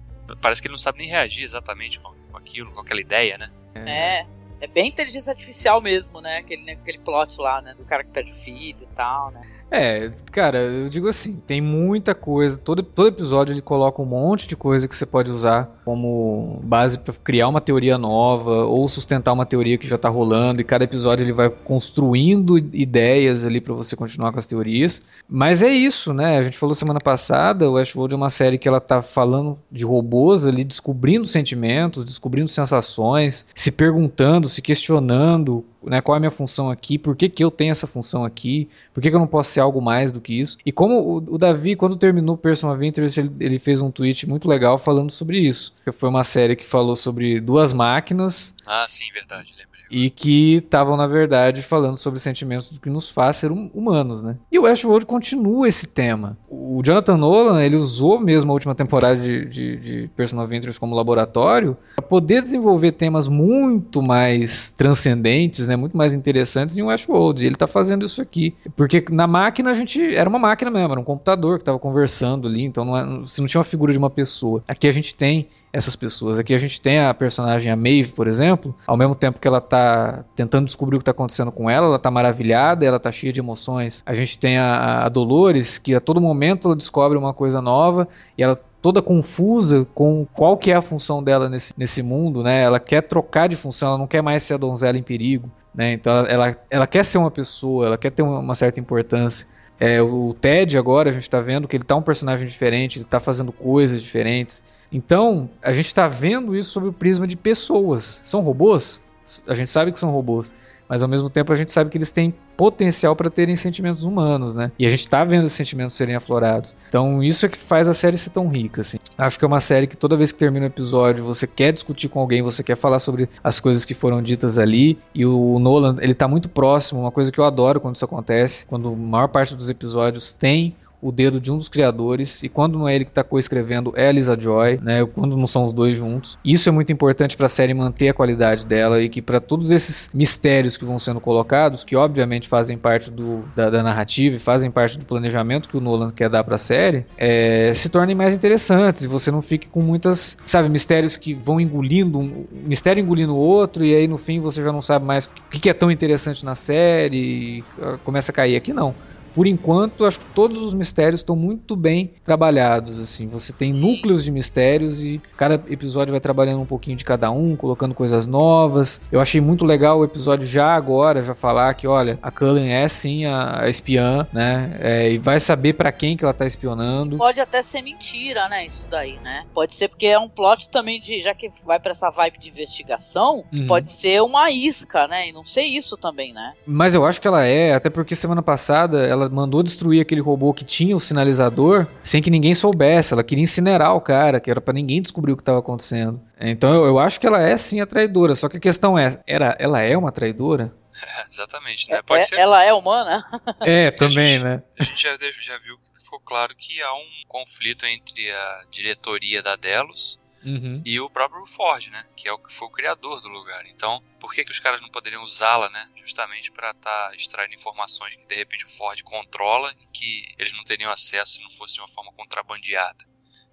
Parece 0.43 0.61
que 0.61 0.69
ele 0.69 0.73
não 0.73 0.79
sabe 0.79 0.99
nem 0.99 1.09
reagir 1.09 1.45
exatamente 1.45 1.99
com, 1.99 2.13
com 2.31 2.37
aquilo, 2.37 2.73
com 2.73 2.81
aquela 2.81 3.01
ideia, 3.01 3.39
né? 3.39 3.51
É. 3.75 4.27
É 4.61 4.67
bem 4.67 4.89
inteligência 4.89 5.31
artificial 5.31 5.81
mesmo, 5.81 6.21
né? 6.21 6.39
Aquele, 6.39 6.65
né, 6.65 6.73
aquele 6.73 6.99
plot 6.99 7.39
lá, 7.41 7.61
né? 7.61 7.75
Do 7.75 7.85
cara 7.85 8.05
que 8.05 8.11
perde 8.11 8.33
o 8.33 8.37
filho 8.37 8.83
e 8.83 8.95
tal, 8.95 9.31
né? 9.31 9.43
É, 9.71 10.13
cara, 10.31 10.59
eu 10.59 10.89
digo 10.89 11.09
assim, 11.09 11.37
tem 11.47 11.61
muita 11.61 12.15
coisa. 12.15 12.57
Todo, 12.57 12.83
todo 12.83 13.09
episódio 13.09 13.53
ele 13.53 13.61
coloca 13.61 14.01
um 14.01 14.07
monte 14.07 14.47
de 14.47 14.57
coisa 14.57 14.87
que 14.87 14.95
você 14.95 15.05
pode 15.05 15.31
usar 15.31 15.69
como 15.85 16.61
base 16.63 16.99
para 16.99 17.13
criar 17.15 17.49
uma 17.49 17.61
teoria 17.61 17.99
nova 17.99 18.65
ou 18.65 18.87
sustentar 18.89 19.33
uma 19.33 19.45
teoria 19.45 19.77
que 19.77 19.89
já 19.89 19.99
tá 19.99 20.09
rolando. 20.09 20.61
E 20.61 20.65
cada 20.65 20.85
episódio 20.85 21.25
ele 21.25 21.33
vai 21.33 21.51
construindo 21.51 22.57
ideias 22.59 23.45
ali 23.45 23.61
para 23.61 23.75
você 23.75 23.97
continuar 23.97 24.33
com 24.33 24.39
as 24.39 24.47
teorias. 24.47 25.03
Mas 25.29 25.63
é 25.63 25.71
isso, 25.71 26.15
né? 26.15 26.39
A 26.39 26.43
gente 26.43 26.57
falou 26.57 26.75
semana 26.75 27.01
passada, 27.01 27.69
o 27.69 27.75
Westworld 27.75 28.15
é 28.15 28.17
uma 28.17 28.31
série 28.31 28.59
que 28.59 28.69
ela 28.69 28.81
tá 28.81 29.03
falando 29.03 29.59
de 29.71 29.85
robôs 29.85 30.47
ali, 30.47 30.63
descobrindo 30.63 31.27
sentimentos, 31.27 32.05
descobrindo 32.05 32.49
sensações, 32.49 33.47
se 33.55 33.73
perguntando, 33.73 34.49
se 34.49 34.63
questionando, 34.63 35.65
né? 35.83 36.01
Qual 36.01 36.15
é 36.15 36.19
a 36.19 36.21
minha 36.21 36.31
função 36.31 36.71
aqui? 36.71 36.99
Por 36.99 37.17
que, 37.17 37.29
que 37.29 37.43
eu 37.43 37.51
tenho 37.51 37.73
essa 37.73 37.87
função 37.87 38.25
aqui? 38.25 38.69
Por 38.93 39.03
que, 39.03 39.11
que 39.11 39.15
eu 39.17 39.21
não 39.21 39.27
posso 39.27 39.51
ser 39.51 39.61
algo 39.61 39.81
mais 39.81 40.13
do 40.13 40.21
que 40.21 40.41
isso? 40.41 40.59
E 40.65 40.73
como 40.73 40.95
o, 41.01 41.35
o 41.35 41.39
Davi, 41.39 41.77
quando 41.77 41.97
terminou 41.97 42.37
Person 42.37 42.73
of 42.73 42.85
Interest, 42.85 43.21
ele, 43.21 43.31
ele 43.41 43.59
fez 43.59 43.83
um 43.83 43.91
tweet 43.91 44.29
muito 44.29 44.49
legal 44.49 44.79
falando 44.79 45.11
sobre 45.11 45.39
isso. 45.39 45.75
Foi 45.93 46.09
uma 46.09 46.25
série 46.25 46.57
que 46.57 46.67
falou 46.67 46.97
sobre 46.97 47.41
duas 47.41 47.73
máquinas 47.73 48.55
Ah, 48.67 48.87
sim, 48.89 49.11
verdade, 49.13 49.53
lembrei. 49.57 49.76
E 49.91 50.11
que 50.11 50.57
estavam, 50.57 50.97
na 50.97 51.07
verdade, 51.07 51.63
falando 51.63 51.97
sobre 51.97 52.19
sentimentos 52.21 52.79
que 52.79 52.91
nos 52.91 53.11
faz 53.11 53.37
ser 53.37 53.51
hum- 53.53 53.71
humanos, 53.75 54.23
né? 54.23 54.37
E 54.51 54.59
o 54.59 54.63
Westworld 54.63 55.07
continua 55.07 55.69
esse 55.69 55.87
tema. 55.87 56.37
O 56.49 56.81
Jonathan 56.85 57.17
Nolan, 57.17 57.63
ele 57.63 57.77
usou 57.77 58.19
mesmo 58.21 58.51
a 58.51 58.55
última 58.55 58.75
temporada 58.75 59.17
de, 59.17 59.45
de, 59.47 59.77
de 59.77 60.11
Person 60.17 60.43
of 60.43 60.55
Interest 60.55 60.81
como 60.81 60.95
laboratório 60.95 61.77
para 61.97 62.05
poder 62.07 62.43
desenvolver 62.43 62.93
temas 62.93 63.29
muito 63.29 64.03
mais 64.03 64.73
transcendentes, 64.73 65.67
né? 65.67 65.77
Muito 65.77 65.97
mais 65.97 66.15
interessantes 66.15 66.77
em 66.77 66.83
Westworld. 66.83 67.43
E 67.43 67.47
ele 67.47 67.57
tá 67.57 67.67
fazendo 67.67 68.05
isso 68.05 68.21
aqui. 68.21 68.55
Porque 68.77 69.05
na 69.11 69.27
máquina 69.27 69.71
a 69.71 69.75
gente... 69.75 70.15
Era 70.15 70.29
uma 70.29 70.39
máquina 70.39 70.71
mesmo, 70.71 70.93
era 70.93 71.01
um 71.01 71.05
computador 71.05 71.59
que 71.59 71.63
estava 71.63 71.79
conversando 71.79 72.49
ali, 72.49 72.63
então 72.65 72.85
não, 72.85 72.97
é- 72.97 73.21
você 73.21 73.41
não 73.41 73.49
tinha 73.49 73.59
uma 73.59 73.65
figura 73.65 73.93
de 73.93 73.99
uma 73.99 74.11
pessoa. 74.11 74.63
Aqui 74.69 74.89
a 74.89 74.93
gente 74.93 75.15
tem 75.15 75.49
essas 75.77 75.95
pessoas. 75.95 76.39
Aqui 76.39 76.55
a 76.55 76.59
gente 76.59 76.81
tem 76.81 77.01
a 77.01 77.13
personagem, 77.13 77.71
a 77.71 77.77
Maeve, 77.77 78.13
por 78.13 78.27
exemplo, 78.27 78.75
ao 78.87 78.97
mesmo 78.97 79.15
tempo 79.15 79.39
que 79.39 79.47
ela 79.47 79.61
tá 79.61 80.25
tentando 80.35 80.65
descobrir 80.65 80.97
o 80.97 80.99
que 80.99 81.05
tá 81.05 81.11
acontecendo 81.11 81.53
com 81.53 81.69
ela, 81.69 81.87
ela 81.87 81.99
tá 81.99 82.11
maravilhada, 82.11 82.85
ela 82.85 82.99
tá 82.99 83.13
cheia 83.13 83.33
de 83.33 83.41
emoções. 83.41 84.03
A 84.07 84.15
gente 84.15 84.39
tem 84.39 84.57
a, 84.57 85.05
a 85.05 85.09
Dolores, 85.11 85.79
que 85.79 85.95
a 85.95 86.01
todo 86.01 86.19
momento 86.19 86.69
ela 86.69 86.77
descobre 86.77 87.19
uma 87.19 87.35
coisa 87.35 87.61
nova 87.61 88.09
e 88.39 88.43
ela 88.43 88.59
toda 88.81 89.03
confusa 89.03 89.87
com 89.95 90.27
qual 90.33 90.57
que 90.57 90.71
é 90.71 90.77
a 90.77 90.83
função 90.83 91.23
dela 91.23 91.49
nesse, 91.49 91.75
nesse 91.77 92.03
mundo, 92.03 92.43
né? 92.43 92.63
Ela 92.63 92.81
quer 92.81 93.03
trocar 93.03 93.49
de 93.49 93.57
função, 93.57 93.89
ela 93.91 93.99
não 93.99 94.07
quer 94.07 94.23
mais 94.23 94.43
ser 94.45 94.55
a 94.55 94.57
donzela 94.57 94.97
em 94.97 95.03
perigo, 95.03 95.51
né? 95.75 95.93
Então 95.93 96.25
ela, 96.27 96.57
ela, 96.71 96.87
quer 96.87 97.05
ser 97.05 97.19
uma 97.19 97.31
pessoa, 97.31 97.87
ela 97.87 97.99
quer 97.99 98.11
ter 98.11 98.23
uma, 98.23 98.39
uma 98.39 98.55
certa 98.55 98.81
importância. 98.81 99.47
É, 99.79 100.01
o 100.01 100.35
Ted 100.35 100.79
agora, 100.79 101.11
a 101.11 101.13
gente 101.13 101.29
tá 101.29 101.41
vendo 101.41 101.69
que 101.69 101.77
ele 101.77 101.85
tá 101.85 101.97
um 101.97 102.03
personagem 102.03 102.47
diferente, 102.47 102.99
ele 102.99 103.05
tá 103.05 103.21
fazendo 103.21 103.53
coisas 103.53 104.01
diferentes. 104.01 104.63
Então, 104.91 105.51
a 105.63 105.73
gente 105.73 105.95
tá 105.95 106.09
vendo 106.09 106.57
isso 106.57 106.71
sob 106.71 106.89
o 106.89 106.93
prisma 106.93 107.27
de 107.27 107.37
pessoas. 107.37 108.23
São 108.25 108.41
robôs? 108.41 109.03
A 109.47 109.55
gente 109.55 109.69
sabe 109.69 109.93
que 109.93 109.99
são 109.99 110.11
robôs. 110.11 110.53
Mas 110.89 111.03
ao 111.03 111.09
mesmo 111.09 111.29
tempo 111.29 111.53
a 111.53 111.57
gente 111.57 111.73
sabe 111.73 111.91
que 111.91 111.99
eles 111.99 112.13
têm 112.13 112.35
potencial 112.57 113.15
para 113.15 113.29
terem 113.29 113.55
sentimentos 113.55 114.03
humanos, 114.03 114.55
né? 114.55 114.73
E 114.79 114.87
a 114.87 114.89
gente 114.89 115.07
tá 115.07 115.25
vendo 115.25 115.45
esses 115.45 115.57
sentimentos 115.57 115.95
serem 115.95 116.15
aflorados. 116.15 116.75
Então 116.89 117.23
isso 117.23 117.45
é 117.45 117.49
que 117.49 117.59
faz 117.59 117.89
a 117.89 117.95
série 117.95 118.17
ser 118.17 118.31
tão 118.31 118.49
rica, 118.49 118.81
assim. 118.81 118.99
Acho 119.19 119.39
que 119.39 119.45
é 119.45 119.49
uma 119.49 119.61
série 119.61 119.87
que 119.87 119.97
toda 119.97 120.17
vez 120.17 120.33
que 120.33 120.39
termina 120.39 120.67
o 120.67 120.69
episódio 120.69 121.25
você 121.25 121.47
quer 121.47 121.73
discutir 121.73 122.09
com 122.09 122.21
alguém, 122.21 122.43
você 122.43 122.63
quer 122.63 122.77
falar 122.77 122.99
sobre 122.99 123.29
as 123.43 123.61
coisas 123.61 123.85
que 123.85 123.95
foram 123.95 124.23
ditas 124.23 124.59
ali. 124.59 124.99
E 125.15 125.27
o 125.27 125.59
Nolan, 125.59 125.97
ele 126.01 126.15
tá 126.15 126.27
muito 126.27 126.49
próximo, 126.49 127.01
uma 127.01 127.13
coisa 127.13 127.31
que 127.31 127.39
eu 127.39 127.45
adoro 127.45 127.81
quando 127.81 127.97
isso 127.97 128.05
acontece, 128.05 128.67
quando 128.67 128.89
a 128.89 128.97
maior 128.97 129.29
parte 129.29 129.55
dos 129.55 129.69
episódios 129.69 130.33
tem 130.33 130.77
o 131.01 131.13
dedo 131.13 131.41
de 131.41 131.53
um 131.53 131.57
dos 131.57 131.69
criadores, 131.69 132.43
e 132.43 132.49
quando 132.49 132.79
não 132.79 132.89
é 132.89 132.95
ele 132.95 133.05
que 133.05 133.11
está 133.11 133.23
coescrevendo, 133.23 133.93
é 133.97 134.09
a 134.09 134.13
Lisa 134.13 134.39
Joy, 134.39 134.79
né? 134.83 135.05
Quando 135.07 135.37
não 135.37 135.47
são 135.47 135.63
os 135.63 135.73
dois 135.73 135.97
juntos. 135.97 136.39
Isso 136.45 136.69
é 136.69 136.73
muito 136.73 136.93
importante 136.93 137.37
para 137.37 137.47
a 137.47 137.49
série 137.49 137.75
manter 137.75 138.09
a 138.09 138.15
qualidade 138.15 138.67
dela 138.67 139.01
e 139.01 139.09
que 139.09 139.21
para 139.21 139.41
todos 139.41 139.71
esses 139.71 140.11
mistérios 140.15 140.77
que 140.77 140.85
vão 140.85 140.99
sendo 140.99 141.21
colocados, 141.21 141.85
que 141.85 141.97
obviamente 141.97 142.49
fazem 142.49 142.79
parte 142.79 143.11
do, 143.11 143.45
da, 143.55 143.71
da 143.71 143.83
narrativa 143.83 144.37
e 144.37 144.39
fazem 144.39 144.71
parte 144.71 144.99
do 144.99 145.05
planejamento 145.05 145.69
que 145.69 145.77
o 145.77 145.81
Nolan 145.81 146.11
quer 146.11 146.29
dar 146.29 146.45
para 146.45 146.55
a 146.55 146.59
série, 146.59 147.05
é, 147.19 147.73
se 147.75 147.89
tornem 147.89 148.15
mais 148.15 148.35
interessantes 148.35 149.03
e 149.03 149.09
você 149.09 149.31
não 149.31 149.43
fique 149.43 149.69
com 149.69 149.83
muitas, 149.83 150.37
sabe, 150.47 150.69
mistérios 150.69 151.17
que 151.17 151.35
vão 151.35 151.61
engolindo 151.61 152.19
um 152.19 152.47
mistério 152.65 153.03
engolindo 153.03 153.35
o 153.35 153.39
outro 153.39 153.85
e 153.85 153.95
aí 153.95 154.09
no 154.09 154.19
fim 154.19 154.41
você 154.41 154.63
já 154.63 154.73
não 154.73 154.83
sabe 154.83 155.05
mais 155.05 155.27
o 155.27 155.31
que 155.51 155.61
que 155.61 155.71
é 155.71 155.75
tão 155.75 155.91
interessante 155.91 156.45
na 156.45 156.55
série 156.55 157.17
e 157.17 157.65
ah, 157.81 157.99
começa 158.05 158.33
a 158.33 158.35
cair 158.35 158.57
aqui 158.57 158.73
não 158.73 158.95
por 159.37 159.47
enquanto, 159.47 160.07
acho 160.07 160.21
que 160.21 160.27
todos 160.35 160.63
os 160.63 160.73
mistérios 160.73 161.21
estão 161.21 161.37
muito 161.37 161.77
bem 161.77 162.11
trabalhados. 162.25 162.99
Assim, 162.99 163.29
você 163.29 163.53
tem 163.53 163.71
núcleos 163.71 164.25
de 164.25 164.33
mistérios 164.33 165.03
e 165.03 165.21
cada 165.37 165.57
episódio 165.71 166.13
vai 166.13 166.21
trabalhando 166.21 166.63
um 166.63 166.67
pouquinho 166.67 166.97
de 166.97 167.05
cada 167.05 167.31
um, 167.31 167.55
colocando 167.55 167.95
coisas 167.95 168.27
novas. 168.27 169.03
Eu 169.13 169.21
achei 169.21 169.39
muito 169.39 169.63
legal 169.63 169.99
o 169.99 170.05
episódio 170.05 170.49
já 170.49 170.75
agora 170.75 171.21
já 171.21 171.35
falar 171.35 171.75
que, 171.75 171.87
olha, 171.87 172.19
a 172.23 172.31
Cullen 172.31 172.73
é 172.73 172.89
sim 172.89 173.27
a, 173.27 173.65
a 173.65 173.69
espiã, 173.69 174.27
né? 174.33 174.75
É, 174.81 175.13
e 175.13 175.19
vai 175.19 175.39
saber 175.39 175.75
para 175.75 175.93
quem 175.93 176.17
que 176.17 176.25
ela 176.25 176.33
tá 176.33 176.47
espionando. 176.47 177.19
Pode 177.19 177.39
até 177.39 177.63
ser 177.63 177.83
mentira, 177.83 178.49
né? 178.49 178.65
Isso 178.67 178.87
daí, 178.91 179.19
né? 179.23 179.45
Pode 179.53 179.75
ser 179.75 179.89
porque 179.89 180.07
é 180.07 180.19
um 180.19 180.31
plot 180.31 180.71
também 180.71 180.99
de. 180.99 181.21
Já 181.21 181.35
que 181.35 181.51
vai 181.63 181.79
pra 181.79 181.93
essa 181.93 182.09
vibe 182.11 182.39
de 182.39 182.49
investigação, 182.49 183.45
Uhum. 183.53 183.67
pode 183.67 183.91
ser 183.91 184.23
uma 184.23 184.51
isca, 184.51 185.07
né? 185.07 185.29
E 185.29 185.33
não 185.33 185.45
sei 185.45 185.67
isso 185.67 185.95
também, 185.99 186.33
né? 186.33 186.55
Mas 186.67 186.95
eu 186.95 187.05
acho 187.05 187.21
que 187.21 187.29
ela 187.29 187.47
é, 187.47 187.75
até 187.75 187.91
porque 187.91 188.15
semana 188.15 188.43
passada 188.43 189.05
ela 189.07 189.26
ela 189.27 189.35
mandou 189.35 189.63
destruir 189.63 190.01
aquele 190.01 190.21
robô 190.21 190.55
que 190.55 190.65
tinha 190.65 190.95
o 190.95 191.01
sinalizador 191.01 191.87
sem 192.03 192.23
que 192.23 192.31
ninguém 192.31 192.55
soubesse. 192.55 193.13
Ela 193.13 193.25
queria 193.25 193.45
incinerar 193.45 193.95
o 193.95 194.01
cara, 194.01 194.41
que 194.41 194.51
era 194.51 194.61
para 194.61 194.75
ninguém 194.75 195.03
descobrir 195.03 195.33
o 195.33 195.37
que 195.37 195.43
estava 195.43 195.59
acontecendo. 195.59 196.21
Então 196.41 196.73
eu, 196.73 196.87
eu, 196.87 196.99
acho 196.99 197.21
que 197.21 197.27
ela 197.27 197.43
é 197.43 197.57
sim 197.57 197.81
a 197.81 197.87
traidora. 197.87 198.35
Só 198.35 198.49
que 198.49 198.57
a 198.57 198.61
questão 198.61 198.99
é, 198.99 199.09
era, 199.27 199.57
ela 199.59 199.81
é 199.81 199.97
uma 199.97 200.13
traidora? 200.13 200.73
É, 201.03 201.25
exatamente, 201.27 201.91
né? 201.91 202.01
Pode 202.03 202.25
é, 202.25 202.27
ser. 202.27 202.37
Ela 202.37 202.65
é 202.65 202.73
humana? 202.73 203.25
É, 203.61 203.91
também, 203.91 204.25
a 204.25 204.27
gente, 204.27 204.45
né? 204.45 204.63
A 204.79 204.85
gente 204.85 205.03
já, 205.03 205.17
já 205.41 205.59
viu 205.59 205.77
que 205.77 206.05
ficou 206.05 206.21
claro 206.21 206.55
que 206.57 206.81
há 206.81 206.95
um 206.95 207.07
conflito 207.29 207.85
entre 207.85 208.31
a 208.31 208.63
diretoria 208.71 209.43
da 209.43 209.57
Delos 209.57 210.19
Uhum. 210.47 210.81
e 210.85 211.01
o 211.01 211.11
próprio 211.11 211.45
Ford, 211.45 211.89
né? 211.89 212.07
Que 212.17 212.29
é 212.29 212.33
o 212.33 212.39
que 212.39 212.53
foi 212.53 212.69
o 212.69 212.71
criador 212.71 213.21
do 213.21 213.29
lugar. 213.29 213.67
Então, 213.67 214.01
por 214.21 214.33
que, 214.33 214.45
que 214.45 214.53
os 214.53 214.61
caras 214.61 214.81
não 214.81 214.89
poderiam 214.89 215.25
usá-la, 215.25 215.69
né? 215.69 215.91
Justamente 215.97 216.53
para 216.53 216.71
estar 216.71 217.09
tá 217.09 217.15
extraindo 217.17 217.55
informações 217.55 218.15
que 218.15 218.27
de 218.27 218.35
repente 218.37 218.65
o 218.65 218.69
Ford 218.69 219.03
controla 219.03 219.75
e 219.81 219.87
que 219.87 220.35
eles 220.39 220.53
não 220.53 220.63
teriam 220.63 220.91
acesso 220.91 221.35
se 221.35 221.43
não 221.43 221.51
fosse 221.51 221.75
de 221.75 221.81
uma 221.81 221.89
forma 221.89 222.13
contrabandeada. 222.13 223.05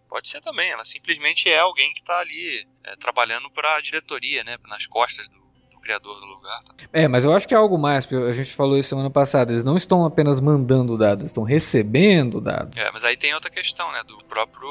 Pode 0.07 0.29
ser 0.29 0.41
também, 0.41 0.69
ela 0.69 0.85
simplesmente 0.85 1.49
é 1.49 1.57
alguém 1.57 1.91
que 1.91 2.01
está 2.01 2.19
ali 2.19 2.67
é, 2.83 2.95
trabalhando 2.97 3.49
para 3.49 3.75
a 3.75 3.81
diretoria, 3.81 4.43
né? 4.43 4.57
Nas 4.67 4.85
costas 4.85 5.27
do, 5.27 5.42
criador 5.83 6.19
do 6.19 6.25
lugar. 6.25 6.63
Tá? 6.63 6.73
É, 6.91 7.07
mas 7.07 7.25
eu 7.25 7.33
acho 7.33 7.47
que 7.47 7.53
é 7.53 7.57
algo 7.57 7.77
mais, 7.77 8.05
porque 8.05 8.23
a 8.23 8.33
gente 8.33 8.55
falou 8.55 8.77
isso 8.77 8.89
semana 8.89 9.09
passada. 9.09 9.51
Eles 9.51 9.63
não 9.63 9.75
estão 9.75 10.05
apenas 10.05 10.39
mandando 10.39 10.97
dados, 10.97 11.25
estão 11.25 11.43
recebendo 11.43 12.39
dados. 12.39 12.75
É, 12.75 12.89
mas 12.91 13.03
aí 13.03 13.17
tem 13.17 13.33
outra 13.33 13.49
questão, 13.49 13.91
né? 13.91 14.01
Do 14.03 14.17
próprio 14.25 14.69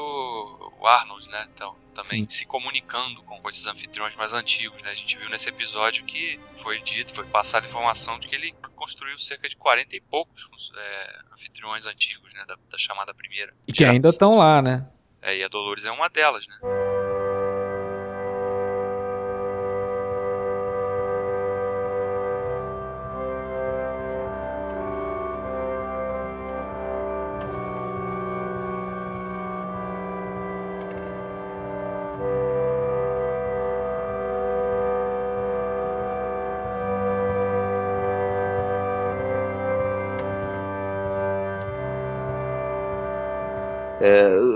Arnold, 0.83 1.29
né? 1.29 1.47
Então, 1.53 1.75
também 1.93 2.27
Sim. 2.27 2.29
se 2.29 2.45
comunicando 2.45 3.21
com 3.23 3.47
esses 3.47 3.67
anfitriões 3.67 4.15
mais 4.15 4.33
antigos, 4.33 4.81
né? 4.81 4.89
A 4.89 4.95
gente 4.95 5.17
viu 5.17 5.29
nesse 5.29 5.47
episódio 5.49 6.03
que 6.05 6.39
foi 6.57 6.81
dito, 6.81 7.13
foi 7.13 7.25
passada 7.25 7.65
informação 7.65 8.19
de 8.19 8.27
que 8.27 8.35
ele 8.35 8.53
construiu 8.75 9.17
cerca 9.17 9.47
de 9.47 9.55
40 9.55 9.95
e 9.95 10.01
poucos 10.01 10.71
é, 10.75 11.19
anfitriões 11.33 11.85
antigos, 11.85 12.33
né? 12.33 12.43
Da, 12.47 12.57
da 12.69 12.77
chamada 12.77 13.13
primeira. 13.13 13.53
E 13.67 13.71
que 13.71 13.85
ainda 13.85 14.09
estão 14.09 14.35
lá, 14.35 14.61
né? 14.61 14.87
É, 15.21 15.37
e 15.37 15.43
a 15.43 15.47
Dolores 15.47 15.85
é 15.85 15.91
uma 15.91 16.09
delas, 16.09 16.47
né? 16.47 16.55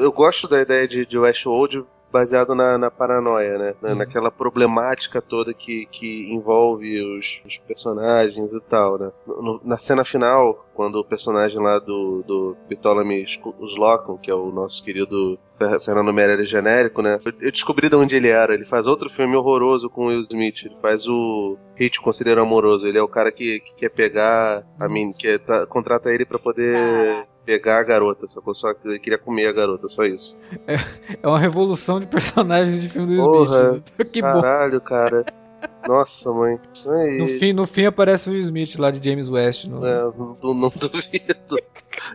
Eu 0.01 0.11
gosto 0.11 0.47
da 0.47 0.61
ideia 0.61 0.87
de, 0.87 1.05
de 1.05 1.17
Westworld 1.17 1.83
baseado 2.09 2.55
na, 2.55 2.77
na 2.77 2.89
paranoia, 2.89 3.57
né? 3.57 3.75
Na, 3.81 3.89
Uhum. 3.89 3.95
Naquela 3.97 4.31
problemática 4.31 5.21
toda 5.21 5.53
que, 5.53 5.85
que 5.87 6.31
envolve 6.31 7.01
os, 7.03 7.41
os 7.45 7.57
personagens 7.57 8.53
e 8.53 8.61
tal, 8.61 8.97
né? 8.97 9.11
No- 9.27 9.59
na 9.63 9.77
cena 9.77 10.05
final, 10.05 10.65
quando 10.73 10.95
o 10.95 11.03
personagem 11.03 11.61
lá 11.61 11.79
do, 11.79 12.23
do 12.25 12.55
Ptolemy 12.69 13.25
Slocum, 13.25 14.17
que 14.17 14.31
é 14.31 14.33
o 14.33 14.51
nosso 14.51 14.81
querido 14.83 15.37
Fer- 15.57 15.79
Fernando 15.83 16.13
Meirelles 16.13 16.49
genérico, 16.49 17.01
né? 17.01 17.17
Eu- 17.25 17.33
Eu 17.41 17.51
descobri 17.51 17.89
de 17.89 17.95
onde 17.97 18.15
ele 18.15 18.29
era. 18.29 18.53
Ele 18.53 18.63
faz 18.65 18.87
outro 18.87 19.09
filme 19.09 19.35
horroroso 19.35 19.89
com 19.89 20.05
o 20.05 20.07
Will 20.07 20.21
Smith. 20.21 20.63
Ele 20.65 20.77
faz 20.81 21.07
o 21.09 21.57
Hit 21.75 21.99
Conselheiro 21.99 22.39
Amoroso. 22.41 22.87
Ele 22.87 22.97
é 22.97 23.01
o 23.03 23.07
cara 23.09 23.33
que, 23.33 23.59
que 23.59 23.75
quer 23.75 23.89
pegar 23.89 24.63
a 24.79 24.87
mim, 24.87 25.11
que 25.11 25.37
tá- 25.39 25.65
contrata 25.67 26.09
ele 26.09 26.25
pra 26.25 26.39
poder 26.39 26.73
Caraca. 26.73 27.36
Pegar 27.47 27.79
a 27.79 27.83
garota, 27.83 28.27
sacou? 28.27 28.53
Só 28.53 28.73
que 28.73 28.85
ele 28.85 28.99
queria 28.99 29.17
comer 29.17 29.47
a 29.47 29.53
garota, 29.53 29.87
só 29.87 30.03
isso. 30.03 30.35
É 30.67 31.25
uma 31.25 31.39
revolução 31.39 31.97
de 31.97 32.05
personagens 32.05 32.81
de 32.81 32.89
filme 32.89 33.15
do 33.15 33.23
Porra, 33.23 33.71
Smith. 33.75 33.95
que 34.11 34.21
bom. 34.21 34.41
Caralho, 34.41 34.81
cara. 34.81 35.25
Nossa, 35.87 36.29
mãe. 36.33 36.59
Aí, 36.89 37.17
No 37.17 37.27
fim, 37.27 37.53
no 37.53 37.65
fim 37.65 37.85
aparece 37.85 38.29
o 38.29 38.33
Will 38.33 38.41
Smith 38.41 38.77
lá 38.77 38.91
de 38.91 39.03
James 39.09 39.29
West. 39.29 39.65
No... 39.67 39.83
É, 39.85 40.03
não, 40.43 40.53
não- 40.53 40.69
duvido. 40.75 41.57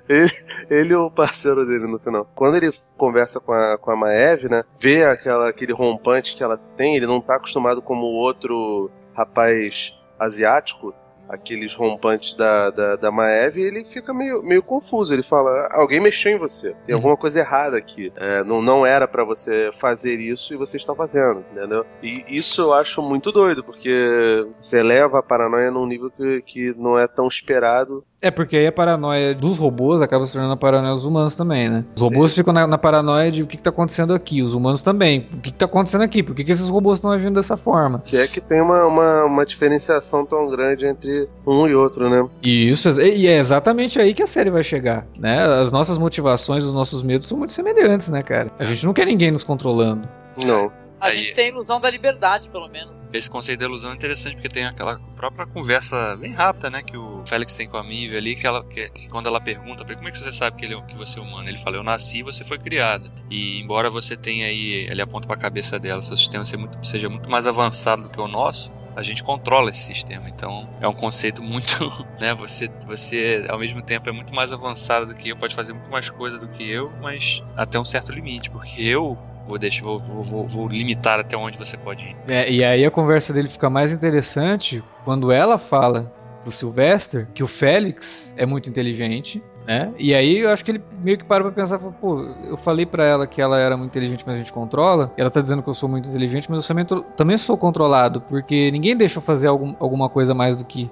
Ele, 0.07 0.31
ele 0.71 0.93
e 0.93 0.95
o 0.95 1.11
parceiro 1.11 1.67
dele 1.67 1.87
no 1.87 1.99
final. 1.99 2.31
Quando 2.35 2.57
ele 2.57 2.71
conversa 2.99 3.41
com 3.41 3.53
a, 3.53 3.79
com 3.79 3.91
a 3.91 3.97
Maeve, 3.97 4.49
né? 4.51 4.63
Vê 4.79 5.05
aquela, 5.05 5.49
aquele 5.49 5.73
rompante 5.73 6.37
que 6.37 6.43
ela 6.43 6.59
tem, 6.77 6.95
ele 6.95 7.07
não 7.07 7.21
tá 7.21 7.37
acostumado 7.37 7.81
como 7.81 8.05
o 8.05 8.15
outro 8.15 8.91
rapaz 9.15 9.93
asiático, 10.19 10.95
aqueles 11.33 11.75
rompantes 11.75 12.37
da, 12.37 12.71
da, 12.71 12.97
da 12.97 13.11
Maeve, 13.11 13.63
ele 13.63 13.85
fica 13.85 14.13
meio, 14.15 14.43
meio 14.43 14.63
confuso. 14.63 15.13
Ele 15.15 15.23
fala: 15.23 15.69
alguém 15.73 16.01
mexeu 16.01 16.33
em 16.33 16.39
você, 16.39 16.75
tem 16.87 16.95
Uhum. 16.95 16.97
alguma 16.97 17.17
coisa 17.17 17.41
errada 17.41 17.77
aqui. 17.79 18.13
É, 18.17 18.45
não, 18.45 18.63
não 18.63 18.87
era 18.87 19.09
pra 19.09 19.25
você 19.25 19.71
fazer 19.81 20.19
isso 20.21 20.55
e 20.55 20.57
você 20.57 20.77
está 20.77 20.95
fazendo, 20.95 21.47
entendeu? 21.51 21.85
E 22.03 22.25
isso 22.29 22.61
eu 22.63 22.73
acho 22.75 23.03
muito 23.03 23.33
doido, 23.33 23.65
porque 23.65 24.45
você 24.61 24.81
eleva 24.81 25.19
a 25.19 25.23
paranoia 25.23 25.71
num 25.71 25.87
nível 25.87 26.11
que, 26.11 26.43
que 26.43 26.75
não 26.77 26.99
é 26.99 27.07
tão 27.09 27.27
esperado. 27.29 28.05
É 28.23 28.31
porque 28.31 28.57
aí 28.57 28.67
a 28.69 28.73
paranoia 28.73 29.35
dos 29.35 29.59
robôs 29.59 30.01
acaba 30.01 30.25
se 30.25 30.33
tornando 30.33 30.55
a 30.55 30.57
paranoia 30.57 30.95
dos 30.95 31.05
humanos 31.05 31.35
também, 31.35 31.69
né? 31.69 31.85
Os 31.97 32.01
robôs 32.01 32.33
ficam 32.33 32.53
na, 32.53 32.69
na 32.69 32.79
paranoia 32.79 33.33
de 33.33 33.43
o 33.43 33.47
que, 33.49 33.57
que 33.57 33.63
tá 33.65 33.71
acontecendo 33.71 34.15
aqui, 34.15 34.41
os 34.43 34.55
humanos 34.55 34.81
também. 34.81 35.27
O 35.35 35.39
que, 35.39 35.51
que 35.51 35.59
tá 35.59 35.65
acontecendo 35.65 36.03
aqui? 36.03 36.23
Por 36.23 36.33
que, 36.33 36.45
que 36.45 36.53
esses 36.53 36.69
robôs 36.69 36.99
estão 36.99 37.11
agindo 37.11 37.35
dessa 37.35 37.57
forma? 37.57 38.01
Se 38.05 38.17
é 38.17 38.29
que 38.29 38.41
tem 38.41 38.61
uma, 38.61 38.87
uma, 38.87 39.25
uma 39.25 39.45
diferenciação 39.45 40.25
tão 40.25 40.49
grande 40.49 40.87
entre 40.87 41.29
um 41.45 41.67
e 41.67 41.75
outro, 41.75 42.09
né? 42.09 42.25
Isso 42.45 42.89
e 43.03 43.27
é 43.27 43.39
exatamente 43.39 44.01
aí 44.01 44.15
que 44.15 44.23
a 44.23 44.27
série 44.27 44.51
vai 44.51 44.63
chegar, 44.63 45.05
né? 45.19 45.43
As 45.61 45.73
nossas 45.73 45.99
motivações, 45.99 46.63
os 46.63 46.73
nossos 46.73 47.03
medos 47.03 47.27
são 47.27 47.37
muito 47.37 47.51
semelhantes, 47.53 48.09
né, 48.11 48.23
cara? 48.23 48.53
A 48.57 48.65
gente 48.65 48.87
não 48.87 48.93
quer 48.93 49.07
ninguém 49.07 49.33
nos 49.33 49.43
controlando. 49.43 50.09
Não. 50.39 50.71
A 51.01 51.07
Aí- 51.07 51.17
gente 51.17 51.35
tem 51.35 51.47
a 51.47 51.49
ilusão 51.49 51.81
da 51.81 51.91
liberdade, 51.91 52.49
pelo 52.49 52.69
menos. 52.69 53.02
Esse 53.13 53.29
conceito 53.29 53.61
da 53.61 53.67
ilusão 53.67 53.91
é 53.93 53.95
interessante 53.95 54.35
porque 54.37 54.49
tem 54.49 54.65
aquela 54.65 54.99
própria 55.15 55.47
conversa 55.47 56.17
bem 56.17 56.33
rápida, 56.33 56.71
né? 56.71 56.83
Que 56.83 56.97
o 56.97 57.23
Félix 57.27 57.55
tem 57.55 57.69
com 57.69 57.77
a 57.77 57.85
Mive 57.85 58.17
ali, 58.17 58.35
que, 58.35 58.47
ela, 58.47 58.65
que, 58.65 58.89
que 58.91 59.07
quando 59.09 59.27
ela 59.27 59.41
pergunta 59.41 59.85
ele 59.87 59.97
como 59.97 60.09
é 60.09 60.11
que 60.11 60.19
você 60.19 60.33
sabe 60.33 60.57
que, 60.57 60.65
ele, 60.65 60.75
é- 60.75 60.87
que 60.87 60.97
você 60.97 61.19
é 61.19 61.23
humano, 61.23 61.49
ele 61.49 61.59
fala, 61.59 61.77
eu 61.77 61.83
nasci 61.83 62.21
e 62.21 62.23
você 62.23 62.43
foi 62.45 62.59
criada. 62.59 63.09
E 63.31 63.61
embora 63.63 63.91
você 63.91 64.17
tenha 64.17 64.47
aí, 64.47 64.87
ele 64.89 65.03
aponta 65.03 65.27
pra 65.27 65.37
cabeça 65.37 65.79
dela, 65.79 66.01
seu 66.03 66.17
sistema 66.17 66.45
seja 66.45 66.59
muito, 66.59 66.79
seja 66.83 67.09
muito 67.11 67.29
mais 67.31 67.47
avançado 67.47 68.03
do 68.03 68.09
que 68.11 68.21
o 68.21 68.27
nosso, 68.29 68.71
a 68.95 69.03
gente 69.03 69.23
controla 69.23 69.71
esse 69.71 69.81
sistema. 69.85 70.29
Então 70.29 70.67
é 70.81 70.89
um 70.89 70.95
conceito 70.95 71.43
muito, 71.43 71.69
né? 72.19 72.35
Você, 72.35 72.69
você 72.87 73.45
ao 73.49 73.59
mesmo 73.59 73.83
tempo 73.83 74.09
é 74.09 74.13
muito 74.13 74.35
mais 74.35 74.53
avançado 74.53 75.07
do 75.07 75.15
que 75.15 75.29
eu, 75.29 75.37
pode 75.37 75.55
fazer 75.55 75.73
muito 75.73 75.91
mais 75.91 76.09
coisa 76.11 76.39
do 76.39 76.49
que 76.49 76.63
eu, 76.67 76.95
mas 77.01 77.41
até 77.55 77.79
um 77.79 77.85
certo 77.85 78.11
limite, 78.13 78.51
porque 78.51 78.81
eu 78.81 79.17
vou 79.45 79.59
deixar, 79.59 79.83
vou, 79.83 79.99
vou, 79.99 80.47
vou, 80.47 80.69
limitar 80.69 81.19
até 81.21 81.37
onde 81.37 81.59
você 81.59 81.77
pode 81.77 82.05
ir. 82.05 82.17
É, 82.29 82.51
e 82.51 82.65
aí 82.65 82.85
a 82.85 82.91
conversa 82.91 83.33
dele 83.33 83.49
fica 83.49 83.69
mais 83.69 83.93
interessante 83.93 84.83
quando 85.05 85.31
ela 85.33 85.59
fala 85.59 86.13
pro 86.41 86.51
Sylvester 86.51 87.29
que 87.33 87.43
o 87.43 87.47
Félix 87.49 88.35
é 88.37 88.45
muito 88.45 88.69
inteligente, 88.69 89.43
né? 89.67 89.93
E 89.99 90.13
aí 90.15 90.39
eu 90.39 90.51
acho 90.51 90.65
que 90.65 90.73
ele 90.73 90.83
meio 91.01 91.17
que 91.19 91.25
para 91.25 91.45
pra 91.45 91.53
pensar, 91.53 91.79
fala, 91.79 91.93
pô, 91.93 92.21
eu 92.21 92.57
falei 92.57 92.85
pra 92.85 93.05
ela 93.05 93.27
que 93.27 93.41
ela 93.41 93.59
era 93.59 93.77
muito 93.77 93.91
inteligente, 93.91 94.25
mas 94.27 94.35
a 94.37 94.39
gente 94.39 94.53
controla. 94.53 95.13
E 95.17 95.21
ela 95.21 95.31
tá 95.31 95.41
dizendo 95.41 95.63
que 95.63 95.69
eu 95.69 95.75
sou 95.75 95.89
muito 95.89 96.09
inteligente, 96.09 96.51
mas 96.51 96.63
eu 96.63 96.69
também, 96.69 96.87
também 97.17 97.37
sou 97.39 97.57
controlado, 97.57 98.21
porque 98.23 98.71
ninguém 98.73 98.97
deixa 98.97 99.19
eu 99.19 99.23
fazer 99.23 99.49
algum- 99.49 99.77
alguma 99.79 100.09
coisa 100.09 100.35
mais 100.35 100.57
do 100.57 100.65
que 100.65 100.91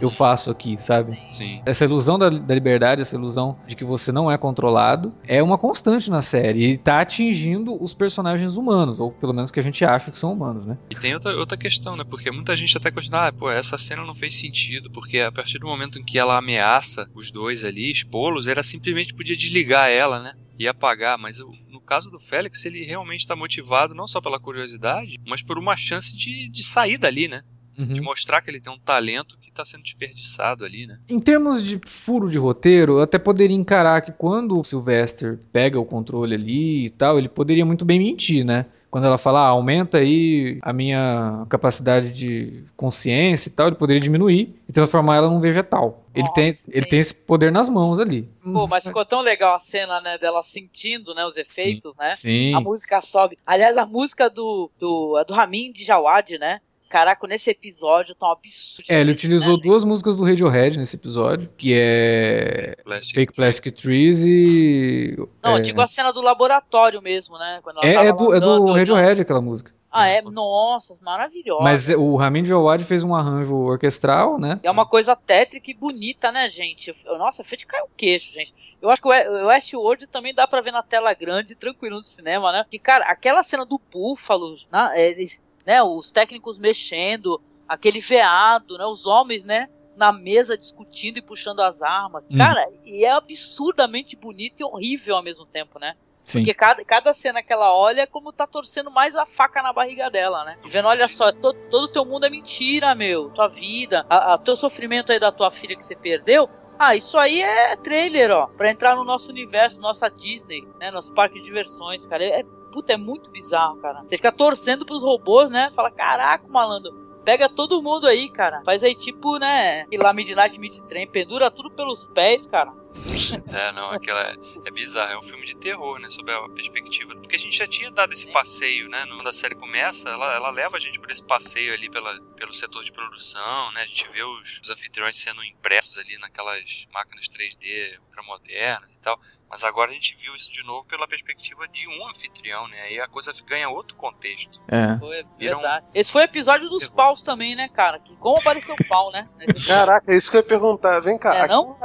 eu 0.00 0.10
faço 0.10 0.50
aqui, 0.50 0.76
sabe? 0.78 1.18
Sim. 1.28 1.62
Essa 1.66 1.84
ilusão 1.84 2.18
da, 2.18 2.28
da 2.28 2.54
liberdade, 2.54 3.02
essa 3.02 3.16
ilusão 3.16 3.58
de 3.66 3.76
que 3.76 3.84
você 3.84 4.12
não 4.12 4.30
é 4.30 4.38
controlado, 4.38 5.14
é 5.26 5.42
uma 5.42 5.58
constante 5.58 6.10
na 6.10 6.22
série. 6.22 6.70
E 6.70 6.76
tá 6.76 7.00
atingindo 7.00 7.80
os 7.82 7.94
personagens 7.94 8.56
humanos, 8.56 9.00
ou 9.00 9.12
pelo 9.12 9.32
menos 9.32 9.50
que 9.50 9.60
a 9.60 9.62
gente 9.62 9.84
acha 9.84 10.10
que 10.10 10.18
são 10.18 10.32
humanos, 10.32 10.66
né? 10.66 10.78
E 10.90 10.94
tem 10.94 11.14
outra, 11.14 11.36
outra 11.36 11.56
questão, 11.56 11.96
né? 11.96 12.04
Porque 12.04 12.30
muita 12.30 12.54
gente 12.56 12.76
até 12.76 12.90
questiona, 12.90 13.28
ah, 13.28 13.32
pô, 13.32 13.50
essa 13.50 13.78
cena 13.78 14.04
não 14.04 14.14
fez 14.14 14.38
sentido, 14.38 14.90
porque 14.90 15.18
a 15.18 15.32
partir 15.32 15.58
do 15.58 15.66
momento 15.66 15.98
em 15.98 16.04
que 16.04 16.18
ela 16.18 16.38
ameaça 16.38 17.08
os 17.14 17.30
dois 17.30 17.64
ali, 17.64 17.90
expô-los, 17.90 18.46
ela 18.46 18.62
simplesmente 18.62 19.14
podia 19.14 19.36
desligar 19.36 19.88
ela, 19.88 20.20
né? 20.20 20.32
E 20.58 20.66
apagar, 20.66 21.16
mas 21.16 21.38
no 21.70 21.80
caso 21.80 22.10
do 22.10 22.18
Félix, 22.18 22.64
ele 22.64 22.84
realmente 22.84 23.20
está 23.20 23.36
motivado 23.36 23.94
não 23.94 24.08
só 24.08 24.20
pela 24.20 24.40
curiosidade, 24.40 25.16
mas 25.26 25.40
por 25.40 25.56
uma 25.56 25.76
chance 25.76 26.16
de, 26.16 26.50
de 26.50 26.62
sair 26.64 26.98
dali, 26.98 27.28
né? 27.28 27.42
De 27.78 28.00
Uhum. 28.00 28.06
mostrar 28.06 28.42
que 28.42 28.50
ele 28.50 28.60
tem 28.60 28.72
um 28.72 28.78
talento 28.78 29.38
que 29.40 29.50
está 29.50 29.64
sendo 29.64 29.84
desperdiçado 29.84 30.64
ali, 30.64 30.86
né? 30.86 30.98
Em 31.08 31.20
termos 31.20 31.62
de 31.62 31.80
furo 31.86 32.28
de 32.28 32.36
roteiro, 32.36 32.98
eu 32.98 33.02
até 33.02 33.18
poderia 33.18 33.56
encarar 33.56 34.00
que 34.02 34.10
quando 34.10 34.58
o 34.58 34.64
Sylvester 34.64 35.38
pega 35.52 35.78
o 35.78 35.84
controle 35.84 36.34
ali 36.34 36.86
e 36.86 36.90
tal, 36.90 37.18
ele 37.18 37.28
poderia 37.28 37.64
muito 37.64 37.84
bem 37.84 37.98
mentir, 38.00 38.44
né? 38.44 38.66
Quando 38.90 39.04
ela 39.04 39.18
fala, 39.18 39.40
ah, 39.40 39.48
aumenta 39.48 39.98
aí 39.98 40.58
a 40.62 40.72
minha 40.72 41.44
capacidade 41.50 42.10
de 42.12 42.64
consciência 42.74 43.50
e 43.50 43.52
tal, 43.52 43.66
ele 43.66 43.76
poderia 43.76 44.00
diminuir 44.00 44.56
e 44.66 44.72
transformar 44.72 45.16
ela 45.16 45.28
num 45.28 45.40
vegetal. 45.40 46.04
Ele 46.14 46.22
Nossa, 46.22 46.32
tem, 46.34 46.52
sim. 46.54 46.70
ele 46.72 46.86
tem 46.86 46.98
esse 46.98 47.14
poder 47.14 47.52
nas 47.52 47.68
mãos 47.68 48.00
ali. 48.00 48.26
Pô, 48.42 48.66
mas 48.66 48.84
ficou 48.84 49.04
tão 49.04 49.20
legal 49.20 49.54
a 49.54 49.58
cena, 49.58 50.00
né, 50.00 50.16
dela 50.16 50.42
sentindo, 50.42 51.14
né, 51.14 51.24
os 51.26 51.36
efeitos, 51.36 51.92
né? 51.98 52.08
Sim. 52.10 52.54
A 52.54 52.60
música 52.60 52.98
sobe. 53.02 53.36
Aliás, 53.46 53.76
a 53.76 53.84
música 53.84 54.30
do 54.30 54.70
do, 54.78 55.22
do 55.22 55.34
Ramin 55.34 55.70
de 55.70 55.84
Jawad, 55.84 56.38
né? 56.38 56.60
Caraca, 56.88 57.26
nesse 57.26 57.50
episódio 57.50 58.14
tá 58.14 58.28
um 58.28 58.32
absurdo. 58.32 58.86
É, 58.90 59.00
ele 59.00 59.12
utilizou 59.12 59.56
né, 59.56 59.62
duas 59.62 59.84
músicas 59.84 60.16
do 60.16 60.24
Radiohead 60.24 60.78
nesse 60.78 60.96
episódio, 60.96 61.50
que 61.56 61.74
é 61.74 62.76
Plastic 62.82 63.14
Fake 63.14 63.32
Plastic 63.34 63.74
Trees 63.74 64.22
e... 64.24 65.16
Não, 65.42 65.52
é... 65.52 65.58
eu 65.58 65.62
digo 65.62 65.80
a 65.80 65.86
cena 65.86 66.12
do 66.12 66.22
laboratório 66.22 67.02
mesmo, 67.02 67.36
né? 67.38 67.60
é, 67.82 67.94
é 67.94 68.12
do, 68.12 68.34
é 68.34 68.40
do 68.40 68.72
Radiohead 68.72 69.20
aquela 69.20 69.40
música. 69.40 69.72
Ah, 69.90 70.06
é? 70.06 70.20
Nossa, 70.20 70.96
maravilhosa. 71.00 71.62
Mas 71.62 71.88
o 71.88 72.14
Ramin 72.16 72.42
Djawad 72.42 72.82
fez 72.84 73.02
um 73.02 73.14
arranjo 73.14 73.56
orquestral, 73.56 74.38
né? 74.38 74.60
É 74.62 74.70
uma 74.70 74.86
coisa 74.86 75.16
tétrica 75.16 75.70
e 75.70 75.74
bonita, 75.74 76.30
né, 76.30 76.48
gente? 76.48 76.94
Nossa, 77.06 77.42
fez 77.42 77.60
de 77.60 77.66
cair 77.66 77.82
o 77.82 77.90
queixo, 77.96 78.34
gente. 78.34 78.54
Eu 78.80 78.90
acho 78.90 79.00
que 79.00 79.08
o 79.08 79.46
Westworld 79.46 80.06
também 80.06 80.34
dá 80.34 80.46
pra 80.46 80.60
ver 80.60 80.72
na 80.72 80.82
tela 80.82 81.12
grande, 81.14 81.54
tranquilo 81.54 81.98
no 81.98 82.04
cinema, 82.04 82.52
né? 82.52 82.64
Que, 82.70 82.78
cara, 82.78 83.06
aquela 83.06 83.42
cena 83.42 83.64
do 83.64 83.80
búfalo, 83.90 84.54
né, 84.70 84.92
eles, 84.94 85.40
né 85.68 85.82
os 85.82 86.10
técnicos 86.10 86.56
mexendo, 86.56 87.38
aquele 87.68 88.00
veado, 88.00 88.78
né? 88.78 88.86
Os 88.86 89.06
homens, 89.06 89.44
né? 89.44 89.68
Na 89.94 90.10
mesa 90.10 90.56
discutindo 90.56 91.18
e 91.18 91.22
puxando 91.22 91.60
as 91.60 91.82
armas. 91.82 92.30
Hum. 92.30 92.38
Cara, 92.38 92.66
e 92.86 93.04
é 93.04 93.10
absurdamente 93.10 94.16
bonito 94.16 94.60
e 94.60 94.64
horrível 94.64 95.16
ao 95.16 95.22
mesmo 95.22 95.44
tempo, 95.44 95.78
né? 95.78 95.94
Sim. 96.24 96.40
Porque 96.40 96.54
cada, 96.54 96.84
cada 96.84 97.12
cena 97.12 97.42
que 97.42 97.52
ela 97.52 97.74
olha 97.74 98.02
é 98.02 98.06
como 98.06 98.32
tá 98.32 98.46
torcendo 98.46 98.90
mais 98.90 99.14
a 99.14 99.26
faca 99.26 99.62
na 99.62 99.72
barriga 99.72 100.10
dela, 100.10 100.44
né? 100.44 100.58
Vendo, 100.64 100.88
olha 100.88 101.06
só, 101.06 101.32
to, 101.32 101.52
todo 101.70 101.84
o 101.84 101.88
teu 101.88 102.04
mundo 102.04 102.24
é 102.24 102.30
mentira, 102.30 102.94
meu. 102.94 103.30
Tua 103.30 103.48
vida, 103.48 104.06
a, 104.08 104.34
a, 104.34 104.38
teu 104.38 104.56
sofrimento 104.56 105.12
aí 105.12 105.18
da 105.18 105.32
tua 105.32 105.50
filha 105.50 105.76
que 105.76 105.84
você 105.84 105.96
perdeu. 105.96 106.48
Ah, 106.78 106.94
isso 106.94 107.18
aí 107.18 107.42
é 107.42 107.76
trailer, 107.76 108.30
ó. 108.30 108.46
Pra 108.46 108.70
entrar 108.70 108.94
no 108.94 109.04
nosso 109.04 109.30
universo, 109.30 109.80
nossa 109.80 110.08
Disney, 110.08 110.66
né? 110.78 110.90
Nosso 110.90 111.12
parque 111.12 111.38
de 111.38 111.44
diversões, 111.44 112.06
cara. 112.06 112.24
É, 112.24 112.42
puta, 112.68 112.92
é 112.92 112.96
muito 112.96 113.30
bizarro, 113.30 113.76
cara. 113.78 114.02
Você 114.06 114.16
fica 114.16 114.32
torcendo 114.32 114.86
pros 114.86 115.02
robôs, 115.02 115.50
né? 115.50 115.70
Fala, 115.74 115.90
caraca, 115.90 116.46
malandro 116.48 117.08
pega 117.28 117.46
todo 117.46 117.82
mundo 117.82 118.06
aí, 118.06 118.30
cara. 118.30 118.62
Faz 118.64 118.82
aí 118.82 118.94
tipo, 118.94 119.36
né? 119.38 119.84
E 119.92 119.98
lá 119.98 120.14
Midnight 120.14 120.58
Meat 120.58 120.80
Train, 120.84 121.06
pendura 121.06 121.50
tudo 121.50 121.70
pelos 121.70 122.06
pés, 122.06 122.46
cara. 122.46 122.72
É, 123.52 123.72
não, 123.72 123.90
aquela 123.90 124.20
é, 124.22 124.36
é 124.66 124.70
bizarro, 124.70 125.12
é 125.12 125.18
um 125.18 125.22
filme 125.22 125.44
de 125.44 125.56
terror, 125.56 125.98
né, 125.98 126.08
sob 126.10 126.30
a 126.30 126.48
perspectiva. 126.50 127.14
Porque 127.16 127.36
a 127.36 127.38
gente 127.38 127.56
já 127.56 127.66
tinha 127.66 127.90
dado 127.90 128.12
esse 128.12 128.30
passeio, 128.30 128.88
né, 128.88 129.04
quando 129.06 129.28
a 129.28 129.32
série 129.32 129.54
começa, 129.54 130.08
ela, 130.08 130.34
ela 130.34 130.50
leva 130.50 130.76
a 130.76 130.80
gente 130.80 130.98
por 130.98 131.10
esse 131.10 131.22
passeio 131.22 131.72
ali 131.72 131.90
pela, 131.90 132.20
pelo 132.36 132.52
setor 132.52 132.82
de 132.82 132.92
produção, 132.92 133.72
né, 133.72 133.82
a 133.82 133.86
gente 133.86 134.08
vê 134.10 134.22
os, 134.22 134.60
os 134.62 134.70
anfitriões 134.70 135.18
sendo 135.18 135.42
impressos 135.44 135.98
ali 135.98 136.18
naquelas 136.18 136.86
máquinas 136.92 137.28
3D 137.28 137.98
ultramodernas 138.06 138.94
e 138.94 139.00
tal, 139.00 139.18
mas 139.50 139.64
agora 139.64 139.90
a 139.90 139.94
gente 139.94 140.14
viu 140.16 140.34
isso 140.34 140.52
de 140.52 140.62
novo 140.62 140.86
pela 140.86 141.08
perspectiva 141.08 141.66
de 141.68 141.88
um 141.88 142.08
anfitrião, 142.08 142.68
né, 142.68 142.80
aí 142.82 143.00
a 143.00 143.08
coisa 143.08 143.32
ganha 143.44 143.68
outro 143.68 143.96
contexto. 143.96 144.60
É. 144.68 144.98
Foi, 144.98 145.24
verdade. 145.38 145.86
Um... 145.86 145.90
Esse 145.94 146.12
foi 146.12 146.22
o 146.22 146.24
episódio 146.24 146.68
dos 146.68 146.84
terror. 146.84 146.96
paus 146.96 147.22
também, 147.22 147.56
né, 147.56 147.68
cara, 147.68 147.98
que 147.98 148.16
como 148.16 148.38
apareceu 148.38 148.74
o 148.74 148.88
pau, 148.88 149.10
né? 149.10 149.24
Caraca, 149.66 150.12
é 150.12 150.16
isso 150.16 150.30
que 150.30 150.36
eu 150.36 150.40
ia 150.40 150.46
perguntar, 150.46 151.00
vem 151.00 151.18
cá. 151.18 151.34
É, 151.34 151.48
não? 151.48 151.76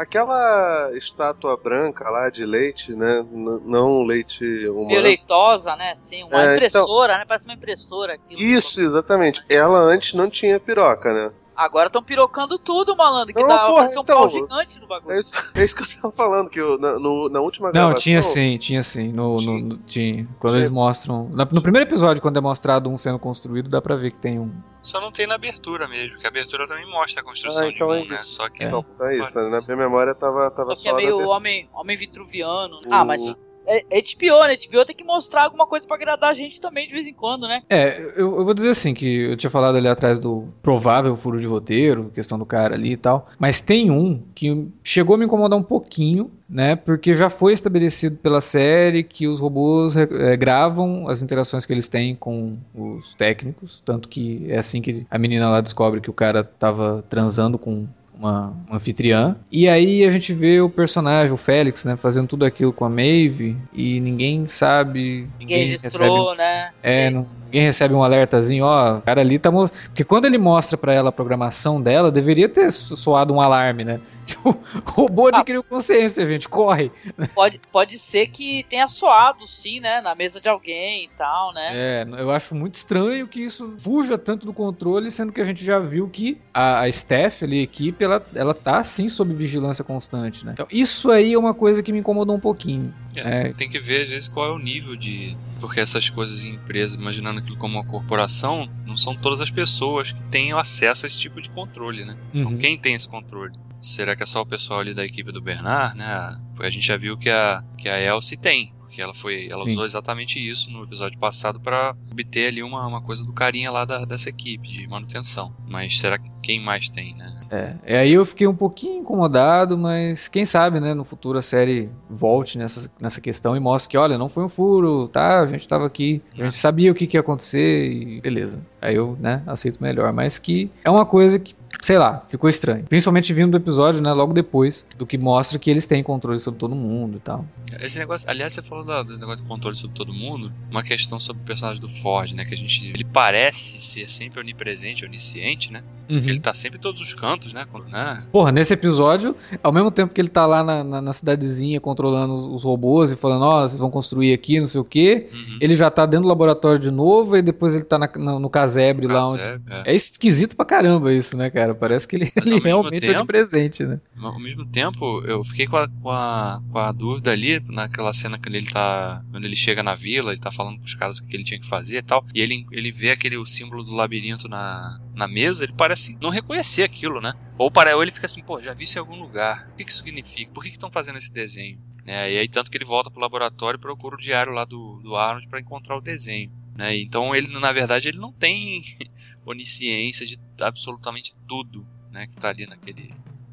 Aquela 0.00 0.92
estátua 0.94 1.58
branca 1.58 2.08
lá 2.08 2.30
de 2.30 2.42
leite, 2.42 2.94
né? 2.94 3.22
N 3.30 3.60
não 3.66 4.02
leite 4.02 4.42
humano. 4.66 4.86
Meio 4.86 5.02
leitosa, 5.02 5.76
né? 5.76 5.94
Sim, 5.94 6.24
uma 6.24 6.42
é, 6.42 6.54
impressora, 6.54 7.12
então... 7.12 7.18
né? 7.18 7.24
Parece 7.28 7.44
uma 7.44 7.52
impressora. 7.52 8.14
Aquilo. 8.14 8.40
Isso, 8.40 8.80
exatamente. 8.80 9.44
Ela 9.46 9.78
antes 9.78 10.14
não 10.14 10.30
tinha 10.30 10.58
piroca, 10.58 11.12
né? 11.12 11.30
Agora 11.60 11.88
estão 11.88 12.02
pirocando 12.02 12.58
tudo, 12.58 12.96
malandro. 12.96 13.34
Que 13.34 13.42
não, 13.42 13.46
tá 13.46 13.66
porra, 13.66 13.84
então, 13.84 14.00
um 14.00 14.04
pau 14.06 14.28
gigante 14.30 14.80
no 14.80 14.86
bagulho. 14.86 15.14
É 15.14 15.20
isso, 15.20 15.32
é 15.54 15.62
isso 15.62 15.76
que 15.76 15.82
eu 15.82 15.86
tava 16.00 16.10
falando, 16.10 16.48
que 16.48 16.58
eu, 16.58 16.78
na, 16.78 16.98
no, 16.98 17.28
na 17.28 17.38
última 17.38 17.66
Não, 17.66 17.72
gravação, 17.72 18.00
tinha 18.00 18.22
sim, 18.22 18.56
tinha 18.56 18.82
sim. 18.82 19.12
No, 19.12 19.36
tinha. 19.36 19.52
No, 19.52 19.60
no, 19.60 19.78
tinha. 19.80 20.28
Quando 20.38 20.54
tinha. 20.54 20.60
eles 20.60 20.70
mostram. 20.70 21.28
No 21.52 21.60
primeiro 21.60 21.86
episódio, 21.86 22.22
quando 22.22 22.38
é 22.38 22.40
mostrado 22.40 22.88
um 22.88 22.96
sendo 22.96 23.18
construído, 23.18 23.68
dá 23.68 23.82
pra 23.82 23.94
ver 23.94 24.12
que 24.12 24.16
tem 24.16 24.38
um. 24.38 24.50
Só 24.80 25.02
não 25.02 25.10
tem 25.10 25.26
na 25.26 25.34
abertura 25.34 25.86
mesmo, 25.86 26.16
que 26.16 26.24
a 26.24 26.30
abertura 26.30 26.66
também 26.66 26.90
mostra 26.90 27.20
a 27.20 27.24
construção 27.24 27.66
ah, 27.66 27.68
então 27.68 27.88
de 27.88 27.92
um, 27.92 28.04
é 28.06 28.08
né? 28.08 28.18
Só 28.20 28.48
que. 28.48 28.64
É. 28.64 28.70
Não, 28.70 28.82
é 29.02 29.18
isso, 29.18 29.38
né? 29.38 29.50
na 29.50 29.60
minha 29.60 29.76
memória 29.76 30.14
tava, 30.14 30.50
tava 30.50 30.74
só. 30.74 30.88
só 30.88 30.96
que 30.96 31.02
é 31.02 31.06
meio 31.08 31.28
homem, 31.28 31.68
homem 31.74 31.94
vitruviano. 31.94 32.80
O... 32.86 32.94
Ah, 32.94 33.04
mas 33.04 33.36
é, 33.70 33.84
é 33.88 34.02
HBO, 34.02 34.48
né? 34.48 34.56
HBO 34.56 34.84
tem 34.84 34.96
que 34.96 35.04
mostrar 35.04 35.44
alguma 35.44 35.64
coisa 35.64 35.86
para 35.86 35.96
agradar 35.96 36.30
a 36.30 36.34
gente 36.34 36.60
também 36.60 36.88
de 36.88 36.92
vez 36.92 37.06
em 37.06 37.12
quando, 37.12 37.46
né? 37.46 37.62
É, 37.70 38.00
eu, 38.16 38.36
eu, 38.36 38.44
vou 38.44 38.52
dizer 38.52 38.70
assim, 38.70 38.92
que 38.92 39.30
eu 39.30 39.36
tinha 39.36 39.50
falado 39.50 39.76
ali 39.76 39.86
atrás 39.86 40.18
do 40.18 40.48
provável 40.60 41.16
furo 41.16 41.40
de 41.40 41.46
roteiro, 41.46 42.10
questão 42.12 42.36
do 42.36 42.44
cara 42.44 42.74
ali 42.74 42.92
e 42.92 42.96
tal, 42.96 43.28
mas 43.38 43.60
tem 43.60 43.90
um 43.90 44.20
que 44.34 44.66
chegou 44.82 45.14
a 45.14 45.18
me 45.18 45.24
incomodar 45.24 45.56
um 45.56 45.62
pouquinho, 45.62 46.32
né? 46.48 46.74
Porque 46.74 47.14
já 47.14 47.30
foi 47.30 47.52
estabelecido 47.52 48.16
pela 48.16 48.40
série 48.40 49.04
que 49.04 49.28
os 49.28 49.38
robôs 49.38 49.96
é, 49.96 50.36
gravam 50.36 51.06
as 51.08 51.22
interações 51.22 51.64
que 51.64 51.72
eles 51.72 51.88
têm 51.88 52.16
com 52.16 52.58
os 52.74 53.14
técnicos, 53.14 53.80
tanto 53.80 54.08
que 54.08 54.46
é 54.48 54.58
assim 54.58 54.82
que 54.82 55.06
a 55.08 55.16
menina 55.16 55.48
lá 55.48 55.60
descobre 55.60 56.00
que 56.00 56.10
o 56.10 56.14
cara 56.14 56.42
tava 56.42 57.04
transando 57.08 57.56
com 57.56 57.86
uma, 58.20 58.54
uma, 58.68 58.76
anfitriã. 58.76 59.34
E 59.50 59.68
aí 59.68 60.04
a 60.04 60.10
gente 60.10 60.34
vê 60.34 60.60
o 60.60 60.68
personagem, 60.68 61.32
o 61.32 61.38
Félix, 61.38 61.86
né, 61.86 61.96
fazendo 61.96 62.28
tudo 62.28 62.44
aquilo 62.44 62.72
com 62.72 62.84
a 62.84 62.90
Maeve 62.90 63.56
e 63.72 63.98
ninguém 64.00 64.46
sabe. 64.46 65.28
Ninguém, 65.38 65.58
ninguém 65.58 65.64
registrou, 65.64 66.30
recebe, 66.30 66.38
né? 66.38 66.70
É, 66.82 67.10
não, 67.10 67.26
ninguém 67.50 67.62
recebe 67.62 67.94
um 67.94 68.02
alertazinho, 68.02 68.64
ó, 68.64 68.98
o 68.98 69.02
cara 69.02 69.20
ali 69.20 69.38
tá. 69.38 69.50
Porque 69.50 70.04
quando 70.04 70.26
ele 70.26 70.38
mostra 70.38 70.78
para 70.78 70.94
ela 70.94 71.08
a 71.08 71.12
programação 71.12 71.82
dela, 71.82 72.10
deveria 72.10 72.48
ter 72.48 72.70
soado 72.70 73.34
um 73.34 73.40
alarme, 73.40 73.84
né? 73.84 74.00
O 74.44 74.90
robô 74.90 75.28
adquiriu 75.28 75.60
ah, 75.60 75.64
consciência, 75.68 76.24
gente, 76.26 76.48
corre. 76.48 76.90
Pode, 77.34 77.60
pode 77.72 77.98
ser 77.98 78.28
que 78.28 78.64
tenha 78.68 78.86
soado, 78.86 79.46
sim, 79.46 79.80
né? 79.80 80.00
Na 80.00 80.14
mesa 80.14 80.40
de 80.40 80.48
alguém 80.48 81.04
e 81.04 81.08
tal, 81.18 81.52
né? 81.52 81.70
É, 81.72 82.06
eu 82.18 82.30
acho 82.30 82.54
muito 82.54 82.76
estranho 82.76 83.26
que 83.26 83.40
isso 83.40 83.74
fuja 83.78 84.16
tanto 84.16 84.46
do 84.46 84.52
controle, 84.52 85.10
sendo 85.10 85.32
que 85.32 85.40
a 85.40 85.44
gente 85.44 85.64
já 85.64 85.78
viu 85.78 86.08
que 86.08 86.40
a, 86.52 86.82
a 86.82 86.92
Steph 86.92 87.42
ali, 87.42 87.60
a 87.60 87.62
equipe, 87.62 88.04
ela, 88.04 88.24
ela 88.34 88.54
tá 88.54 88.82
sim 88.84 89.08
sob 89.08 89.34
vigilância 89.34 89.84
constante, 89.84 90.44
né? 90.46 90.52
Então, 90.52 90.66
isso 90.70 91.10
aí 91.10 91.32
é 91.32 91.38
uma 91.38 91.54
coisa 91.54 91.82
que 91.82 91.92
me 91.92 91.98
incomodou 91.98 92.36
um 92.36 92.40
pouquinho. 92.40 92.94
É, 93.16 93.48
é. 93.48 93.52
Tem 93.52 93.68
que 93.68 93.78
ver, 93.78 94.02
às 94.02 94.08
vezes, 94.08 94.28
qual 94.28 94.46
é 94.46 94.52
o 94.52 94.58
nível 94.58 94.96
de. 94.96 95.36
Porque 95.60 95.80
essas 95.80 96.08
coisas 96.08 96.44
em 96.44 96.54
empresas, 96.54 96.94
imaginando 96.94 97.39
aquilo 97.40 97.56
como 97.56 97.74
uma 97.78 97.84
corporação, 97.84 98.68
não 98.86 98.96
são 98.96 99.14
todas 99.14 99.40
as 99.40 99.50
pessoas 99.50 100.12
que 100.12 100.22
têm 100.24 100.52
acesso 100.52 101.04
a 101.04 101.08
esse 101.08 101.18
tipo 101.18 101.40
de 101.40 101.50
controle, 101.50 102.04
né? 102.04 102.16
Então, 102.28 102.42
uhum. 102.42 102.46
Então, 102.48 102.58
quem 102.58 102.78
tem 102.78 102.94
esse 102.94 103.08
controle? 103.08 103.52
Será 103.80 104.14
que 104.14 104.22
é 104.22 104.26
só 104.26 104.42
o 104.42 104.46
pessoal 104.46 104.80
ali 104.80 104.94
da 104.94 105.04
equipe 105.04 105.32
do 105.32 105.40
Bernard, 105.40 105.96
né? 105.96 106.38
Porque 106.54 106.66
a 106.66 106.70
gente 106.70 106.86
já 106.86 106.96
viu 106.96 107.16
que 107.16 107.30
a, 107.30 107.64
que 107.78 107.88
a 107.88 108.00
Elsie 108.00 108.36
tem. 108.36 108.72
Porque 109.00 109.02
ela 109.02 109.14
foi. 109.14 109.48
Ela 109.50 109.64
Sim. 109.64 109.70
usou 109.70 109.84
exatamente 109.84 110.38
isso 110.38 110.70
no 110.70 110.84
episódio 110.84 111.18
passado 111.18 111.58
para 111.58 111.94
obter 112.10 112.48
ali 112.48 112.62
uma, 112.62 112.86
uma 112.86 113.00
coisa 113.00 113.24
do 113.24 113.32
carinha 113.32 113.70
lá 113.70 113.84
da, 113.84 114.04
dessa 114.04 114.28
equipe 114.28 114.68
de 114.68 114.86
manutenção. 114.86 115.52
Mas 115.66 115.98
será 115.98 116.18
que 116.18 116.30
quem 116.42 116.60
mais 116.60 116.88
tem, 116.88 117.14
né? 117.14 117.40
É, 117.50 117.74
e 117.86 117.96
aí 117.96 118.12
eu 118.12 118.24
fiquei 118.26 118.46
um 118.46 118.54
pouquinho 118.54 119.00
incomodado, 119.00 119.76
mas 119.76 120.28
quem 120.28 120.44
sabe, 120.44 120.80
né, 120.80 120.94
no 120.94 121.04
futuro 121.04 121.38
a 121.38 121.42
série 121.42 121.90
volte 122.08 122.56
nessa, 122.56 122.90
nessa 123.00 123.20
questão 123.20 123.56
e 123.56 123.60
mostre 123.60 123.90
que, 123.90 123.98
olha, 123.98 124.16
não 124.16 124.28
foi 124.28 124.44
um 124.44 124.48
furo, 124.48 125.08
tá? 125.08 125.40
A 125.40 125.46
gente 125.46 125.66
tava 125.66 125.86
aqui, 125.86 126.22
a 126.34 126.44
gente 126.44 126.54
sabia 126.54 126.92
o 126.92 126.94
que, 126.94 127.06
que 127.06 127.16
ia 127.16 127.20
acontecer 127.20 127.90
e 127.90 128.20
beleza. 128.20 128.64
Aí 128.80 128.94
eu, 128.94 129.16
né, 129.18 129.42
aceito 129.46 129.82
melhor. 129.82 130.12
Mas 130.12 130.38
que 130.38 130.70
é 130.84 130.90
uma 130.90 131.06
coisa 131.06 131.38
que 131.38 131.54
sei 131.80 131.98
lá, 131.98 132.24
ficou 132.28 132.48
estranho. 132.48 132.84
Principalmente 132.84 133.32
vindo 133.32 133.52
do 133.52 133.56
episódio, 133.56 134.02
né, 134.02 134.12
logo 134.12 134.32
depois, 134.32 134.86
do 134.96 135.06
que 135.06 135.16
mostra 135.16 135.58
que 135.58 135.70
eles 135.70 135.86
têm 135.86 136.02
controle 136.02 136.38
sobre 136.40 136.58
todo 136.58 136.74
mundo 136.74 137.16
e 137.16 137.20
tal. 137.20 137.44
Esse 137.80 137.98
negócio, 137.98 138.28
aliás, 138.28 138.52
você 138.52 138.62
falou 138.62 138.84
do, 138.84 139.18
negócio 139.18 139.42
de 139.42 139.48
controle 139.48 139.76
sobre 139.76 139.96
todo 139.96 140.12
mundo, 140.12 140.52
uma 140.70 140.82
questão 140.82 141.18
sobre 141.20 141.42
o 141.42 141.44
personagem 141.44 141.80
do 141.80 141.88
Ford, 141.88 142.32
né, 142.32 142.44
que 142.44 142.54
a 142.54 142.56
gente, 142.56 142.88
ele 142.88 143.04
parece 143.04 143.78
ser 143.80 144.10
sempre 144.10 144.40
onipresente, 144.40 145.04
onisciente, 145.04 145.72
né? 145.72 145.82
Uhum. 146.10 146.18
Ele 146.18 146.40
tá 146.40 146.52
sempre 146.52 146.78
em 146.78 146.80
todos 146.80 147.00
os 147.00 147.14
cantos, 147.14 147.52
né? 147.52 147.64
né? 147.88 148.24
Porra, 148.32 148.50
nesse 148.50 148.74
episódio, 148.74 149.36
ao 149.62 149.72
mesmo 149.72 149.92
tempo 149.92 150.12
que 150.12 150.20
ele 150.20 150.28
tá 150.28 150.44
lá 150.44 150.64
na, 150.64 150.82
na, 150.82 151.00
na 151.00 151.12
cidadezinha 151.12 151.80
controlando 151.80 152.34
os, 152.34 152.46
os, 152.46 152.64
robôs 152.64 153.12
e 153.12 153.16
falando, 153.16 153.44
ó, 153.44 153.58
oh, 153.62 153.68
vocês 153.68 153.80
vão 153.80 153.90
construir 153.90 154.32
aqui, 154.32 154.58
não 154.58 154.66
sei 154.66 154.80
o 154.80 154.84
quê, 154.84 155.28
uhum. 155.32 155.58
ele 155.60 155.76
já 155.76 155.88
tá 155.88 156.04
dentro 156.06 156.24
do 156.24 156.28
laboratório 156.28 156.80
de 156.80 156.90
novo 156.90 157.36
e 157.36 157.42
depois 157.42 157.76
ele 157.76 157.84
tá 157.84 157.96
na, 157.96 158.10
no, 158.16 158.40
no 158.40 158.50
casebre 158.50 159.06
no 159.06 159.14
lá. 159.14 159.20
Casebre, 159.20 159.62
onde... 159.66 159.88
é. 159.88 159.92
é 159.92 159.94
esquisito 159.94 160.56
pra 160.56 160.66
caramba 160.66 161.12
isso, 161.12 161.36
né, 161.36 161.48
cara? 161.48 161.59
Parece 161.74 162.06
que 162.06 162.16
ele, 162.16 162.32
ele 162.36 162.60
realmente 162.60 163.06
tempo, 163.06 163.20
é 163.20 163.24
presente, 163.24 163.84
né? 163.84 164.00
Ao 164.16 164.38
mesmo 164.38 164.64
tempo, 164.64 165.22
eu 165.24 165.42
fiquei 165.44 165.66
com 165.66 165.76
a, 165.76 165.88
com, 165.88 166.10
a, 166.10 166.62
com 166.70 166.78
a 166.78 166.92
dúvida 166.92 167.30
ali, 167.30 167.60
naquela 167.68 168.12
cena 168.12 168.38
que 168.38 168.48
ele 168.48 168.64
tá. 168.64 169.22
Quando 169.30 169.44
ele 169.44 169.56
chega 169.56 169.82
na 169.82 169.94
vila, 169.94 170.32
ele 170.32 170.40
tá 170.40 170.50
falando 170.50 170.78
pros 170.78 170.94
caras 170.94 171.18
o 171.18 171.26
que 171.26 171.36
ele 171.36 171.44
tinha 171.44 171.60
que 171.60 171.66
fazer 171.66 171.98
e 171.98 172.02
tal. 172.02 172.24
E 172.34 172.40
ele, 172.40 172.66
ele 172.72 172.90
vê 172.92 173.10
aquele 173.10 173.36
o 173.36 173.46
símbolo 173.46 173.82
do 173.82 173.92
labirinto 173.92 174.48
na, 174.48 174.98
na 175.14 175.28
mesa, 175.28 175.64
ele 175.64 175.74
parece 175.76 176.16
não 176.20 176.30
reconhecer 176.30 176.82
aquilo, 176.82 177.20
né? 177.20 177.34
Ou 177.58 177.70
para 177.70 177.92
ele 177.92 178.10
fica 178.10 178.26
assim, 178.26 178.42
pô, 178.42 178.60
já 178.60 178.72
vi 178.72 178.84
isso 178.84 178.98
em 178.98 179.00
algum 179.00 179.20
lugar. 179.20 179.68
O 179.72 179.76
que, 179.76 179.84
que 179.84 179.90
isso 179.90 180.02
significa? 180.02 180.50
Por 180.52 180.62
que 180.62 180.70
estão 180.70 180.90
fazendo 180.90 181.18
esse 181.18 181.32
desenho? 181.32 181.78
É, 182.06 182.32
e 182.32 182.38
aí 182.38 182.48
tanto 182.48 182.70
que 182.70 182.76
ele 182.76 182.84
volta 182.84 183.10
pro 183.10 183.20
laboratório 183.20 183.78
e 183.78 183.80
procura 183.80 184.16
o 184.16 184.18
diário 184.18 184.52
lá 184.52 184.64
do, 184.64 184.98
do 185.02 185.14
Arnold 185.14 185.46
para 185.48 185.60
encontrar 185.60 185.96
o 185.96 186.00
desenho. 186.00 186.50
Né? 186.76 186.96
Então 186.98 187.34
ele, 187.34 187.48
na 187.58 187.72
verdade, 187.72 188.08
ele 188.08 188.18
não 188.18 188.32
tem 188.32 188.82
onisciência 189.44 190.24
de 190.26 190.38
absolutamente 190.60 191.34
tudo 191.48 191.86
né, 192.10 192.26
que 192.26 192.36
tá 192.36 192.48
ali 192.48 192.66
naquele. 192.66 193.12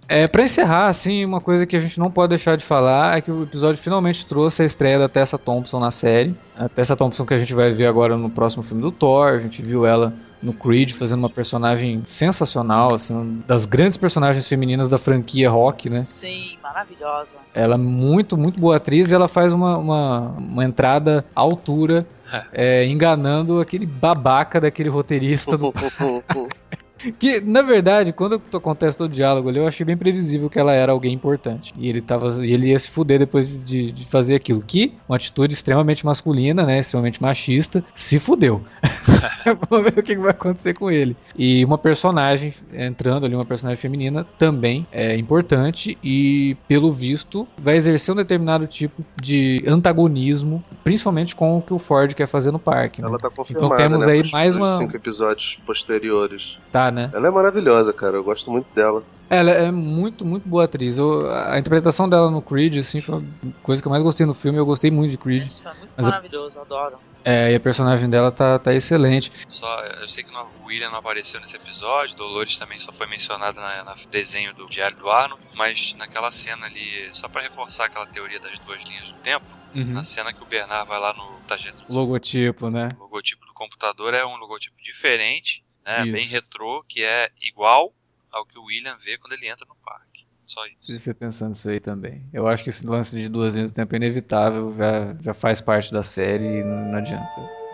É, 0.09 0.25
para 0.25 0.43
encerrar, 0.43 0.87
assim, 0.87 1.25
uma 1.25 1.41
coisa 1.41 1.65
que 1.65 1.75
a 1.75 1.79
gente 1.79 1.99
não 1.99 2.09
pode 2.09 2.29
deixar 2.29 2.55
de 2.55 2.63
falar 2.63 3.17
é 3.17 3.21
que 3.21 3.29
o 3.29 3.43
episódio 3.43 3.81
finalmente 3.81 4.25
trouxe 4.25 4.63
a 4.63 4.65
estreia 4.65 4.97
da 4.97 5.09
Tessa 5.09 5.37
Thompson 5.37 5.79
na 5.79 5.91
série. 5.91 6.33
A 6.55 6.69
Tessa 6.69 6.95
Thompson 6.95 7.25
que 7.25 7.33
a 7.33 7.37
gente 7.37 7.53
vai 7.53 7.71
ver 7.73 7.87
agora 7.87 8.15
no 8.15 8.29
próximo 8.29 8.63
filme 8.63 8.81
do 8.81 8.91
Thor, 8.91 9.33
a 9.33 9.39
gente 9.39 9.61
viu 9.61 9.85
ela 9.85 10.13
no 10.41 10.53
Creed, 10.53 10.91
fazendo 10.91 11.19
uma 11.19 11.29
personagem 11.29 12.01
sensacional, 12.05 12.93
assim, 12.93 13.13
uma 13.13 13.43
das 13.47 13.65
grandes 13.65 13.97
personagens 13.97 14.47
femininas 14.47 14.89
da 14.89 14.97
franquia 14.97 15.49
rock, 15.49 15.89
né? 15.89 15.97
Sim, 15.97 16.57
maravilhosa. 16.61 17.29
Ela 17.53 17.75
é 17.75 17.77
muito, 17.77 18.37
muito 18.37 18.59
boa 18.59 18.77
atriz 18.77 19.11
e 19.11 19.15
ela 19.15 19.27
faz 19.27 19.51
uma, 19.51 19.77
uma, 19.77 20.19
uma 20.37 20.63
entrada 20.63 21.25
à 21.35 21.41
altura, 21.41 22.05
é, 22.53 22.85
enganando 22.85 23.59
aquele 23.59 23.85
babaca 23.85 24.61
daquele 24.61 24.89
roteirista 24.89 25.57
do. 25.57 25.73
Que, 27.19 27.39
na 27.41 27.61
verdade, 27.61 28.11
quando 28.11 28.41
acontece 28.53 28.97
todo 28.97 29.09
o 29.09 29.13
diálogo 29.13 29.49
ali, 29.49 29.59
eu 29.59 29.67
achei 29.67 29.85
bem 29.85 29.97
previsível 29.97 30.49
que 30.49 30.59
ela 30.59 30.73
era 30.73 30.91
alguém 30.91 31.13
importante. 31.13 31.73
E 31.77 31.87
ele, 31.89 32.01
tava, 32.01 32.45
e 32.45 32.51
ele 32.53 32.69
ia 32.69 32.79
se 32.79 32.89
fuder 32.89 33.19
depois 33.19 33.47
de, 33.63 33.91
de 33.91 34.05
fazer 34.05 34.35
aquilo. 34.35 34.61
Que, 34.61 34.93
uma 35.07 35.15
atitude 35.15 35.53
extremamente 35.53 36.05
masculina, 36.05 36.65
né? 36.65 36.79
Extremamente 36.79 37.21
machista, 37.21 37.83
se 37.93 38.19
fudeu. 38.19 38.63
Vamos 39.69 39.91
ver 39.91 39.99
o 39.99 40.03
que 40.03 40.15
vai 40.17 40.31
acontecer 40.31 40.73
com 40.73 40.89
ele. 40.91 41.15
E 41.37 41.63
uma 41.63 41.77
personagem, 41.77 42.53
entrando 42.73 43.25
ali, 43.25 43.35
uma 43.35 43.45
personagem 43.45 43.81
feminina, 43.81 44.25
também 44.37 44.85
é 44.91 45.15
importante 45.17 45.97
e, 46.03 46.57
pelo 46.67 46.91
visto, 46.91 47.47
vai 47.57 47.75
exercer 47.75 48.13
um 48.13 48.17
determinado 48.17 48.67
tipo 48.67 49.03
de 49.21 49.63
antagonismo, 49.67 50.63
principalmente 50.83 51.35
com 51.35 51.57
o 51.57 51.61
que 51.61 51.73
o 51.73 51.79
Ford 51.79 52.13
quer 52.13 52.27
fazer 52.27 52.51
no 52.51 52.59
parque. 52.59 53.01
Ela 53.01 53.11
né? 53.11 53.17
tá 53.21 53.29
confirmada, 53.29 53.65
Então 53.65 53.75
temos 53.75 54.05
né, 54.05 54.13
aí 54.13 54.31
mais 54.31 54.55
uma- 54.55 54.67
cinco 54.67 54.95
episódios 54.95 55.57
posteriores. 55.65 56.57
Tá, 56.71 56.86
né? 56.91 57.11
Ela 57.13 57.27
é 57.27 57.31
maravilhosa, 57.31 57.91
cara. 57.93 58.17
Eu 58.17 58.23
gosto 58.23 58.49
muito 58.51 58.67
dela. 58.73 59.03
Ela 59.29 59.51
é 59.51 59.71
muito, 59.71 60.25
muito 60.25 60.47
boa 60.47 60.63
atriz. 60.63 60.97
Eu- 60.97 61.29
a 61.29 61.57
interpretação 61.59 62.07
dela 62.07 62.31
no 62.31 62.41
Creed, 62.41 62.77
assim, 62.77 63.01
foi 63.01 63.15
a 63.17 63.63
coisa 63.63 63.81
que 63.81 63.87
eu 63.87 63.91
mais 63.91 64.01
gostei 64.01 64.25
no 64.25 64.33
filme. 64.33 64.57
Eu 64.57 64.65
gostei 64.65 64.89
muito 64.89 65.11
de 65.11 65.17
Creed. 65.17 65.45
Isso 65.47 65.67
é 65.67 65.73
muito 65.73 65.91
maravilhoso, 66.01 66.59
adoro. 66.59 66.97
É, 67.25 67.51
e 67.51 67.55
a 67.55 67.59
personagem 67.59 68.09
dela 68.09 68.31
tá, 68.31 68.57
tá 68.57 68.73
excelente. 68.73 69.29
Só, 69.49 69.67
eu 70.01 70.07
sei 70.07 70.23
que 70.23 70.31
no- 70.31 70.47
o 70.63 70.67
William 70.67 70.89
não 70.89 70.99
apareceu 70.99 71.41
nesse 71.41 71.57
episódio, 71.57 72.15
Dolores 72.15 72.57
também 72.57 72.79
só 72.79 72.93
foi 72.93 73.05
mencionada 73.05 73.59
na, 73.59 73.83
na 73.83 73.95
desenho 74.09 74.53
do 74.53 74.65
Diário 74.67 74.95
do 74.97 75.09
Arno, 75.09 75.37
mas 75.53 75.93
naquela 75.97 76.31
cena 76.31 76.65
ali, 76.65 77.09
só 77.11 77.27
pra 77.27 77.41
reforçar 77.41 77.85
aquela 77.87 78.05
teoria 78.07 78.39
das 78.39 78.57
duas 78.59 78.81
linhas 78.85 79.09
do 79.09 79.17
tempo, 79.17 79.43
na 79.73 80.03
cena 80.05 80.31
que 80.31 80.41
o 80.41 80.45
Bernard 80.47 80.87
vai 80.87 80.99
lá 81.01 81.13
no 81.13 81.41
Target 81.45 81.83
Logotipo, 81.89 82.69
né? 82.69 82.89
o 82.97 83.03
logotipo 83.03 83.45
do 83.45 83.53
computador 83.53 84.13
é 84.13 84.25
um 84.25 84.37
logotipo 84.37 84.77
diferente, 84.81 85.63
né, 85.87 86.03
Isso. 86.03 86.11
bem 86.11 86.25
retrô, 86.27 86.83
que 86.87 87.01
é 87.01 87.31
igual 87.41 87.93
ao 88.29 88.45
que 88.45 88.59
o 88.59 88.65
William 88.65 88.95
vê 88.97 89.17
quando 89.17 89.33
ele 89.33 89.47
entra 89.47 89.65
no 89.65 89.75
parque. 89.75 90.27
Só 90.45 90.65
isso. 90.65 90.99
Você 90.99 91.13
pensando 91.13 91.55
isso 91.55 91.69
aí 91.69 91.79
também. 91.79 92.25
Eu 92.31 92.47
acho 92.47 92.63
que 92.63 92.69
esse 92.69 92.85
lance 92.85 93.19
de 93.19 93.27
duas 93.27 93.55
linhas 93.55 93.71
do 93.71 93.75
tempo 93.75 93.93
é 93.95 93.97
inevitável, 93.97 94.73
já, 94.77 95.15
já 95.19 95.33
faz 95.33 95.59
parte 95.59 95.91
da 95.91 96.03
série 96.03 96.59
e 96.59 96.63
não, 96.63 96.91
não 96.91 96.97
adianta. 96.97 97.66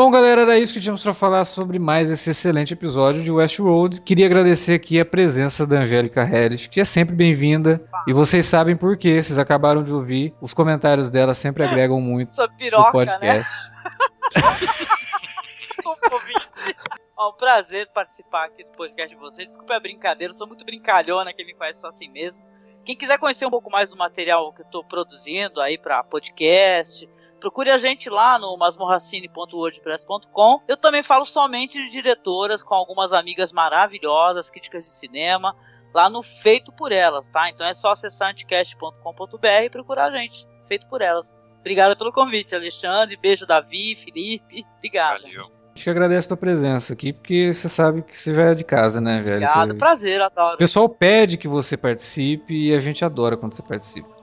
Bom, 0.00 0.10
galera, 0.10 0.40
era 0.40 0.58
isso 0.58 0.72
que 0.72 0.80
tínhamos 0.80 1.02
para 1.02 1.12
falar 1.12 1.44
sobre 1.44 1.78
mais 1.78 2.08
esse 2.08 2.30
excelente 2.30 2.72
episódio 2.72 3.22
de 3.22 3.30
Westworld. 3.30 4.00
Queria 4.00 4.24
agradecer 4.24 4.72
aqui 4.72 4.98
a 4.98 5.04
presença 5.04 5.66
da 5.66 5.80
Angélica 5.80 6.24
Harris, 6.24 6.66
que 6.66 6.80
é 6.80 6.84
sempre 6.86 7.14
bem-vinda. 7.14 7.86
E 8.08 8.12
vocês 8.14 8.46
sabem 8.46 8.74
por 8.74 8.96
quê, 8.96 9.22
vocês 9.22 9.38
acabaram 9.38 9.82
de 9.82 9.92
ouvir. 9.92 10.32
Os 10.40 10.54
comentários 10.54 11.10
dela 11.10 11.34
sempre 11.34 11.64
agregam 11.64 12.00
muito 12.00 12.34
Sua 12.34 12.46
no 12.46 12.56
piroca, 12.56 12.86
né? 12.86 12.92
podcast. 12.92 13.70
Desculpa, 15.60 16.14
ouvinte. 16.14 16.76
Ó, 17.14 17.28
um 17.28 17.34
prazer 17.34 17.86
participar 17.92 18.46
aqui 18.46 18.64
do 18.64 18.70
podcast 18.70 19.14
de 19.14 19.20
vocês. 19.20 19.48
Desculpa 19.48 19.74
a 19.74 19.80
brincadeira, 19.80 20.32
eu 20.32 20.34
sou 20.34 20.46
muito 20.46 20.64
brincalhona, 20.64 21.34
quem 21.34 21.44
me 21.44 21.52
conhece 21.52 21.78
só 21.78 21.88
assim 21.88 22.08
mesmo. 22.08 22.42
Quem 22.86 22.96
quiser 22.96 23.18
conhecer 23.18 23.44
um 23.44 23.50
pouco 23.50 23.70
mais 23.70 23.90
do 23.90 23.98
material 23.98 24.50
que 24.54 24.62
eu 24.62 24.66
tô 24.66 24.82
produzindo 24.82 25.60
aí 25.60 25.76
pra 25.76 26.02
podcast, 26.02 27.06
procure 27.40 27.70
a 27.70 27.76
gente 27.76 28.08
lá 28.10 28.38
no 28.38 28.56
masmorracine.wordpress.com. 28.56 30.60
Eu 30.68 30.76
também 30.76 31.02
falo 31.02 31.24
somente 31.24 31.82
de 31.84 31.90
diretoras 31.90 32.62
com 32.62 32.74
algumas 32.74 33.12
amigas 33.12 33.52
maravilhosas, 33.52 34.50
críticas 34.50 34.84
de 34.84 34.90
cinema, 34.90 35.54
lá 35.94 36.08
no 36.08 36.22
Feito 36.22 36.72
por 36.72 36.92
Elas, 36.92 37.28
tá? 37.28 37.48
Então 37.48 37.66
é 37.66 37.74
só 37.74 37.90
acessar 37.90 38.30
anticast.com.br 38.30 39.46
e 39.64 39.70
procurar 39.70 40.12
a 40.12 40.16
gente. 40.16 40.46
Feito 40.68 40.86
por 40.88 41.02
Elas. 41.02 41.36
Obrigada 41.60 41.96
pelo 41.96 42.12
convite, 42.12 42.54
Alexandre. 42.54 43.16
Beijo, 43.16 43.46
Davi, 43.46 43.96
Felipe. 43.96 44.64
Obrigada. 44.78 45.20
Valeu. 45.22 45.46
A 45.46 45.72
gente 45.72 45.84
que 45.84 45.90
agradece 45.90 46.26
a 46.26 46.28
tua 46.28 46.36
presença 46.36 46.92
aqui, 46.92 47.12
porque 47.12 47.52
você 47.52 47.68
sabe 47.68 48.02
que 48.02 48.16
você 48.16 48.34
já 48.34 48.42
é 48.50 48.54
de 48.54 48.64
casa, 48.64 49.00
né, 49.00 49.20
velho? 49.20 49.44
Obrigado, 49.44 49.76
prazer, 49.76 50.20
O 50.20 50.24
adoro. 50.24 50.58
pessoal 50.58 50.88
pede 50.88 51.38
que 51.38 51.46
você 51.46 51.76
participe 51.76 52.68
e 52.68 52.74
a 52.74 52.80
gente 52.80 53.04
adora 53.04 53.36
quando 53.36 53.54
você 53.54 53.62
participa. 53.62 54.19